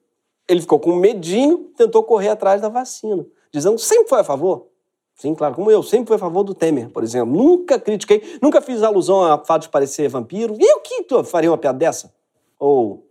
ele 0.47 0.61
ficou 0.61 0.79
com 0.79 0.95
medinho, 0.95 1.71
tentou 1.77 2.03
correr 2.03 2.29
atrás 2.29 2.61
da 2.61 2.69
vacina, 2.69 3.27
dizendo 3.53 3.77
que 3.77 3.83
sempre 3.83 4.09
foi 4.09 4.21
a 4.21 4.25
favor. 4.25 4.67
Sim, 5.15 5.35
claro, 5.35 5.55
como 5.55 5.71
eu, 5.71 5.83
sempre 5.83 6.07
foi 6.07 6.17
a 6.17 6.21
favor 6.21 6.45
do 6.45 6.55
Temer, 6.55 6.91
por 6.91 7.03
exemplo. 7.03 7.35
Nunca 7.35 7.79
critiquei, 7.79 8.39
nunca 8.41 8.61
fiz 8.61 8.85
alusão 8.85 9.25
a 9.25 9.45
fato 9.45 9.63
de 9.63 9.69
parecer 9.69 10.09
vampiro. 10.09 10.57
E 10.61 10.65
eu 10.65 10.81
que 10.81 11.05
faria 11.25 11.51
uma 11.51 11.59
piada 11.59 11.77
dessa? 11.77 12.15
Ou 12.57 13.05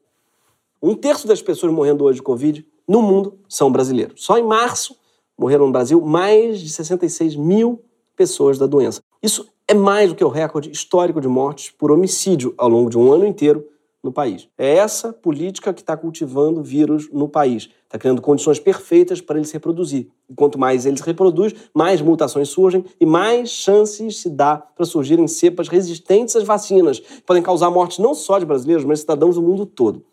um 0.82 0.96
terço 0.96 1.28
das 1.28 1.41
pessoas 1.41 1.72
morrendo 1.74 2.06
hoje 2.06 2.17
de 2.17 2.24
Covid 2.24 2.65
no 2.88 3.02
mundo 3.02 3.38
são 3.50 3.70
brasileiros. 3.70 4.24
Só 4.24 4.38
em 4.38 4.43
março 4.43 4.96
morreram 5.38 5.65
no 5.65 5.72
Brasil 5.72 6.00
mais 6.00 6.62
de 6.62 6.70
66 6.70 7.36
mil 7.36 7.84
pessoas 8.17 8.58
da 8.58 8.65
doença. 8.65 9.01
Isso 9.23 9.47
é 9.67 9.73
mais 9.73 10.10
do 10.10 10.15
que 10.15 10.23
o 10.23 10.30
recorde 10.30 10.71
histórico 10.71 11.21
de 11.21 11.27
mortes 11.27 11.69
por 11.69 11.91
homicídio 11.91 12.53
ao 12.58 12.67
longo 12.67 12.89
de 12.89 12.97
um 12.97 13.13
ano 13.13 13.25
inteiro 13.25 13.65
no 14.03 14.12
país. 14.12 14.47
É 14.58 14.75
essa 14.75 15.12
política 15.12 15.73
que 15.73 15.82
está 15.82 15.95
cultivando 15.95 16.63
vírus 16.63 17.10
no 17.12 17.27
país. 17.27 17.69
Está 17.84 17.97
criando 17.97 18.21
condições 18.21 18.60
perfeitas 18.60 19.21
para 19.21 19.38
ele 19.38 19.45
se 19.45 19.53
reproduzir. 19.53 20.08
E 20.30 20.34
quanto 20.34 20.58
mais 20.58 20.86
ele 20.86 20.97
se 20.97 21.03
reproduz, 21.03 21.53
mais 21.73 22.01
mutações 22.01 22.49
surgem 22.49 22.84
e 22.99 23.06
mais 23.06 23.49
chances 23.49 24.21
se 24.21 24.30
dá 24.30 24.58
para 24.58 24.86
surgirem 24.86 25.27
cepas 25.27 25.67
resistentes 25.67 26.36
às 26.36 26.43
vacinas. 26.43 27.01
Podem 27.25 27.43
causar 27.43 27.69
mortes 27.69 27.99
não 27.99 28.13
só 28.13 28.39
de 28.39 28.45
brasileiros, 28.45 28.86
mas 28.86 28.99
de 28.99 29.01
cidadãos 29.01 29.36
do 29.36 29.41
mundo 29.41 29.65
todo. 29.65 30.03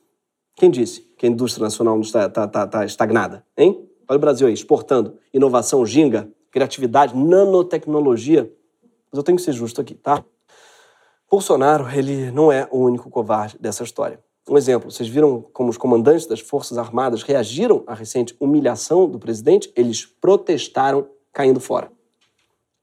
Quem 0.56 0.70
disse 0.70 1.00
que 1.16 1.26
a 1.26 1.28
indústria 1.28 1.64
nacional 1.64 2.00
está, 2.00 2.26
está, 2.26 2.44
está, 2.44 2.64
está 2.64 2.84
estagnada? 2.84 3.44
Hein? 3.56 3.88
Olha 4.08 4.16
o 4.16 4.20
Brasil 4.20 4.46
aí, 4.46 4.52
exportando 4.52 5.14
inovação, 5.32 5.84
ginga, 5.84 6.28
criatividade, 6.54 7.16
nanotecnologia. 7.16 8.44
Mas 9.10 9.18
eu 9.18 9.24
tenho 9.24 9.34
que 9.36 9.42
ser 9.42 9.52
justo 9.52 9.80
aqui, 9.80 9.96
tá? 9.96 10.24
Bolsonaro, 11.28 11.90
ele 11.90 12.30
não 12.30 12.52
é 12.52 12.68
o 12.70 12.78
único 12.78 13.10
covarde 13.10 13.58
dessa 13.58 13.82
história. 13.82 14.22
Um 14.48 14.56
exemplo, 14.56 14.88
vocês 14.88 15.08
viram 15.08 15.44
como 15.52 15.68
os 15.68 15.76
comandantes 15.76 16.26
das 16.26 16.38
Forças 16.38 16.78
Armadas 16.78 17.24
reagiram 17.24 17.82
à 17.88 17.94
recente 17.94 18.36
humilhação 18.38 19.08
do 19.08 19.18
presidente? 19.18 19.72
Eles 19.74 20.06
protestaram 20.06 21.08
caindo 21.32 21.58
fora. 21.58 21.90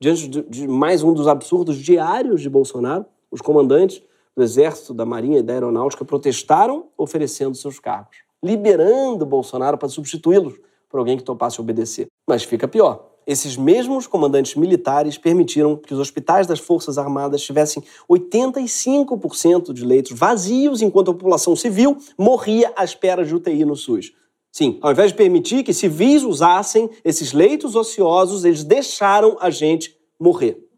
Diante 0.01 0.27
de, 0.27 0.67
mais 0.67 1.01
um 1.01 1.13
dos 1.13 1.29
absurdos 1.29 1.77
diários 1.77 2.41
de 2.41 2.49
Bolsonaro, 2.49 3.05
os 3.31 3.39
comandantes 3.39 4.03
do 4.35 4.43
Exército, 4.43 4.93
da 4.93 5.05
Marinha 5.05 5.39
e 5.39 5.43
da 5.43 5.53
Aeronáutica 5.53 6.03
protestaram 6.03 6.89
oferecendo 6.97 7.55
seus 7.55 7.79
cargos, 7.79 8.17
liberando 8.43 9.25
Bolsonaro 9.25 9.77
para 9.77 9.87
substituí-los 9.87 10.59
por 10.89 10.99
alguém 10.99 11.15
que 11.15 11.23
topasse 11.23 11.61
obedecer. 11.61 12.07
Mas 12.27 12.43
fica 12.43 12.67
pior. 12.67 13.10
Esses 13.25 13.55
mesmos 13.55 14.07
comandantes 14.07 14.55
militares 14.55 15.17
permitiram 15.17 15.77
que 15.77 15.93
os 15.93 15.99
hospitais 15.99 16.47
das 16.47 16.59
Forças 16.59 16.97
Armadas 16.97 17.43
tivessem 17.43 17.83
85% 18.09 19.73
de 19.73 19.85
leitos 19.85 20.17
vazios, 20.17 20.81
enquanto 20.81 21.11
a 21.11 21.13
população 21.13 21.55
civil 21.55 21.97
morria 22.17 22.73
à 22.75 22.83
espera 22.83 23.23
de 23.23 23.35
UTI 23.35 23.63
no 23.63 23.75
SUS. 23.75 24.13
Sim, 24.51 24.79
ao 24.81 24.91
invés 24.91 25.11
de 25.11 25.17
permitir 25.17 25.63
que 25.63 25.73
civis 25.73 26.23
usassem 26.23 26.89
esses 27.05 27.31
leitos 27.31 27.75
ociosos, 27.75 28.43
eles 28.43 28.63
deixaram 28.63 29.37
a 29.39 29.49
gente 29.49 29.95
morrer. 30.19 30.70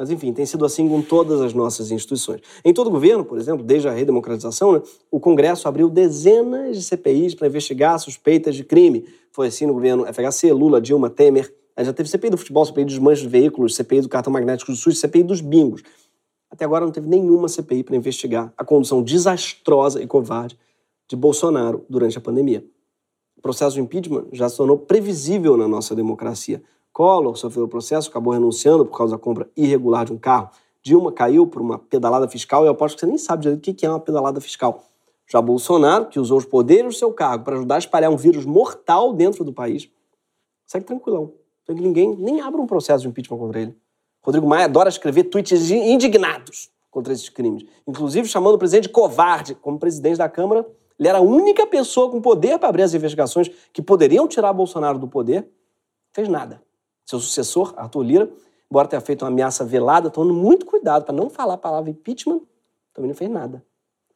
Mas, 0.00 0.08
enfim, 0.08 0.32
tem 0.32 0.46
sido 0.46 0.64
assim 0.64 0.88
com 0.88 1.02
todas 1.02 1.42
as 1.42 1.52
nossas 1.52 1.90
instituições. 1.90 2.40
Em 2.64 2.72
todo 2.72 2.86
o 2.86 2.90
governo, 2.90 3.22
por 3.22 3.36
exemplo, 3.36 3.62
desde 3.62 3.86
a 3.86 3.92
redemocratização, 3.92 4.72
né, 4.72 4.82
o 5.10 5.20
Congresso 5.20 5.68
abriu 5.68 5.90
dezenas 5.90 6.74
de 6.74 6.82
CPIs 6.82 7.34
para 7.34 7.46
investigar 7.46 8.00
suspeitas 8.00 8.56
de 8.56 8.64
crime. 8.64 9.04
Foi 9.30 9.48
assim 9.48 9.66
no 9.66 9.74
governo 9.74 10.06
FHC, 10.06 10.54
Lula, 10.54 10.80
Dilma, 10.80 11.10
Temer. 11.10 11.54
Aí 11.76 11.84
já 11.84 11.92
teve 11.92 12.08
CPI 12.08 12.30
do 12.30 12.38
futebol, 12.38 12.64
CPI 12.64 12.86
dos 12.86 12.98
manches 12.98 13.24
de 13.24 13.28
veículos, 13.28 13.74
CPI 13.74 14.00
do 14.00 14.08
cartão 14.08 14.32
magnético 14.32 14.72
do 14.72 14.76
SUS, 14.78 14.98
CPI 14.98 15.22
dos 15.22 15.42
bingos. 15.42 15.82
Até 16.50 16.64
agora 16.64 16.86
não 16.86 16.92
teve 16.92 17.06
nenhuma 17.06 17.46
CPI 17.46 17.84
para 17.84 17.94
investigar 17.94 18.50
a 18.56 18.64
condução 18.64 19.02
desastrosa 19.02 20.02
e 20.02 20.06
covarde 20.06 20.58
de 21.10 21.14
Bolsonaro 21.14 21.84
durante 21.90 22.16
a 22.16 22.22
pandemia. 22.22 22.64
O 23.36 23.42
processo 23.42 23.74
de 23.74 23.82
impeachment 23.82 24.28
já 24.32 24.48
se 24.48 24.56
tornou 24.56 24.78
previsível 24.78 25.58
na 25.58 25.68
nossa 25.68 25.94
democracia. 25.94 26.62
Collor 26.92 27.36
sofreu 27.36 27.64
o 27.64 27.68
processo, 27.68 28.08
acabou 28.08 28.32
renunciando 28.32 28.84
por 28.84 28.96
causa 28.96 29.16
da 29.16 29.22
compra 29.22 29.48
irregular 29.56 30.04
de 30.04 30.12
um 30.12 30.18
carro. 30.18 30.50
Dilma 30.82 31.12
caiu 31.12 31.46
por 31.46 31.60
uma 31.60 31.78
pedalada 31.78 32.26
fiscal 32.28 32.64
e 32.64 32.66
eu 32.66 32.72
aposto 32.72 32.94
que 32.96 33.00
você 33.00 33.06
nem 33.06 33.18
sabe 33.18 33.42
direito 33.42 33.70
o 33.70 33.74
que 33.74 33.86
é 33.86 33.88
uma 33.88 34.00
pedalada 34.00 34.40
fiscal. 34.40 34.84
Já 35.30 35.40
Bolsonaro, 35.40 36.06
que 36.06 36.18
usou 36.18 36.38
os 36.38 36.44
poderes 36.44 36.94
do 36.94 36.98
seu 36.98 37.12
cargo 37.12 37.44
para 37.44 37.56
ajudar 37.56 37.76
a 37.76 37.78
espalhar 37.78 38.10
um 38.10 38.16
vírus 38.16 38.44
mortal 38.44 39.12
dentro 39.12 39.44
do 39.44 39.52
país, 39.52 39.88
segue 40.66 40.84
tranquilão. 40.84 41.32
Então 41.62 41.76
ninguém 41.76 42.16
nem 42.16 42.40
abre 42.40 42.60
um 42.60 42.66
processo 42.66 43.02
de 43.02 43.08
impeachment 43.08 43.38
contra 43.38 43.60
ele. 43.60 43.76
Rodrigo 44.22 44.46
Maia 44.46 44.64
adora 44.64 44.88
escrever 44.88 45.24
tweets 45.24 45.70
indignados 45.70 46.70
contra 46.90 47.12
esses 47.12 47.28
crimes, 47.28 47.64
inclusive 47.86 48.26
chamando 48.26 48.54
o 48.54 48.58
presidente 48.58 48.84
de 48.84 48.88
covarde. 48.90 49.54
Como 49.54 49.78
presidente 49.78 50.18
da 50.18 50.28
Câmara, 50.28 50.66
ele 50.98 51.08
era 51.08 51.18
a 51.18 51.22
única 51.22 51.66
pessoa 51.66 52.10
com 52.10 52.20
poder 52.20 52.58
para 52.58 52.68
abrir 52.68 52.82
as 52.82 52.92
investigações 52.92 53.48
que 53.72 53.80
poderiam 53.80 54.26
tirar 54.26 54.52
Bolsonaro 54.52 54.98
do 54.98 55.06
poder. 55.06 55.48
Fez 56.12 56.28
nada. 56.28 56.60
Seu 57.10 57.18
sucessor, 57.18 57.74
Arthur 57.76 58.02
Lira, 58.04 58.32
embora 58.70 58.86
tenha 58.86 59.00
feito 59.00 59.22
uma 59.22 59.28
ameaça 59.32 59.64
velada, 59.64 60.10
tomando 60.10 60.32
muito 60.32 60.64
cuidado 60.64 61.04
para 61.04 61.12
não 61.12 61.28
falar 61.28 61.54
a 61.54 61.58
palavra 61.58 61.90
impeachment, 61.90 62.40
também 62.94 63.08
não 63.08 63.16
fez 63.16 63.28
nada. 63.28 63.64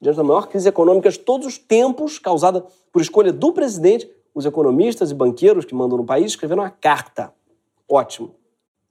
Diante 0.00 0.16
da 0.16 0.22
maior 0.22 0.46
crise 0.46 0.68
econômica 0.68 1.11
de 1.11 1.18
todos 1.18 1.44
os 1.44 1.59
tempos, 1.59 2.20
causada 2.20 2.64
por 2.92 3.02
escolha 3.02 3.33
do 3.33 3.52
presidente, 3.52 4.09
os 4.33 4.46
economistas 4.46 5.11
e 5.11 5.14
banqueiros 5.14 5.64
que 5.64 5.74
mandam 5.74 5.98
no 5.98 6.04
país 6.04 6.26
escreveram 6.26 6.62
uma 6.62 6.70
carta. 6.70 7.35
Ótimo. 7.88 8.37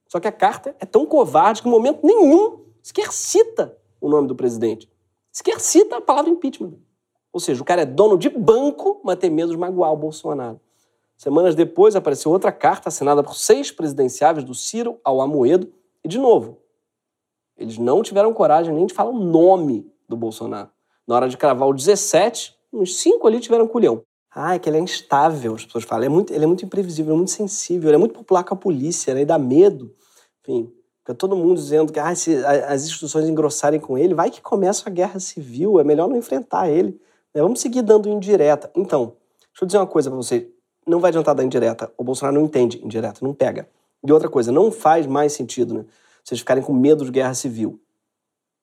Só 0.10 0.20
que 0.20 0.28
a 0.28 0.34
carta 0.34 0.76
é 0.82 0.86
tão 0.86 1.06
covarde 1.06 1.62
que, 1.62 1.70
em 1.70 1.72
momento 1.72 2.06
nenhum, 2.06 2.60
sequer 2.82 3.10
cita 3.14 3.78
o 4.02 4.10
nome 4.10 4.28
do 4.28 4.36
presidente. 4.36 4.92
Sequer 5.32 5.62
cita 5.62 5.96
a 5.96 6.02
palavra 6.02 6.30
impeachment. 6.30 6.74
Ou 7.32 7.40
seja, 7.40 7.62
o 7.62 7.66
cara 7.66 7.84
é 7.84 7.86
dono 7.86 8.18
de 8.18 8.28
banco, 8.28 9.00
mas 9.02 9.16
tem 9.18 9.30
medo 9.30 9.52
de 9.52 9.58
magoar 9.58 9.94
o 9.94 9.98
Bolsonaro. 9.98 10.60
Semanas 11.24 11.56
depois 11.56 11.96
apareceu 11.96 12.30
outra 12.34 12.52
carta 12.52 12.90
assinada 12.90 13.24
por 13.24 13.34
seis 13.34 13.72
presidenciáveis 13.72 14.44
do 14.44 14.54
Ciro 14.54 15.00
ao 15.06 15.22
Amoedo. 15.22 15.72
E, 16.04 16.08
de 16.10 16.20
novo, 16.20 16.58
eles 17.56 17.78
não 17.78 18.04
tiveram 18.04 18.34
coragem 18.34 18.74
nem 18.74 18.86
de 18.86 18.94
falar 18.94 19.12
o 19.12 19.18
nome 19.18 19.90
do 20.06 20.18
Bolsonaro. 20.18 20.70
Na 21.08 21.16
hora 21.16 21.30
de 21.30 21.38
cravar 21.38 21.70
o 21.70 21.74
17, 21.74 22.54
uns 22.74 22.98
cinco 22.98 23.26
ali 23.26 23.40
tiveram 23.40 23.70
culhão. 23.70 24.02
Ah, 24.36 24.56
é 24.56 24.60
que 24.60 24.68
ele 24.68 24.76
é 24.76 24.82
instável, 24.82 25.56
as 25.56 25.64
pessoas 25.64 25.86
falam. 25.86 26.04
Ele 26.04 26.12
é 26.12 26.14
muito, 26.14 26.34
ele 26.34 26.44
é 26.44 26.48
muito 26.48 26.66
imprevisível, 26.66 27.14
é 27.14 27.16
muito 27.16 27.32
sensível, 27.32 27.90
ele 27.90 27.96
é 27.96 28.00
muito 28.00 28.16
popular 28.16 28.44
com 28.44 28.56
a 28.56 28.58
polícia, 28.58 29.12
ele 29.12 29.24
dá 29.24 29.40
medo. 29.40 29.96
Enfim, 30.42 30.74
fica 31.00 31.16
todo 31.16 31.38
mundo 31.38 31.56
dizendo 31.56 31.94
que 31.94 32.02
ah, 32.02 32.14
se 32.14 32.36
as 32.46 32.84
instituições 32.84 33.30
engrossarem 33.30 33.80
com 33.80 33.98
ele, 33.98 34.14
vai 34.14 34.30
que 34.30 34.42
começa 34.42 34.90
a 34.90 34.92
guerra 34.92 35.22
civil, 35.22 35.80
é 35.80 35.86
melhor 35.86 36.10
não 36.10 36.18
enfrentar 36.18 36.70
ele. 36.70 37.00
Né? 37.34 37.42
Vamos 37.42 37.62
seguir 37.62 37.82
dando 37.82 38.10
indireta. 38.10 38.70
Então, 38.76 39.16
deixa 39.54 39.64
eu 39.64 39.66
dizer 39.68 39.78
uma 39.78 39.88
coisa 39.88 40.10
para 40.10 40.18
você. 40.18 40.53
Não 40.86 41.00
vai 41.00 41.10
adiantar 41.10 41.36
dar 41.36 41.44
indireta. 41.44 41.92
O 41.98 42.04
Bolsonaro 42.04 42.38
não 42.38 42.46
entende 42.46 42.84
indireta, 42.84 43.20
não 43.22 43.34
pega. 43.34 43.68
E 44.06 44.12
outra 44.12 44.30
coisa, 44.30 44.52
não 44.52 44.72
faz 44.72 45.08
mais 45.08 45.34
sentido, 45.34 45.74
né? 45.74 45.86
Vocês 46.24 46.40
ficarem 46.40 46.64
com 46.64 46.74
medo 46.74 47.06
de 47.06 47.12
guerra 47.12 47.34
civil. 47.34 47.80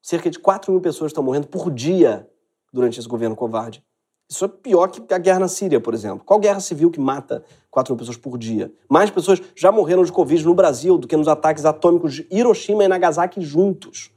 Cerca 0.02 0.30
de 0.30 0.38
4 0.38 0.72
mil 0.72 0.80
pessoas 0.80 1.11
estão 1.11 1.22
morrendo 1.22 1.46
por 1.46 1.70
dia 1.70 2.28
durante 2.72 2.98
esse 2.98 3.09
governo 3.09 3.37
covarde. 3.37 3.85
Isso 4.28 4.44
é 4.44 4.48
pior 4.48 4.88
que 4.88 5.12
a 5.12 5.18
guerra 5.18 5.40
na 5.40 5.48
Síria, 5.48 5.80
por 5.80 5.92
exemplo. 5.92 6.24
Qual 6.24 6.38
guerra 6.38 6.61
civil 6.61 6.90
que 6.90 7.00
mata 7.00 7.42
4 7.70 7.92
mil 7.92 7.98
pessoas 7.98 8.16
por 8.16 8.38
dia? 8.38 8.72
Mais 8.88 9.11
pessoas 9.11 9.42
já 9.56 9.72
morreram 9.72 10.04
de 10.04 10.12
Covid 10.12 10.44
no 10.44 10.54
Brasil 10.54 10.96
do 10.96 11.09
que 11.09 11.16
nos 11.16 11.26
ataques 11.26 11.64
atômicos 11.64 12.14
de 12.14 12.26
Hiroshima 12.30 12.85
e 12.85 12.88
Nagasaki 12.88 13.40
juntos. 13.40 14.12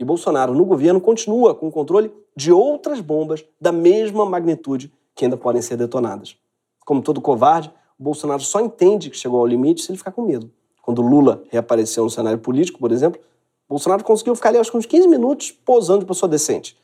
E 0.00 0.04
Bolsonaro, 0.04 0.54
no 0.54 0.64
governo, 0.64 1.00
continua 1.00 1.54
com 1.54 1.68
o 1.68 1.70
controle 1.70 2.10
de 2.34 2.50
outras 2.50 3.00
bombas 3.00 3.44
da 3.60 3.70
mesma 3.70 4.24
magnitude 4.24 4.92
que 5.14 5.24
ainda 5.24 5.36
podem 5.36 5.60
ser 5.60 5.76
detonadas. 5.76 6.36
Como 6.84 7.02
todo 7.02 7.20
covarde, 7.20 7.72
o 7.98 8.02
Bolsonaro 8.02 8.42
só 8.42 8.60
entende 8.60 9.10
que 9.10 9.16
chegou 9.16 9.40
ao 9.40 9.46
limite 9.46 9.82
se 9.82 9.90
ele 9.90 9.98
ficar 9.98 10.12
com 10.12 10.22
medo. 10.22 10.50
Quando 10.82 11.00
Lula 11.00 11.44
reapareceu 11.50 12.04
no 12.04 12.10
cenário 12.10 12.38
político, 12.38 12.78
por 12.78 12.90
exemplo, 12.90 13.20
Bolsonaro 13.68 14.04
conseguiu 14.04 14.34
ficar 14.34 14.50
ali 14.50 14.58
acho 14.58 14.70
que 14.70 14.76
uns 14.76 14.84
15 14.84 15.08
minutos 15.08 15.50
posando 15.50 16.00
de 16.00 16.06
pessoa 16.06 16.28
decente, 16.28 16.76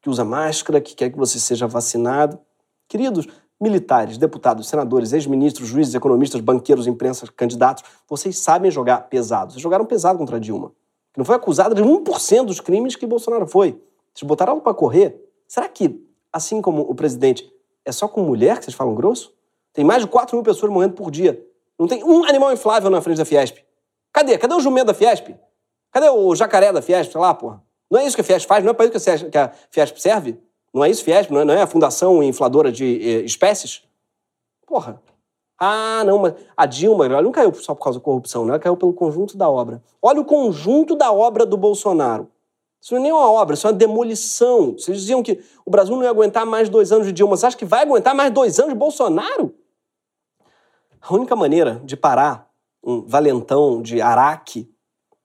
que 0.00 0.08
usa 0.08 0.24
máscara, 0.24 0.80
que 0.80 0.94
quer 0.94 1.10
que 1.10 1.18
você 1.18 1.38
seja 1.38 1.66
vacinado. 1.66 2.38
Queridos 2.88 3.26
militares, 3.60 4.16
deputados, 4.16 4.68
senadores, 4.68 5.12
ex-ministros, 5.12 5.68
juízes, 5.68 5.94
economistas, 5.94 6.40
banqueiros, 6.40 6.86
imprensa, 6.86 7.26
candidatos, 7.36 7.84
vocês 8.08 8.38
sabem 8.38 8.70
jogar 8.70 9.08
pesado. 9.08 9.52
Vocês 9.52 9.62
jogaram 9.62 9.84
pesado 9.84 10.18
contra 10.18 10.40
Dilma, 10.40 10.70
que 11.12 11.18
não 11.18 11.26
foi 11.26 11.36
acusada 11.36 11.74
de 11.74 11.82
1% 11.82 12.46
dos 12.46 12.58
crimes 12.58 12.96
que 12.96 13.06
Bolsonaro 13.06 13.46
foi. 13.46 13.78
Vocês 14.14 14.26
botaram 14.26 14.54
ela 14.54 14.62
para 14.62 14.72
correr. 14.72 15.22
Será 15.46 15.68
que, 15.68 16.02
assim 16.32 16.62
como 16.62 16.82
o 16.82 16.94
presidente, 16.94 17.52
é 17.84 17.92
só 17.92 18.08
com 18.08 18.22
mulher 18.22 18.58
que 18.58 18.64
vocês 18.64 18.74
falam 18.74 18.94
grosso? 18.94 19.34
Tem 19.72 19.84
mais 19.84 20.02
de 20.02 20.08
4 20.08 20.36
mil 20.36 20.44
pessoas 20.44 20.72
morrendo 20.72 20.94
por 20.94 21.10
dia. 21.10 21.44
Não 21.78 21.86
tem 21.86 22.04
um 22.04 22.24
animal 22.24 22.52
inflável 22.52 22.90
na 22.90 23.00
frente 23.00 23.18
da 23.18 23.24
Fiesp. 23.24 23.58
Cadê? 24.12 24.36
Cadê 24.36 24.54
o 24.54 24.60
jumento 24.60 24.86
da 24.86 24.94
Fiesp? 24.94 25.34
Cadê 25.90 26.08
o 26.08 26.34
jacaré 26.34 26.72
da 26.72 26.82
Fiesp? 26.82 27.12
Sei 27.12 27.20
lá, 27.20 27.32
porra. 27.32 27.62
Não 27.90 27.98
é 27.98 28.06
isso 28.06 28.16
que 28.16 28.20
a 28.20 28.24
Fiesp 28.24 28.46
faz? 28.46 28.62
Não 28.62 28.70
é 28.70 28.74
para 28.74 28.86
isso 28.86 29.30
que 29.30 29.38
a 29.38 29.52
Fiesp 29.70 29.98
serve? 29.98 30.38
Não 30.72 30.84
é 30.84 30.90
isso, 30.90 31.02
Fiesp? 31.02 31.30
Não 31.32 31.40
é, 31.40 31.44
não 31.44 31.54
é 31.54 31.62
a 31.62 31.66
fundação 31.66 32.22
infladora 32.22 32.70
de 32.70 32.84
eh, 32.84 33.20
espécies? 33.22 33.82
Porra. 34.66 35.02
Ah, 35.58 36.02
não, 36.06 36.18
mas 36.18 36.34
a 36.56 36.64
Dilma, 36.64 37.04
ela 37.04 37.20
não 37.20 37.32
caiu 37.32 37.52
só 37.54 37.74
por 37.74 37.84
causa 37.84 37.98
da 37.98 38.04
corrupção, 38.04 38.46
né? 38.46 38.52
ela 38.52 38.58
caiu 38.58 38.76
pelo 38.78 38.94
conjunto 38.94 39.36
da 39.36 39.50
obra. 39.50 39.82
Olha 40.00 40.20
o 40.20 40.24
conjunto 40.24 40.96
da 40.96 41.12
obra 41.12 41.44
do 41.44 41.56
Bolsonaro. 41.56 42.28
Isso 42.80 42.94
não 42.94 43.00
é 43.00 43.02
nem 43.02 43.12
uma 43.12 43.30
obra, 43.30 43.52
isso 43.52 43.66
é 43.66 43.70
uma 43.70 43.76
demolição. 43.76 44.72
Vocês 44.72 44.98
diziam 44.98 45.22
que 45.22 45.38
o 45.66 45.70
Brasil 45.70 45.94
não 45.94 46.02
ia 46.02 46.08
aguentar 46.08 46.46
mais 46.46 46.70
dois 46.70 46.90
anos 46.90 47.06
de 47.06 47.12
Dilma. 47.12 47.36
Você 47.36 47.44
acha 47.44 47.56
que 47.56 47.66
vai 47.66 47.82
aguentar 47.82 48.14
mais 48.14 48.32
dois 48.32 48.58
anos 48.58 48.72
de 48.72 48.78
Bolsonaro? 48.78 49.54
A 51.00 51.14
única 51.14 51.34
maneira 51.34 51.80
de 51.84 51.96
parar 51.96 52.50
um 52.82 53.02
valentão 53.02 53.80
de 53.82 54.00
Araque 54.00 54.72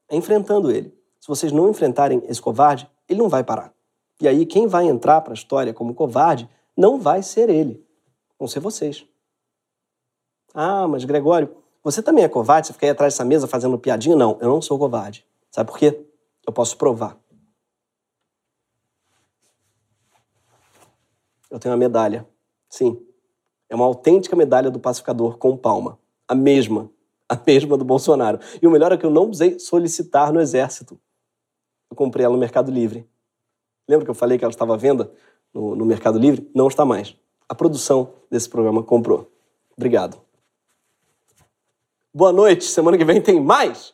é 0.09 0.15
enfrentando 0.15 0.71
ele. 0.71 0.93
Se 1.19 1.27
vocês 1.27 1.51
não 1.51 1.69
enfrentarem 1.69 2.21
esse 2.27 2.41
covarde, 2.41 2.89
ele 3.09 3.19
não 3.19 3.29
vai 3.29 3.43
parar. 3.43 3.73
E 4.21 4.27
aí 4.27 4.45
quem 4.45 4.67
vai 4.67 4.87
entrar 4.87 5.21
para 5.21 5.33
a 5.33 5.35
história 5.35 5.73
como 5.73 5.93
covarde 5.93 6.49
não 6.75 6.99
vai 6.99 7.21
ser 7.21 7.49
ele, 7.49 7.85
vão 8.37 8.47
ser 8.47 8.59
vocês. 8.59 9.05
Ah, 10.53 10.87
mas 10.87 11.03
Gregório, 11.03 11.55
você 11.83 12.01
também 12.01 12.23
é 12.23 12.29
covarde? 12.29 12.67
Você 12.67 12.73
fica 12.73 12.85
aí 12.85 12.91
atrás 12.91 13.13
dessa 13.13 13.25
mesa 13.25 13.47
fazendo 13.47 13.77
piadinha? 13.77 14.15
Não, 14.15 14.37
eu 14.39 14.49
não 14.49 14.61
sou 14.61 14.79
covarde. 14.79 15.25
Sabe 15.51 15.69
por 15.69 15.77
quê? 15.77 16.05
Eu 16.45 16.53
posso 16.53 16.77
provar. 16.77 17.17
Eu 21.49 21.59
tenho 21.59 21.73
uma 21.73 21.79
medalha. 21.79 22.27
Sim, 22.69 23.05
é 23.69 23.75
uma 23.75 23.85
autêntica 23.85 24.35
medalha 24.35 24.69
do 24.69 24.79
pacificador 24.79 25.37
com 25.37 25.57
palma. 25.57 25.99
A 26.27 26.35
mesma. 26.35 26.89
A 27.27 27.39
mesma 27.45 27.77
do 27.77 27.83
Bolsonaro. 27.83 28.39
E 28.61 28.67
o 28.67 28.71
melhor 28.71 28.91
é 28.91 28.97
que 28.97 29.05
eu 29.05 29.09
não 29.09 29.29
usei 29.29 29.59
solicitar 29.59 30.31
no 30.31 30.39
exército. 30.39 30.99
Eu 31.89 31.95
comprei 31.95 32.25
ela 32.25 32.33
no 32.33 32.39
Mercado 32.39 32.71
Livre. 32.71 33.07
Lembra 33.87 34.05
que 34.05 34.11
eu 34.11 34.15
falei 34.15 34.37
que 34.37 34.43
ela 34.43 34.51
estava 34.51 34.73
à 34.73 34.77
venda 34.77 35.11
no, 35.53 35.75
no 35.75 35.85
Mercado 35.85 36.19
Livre? 36.19 36.49
Não 36.53 36.67
está 36.67 36.85
mais. 36.85 37.15
A 37.47 37.55
produção 37.55 38.13
desse 38.29 38.49
programa 38.49 38.83
comprou. 38.83 39.31
Obrigado. 39.75 40.19
Boa 42.13 42.31
noite. 42.31 42.63
Semana 42.65 42.97
que 42.97 43.05
vem 43.05 43.21
tem 43.21 43.39
mais. 43.39 43.93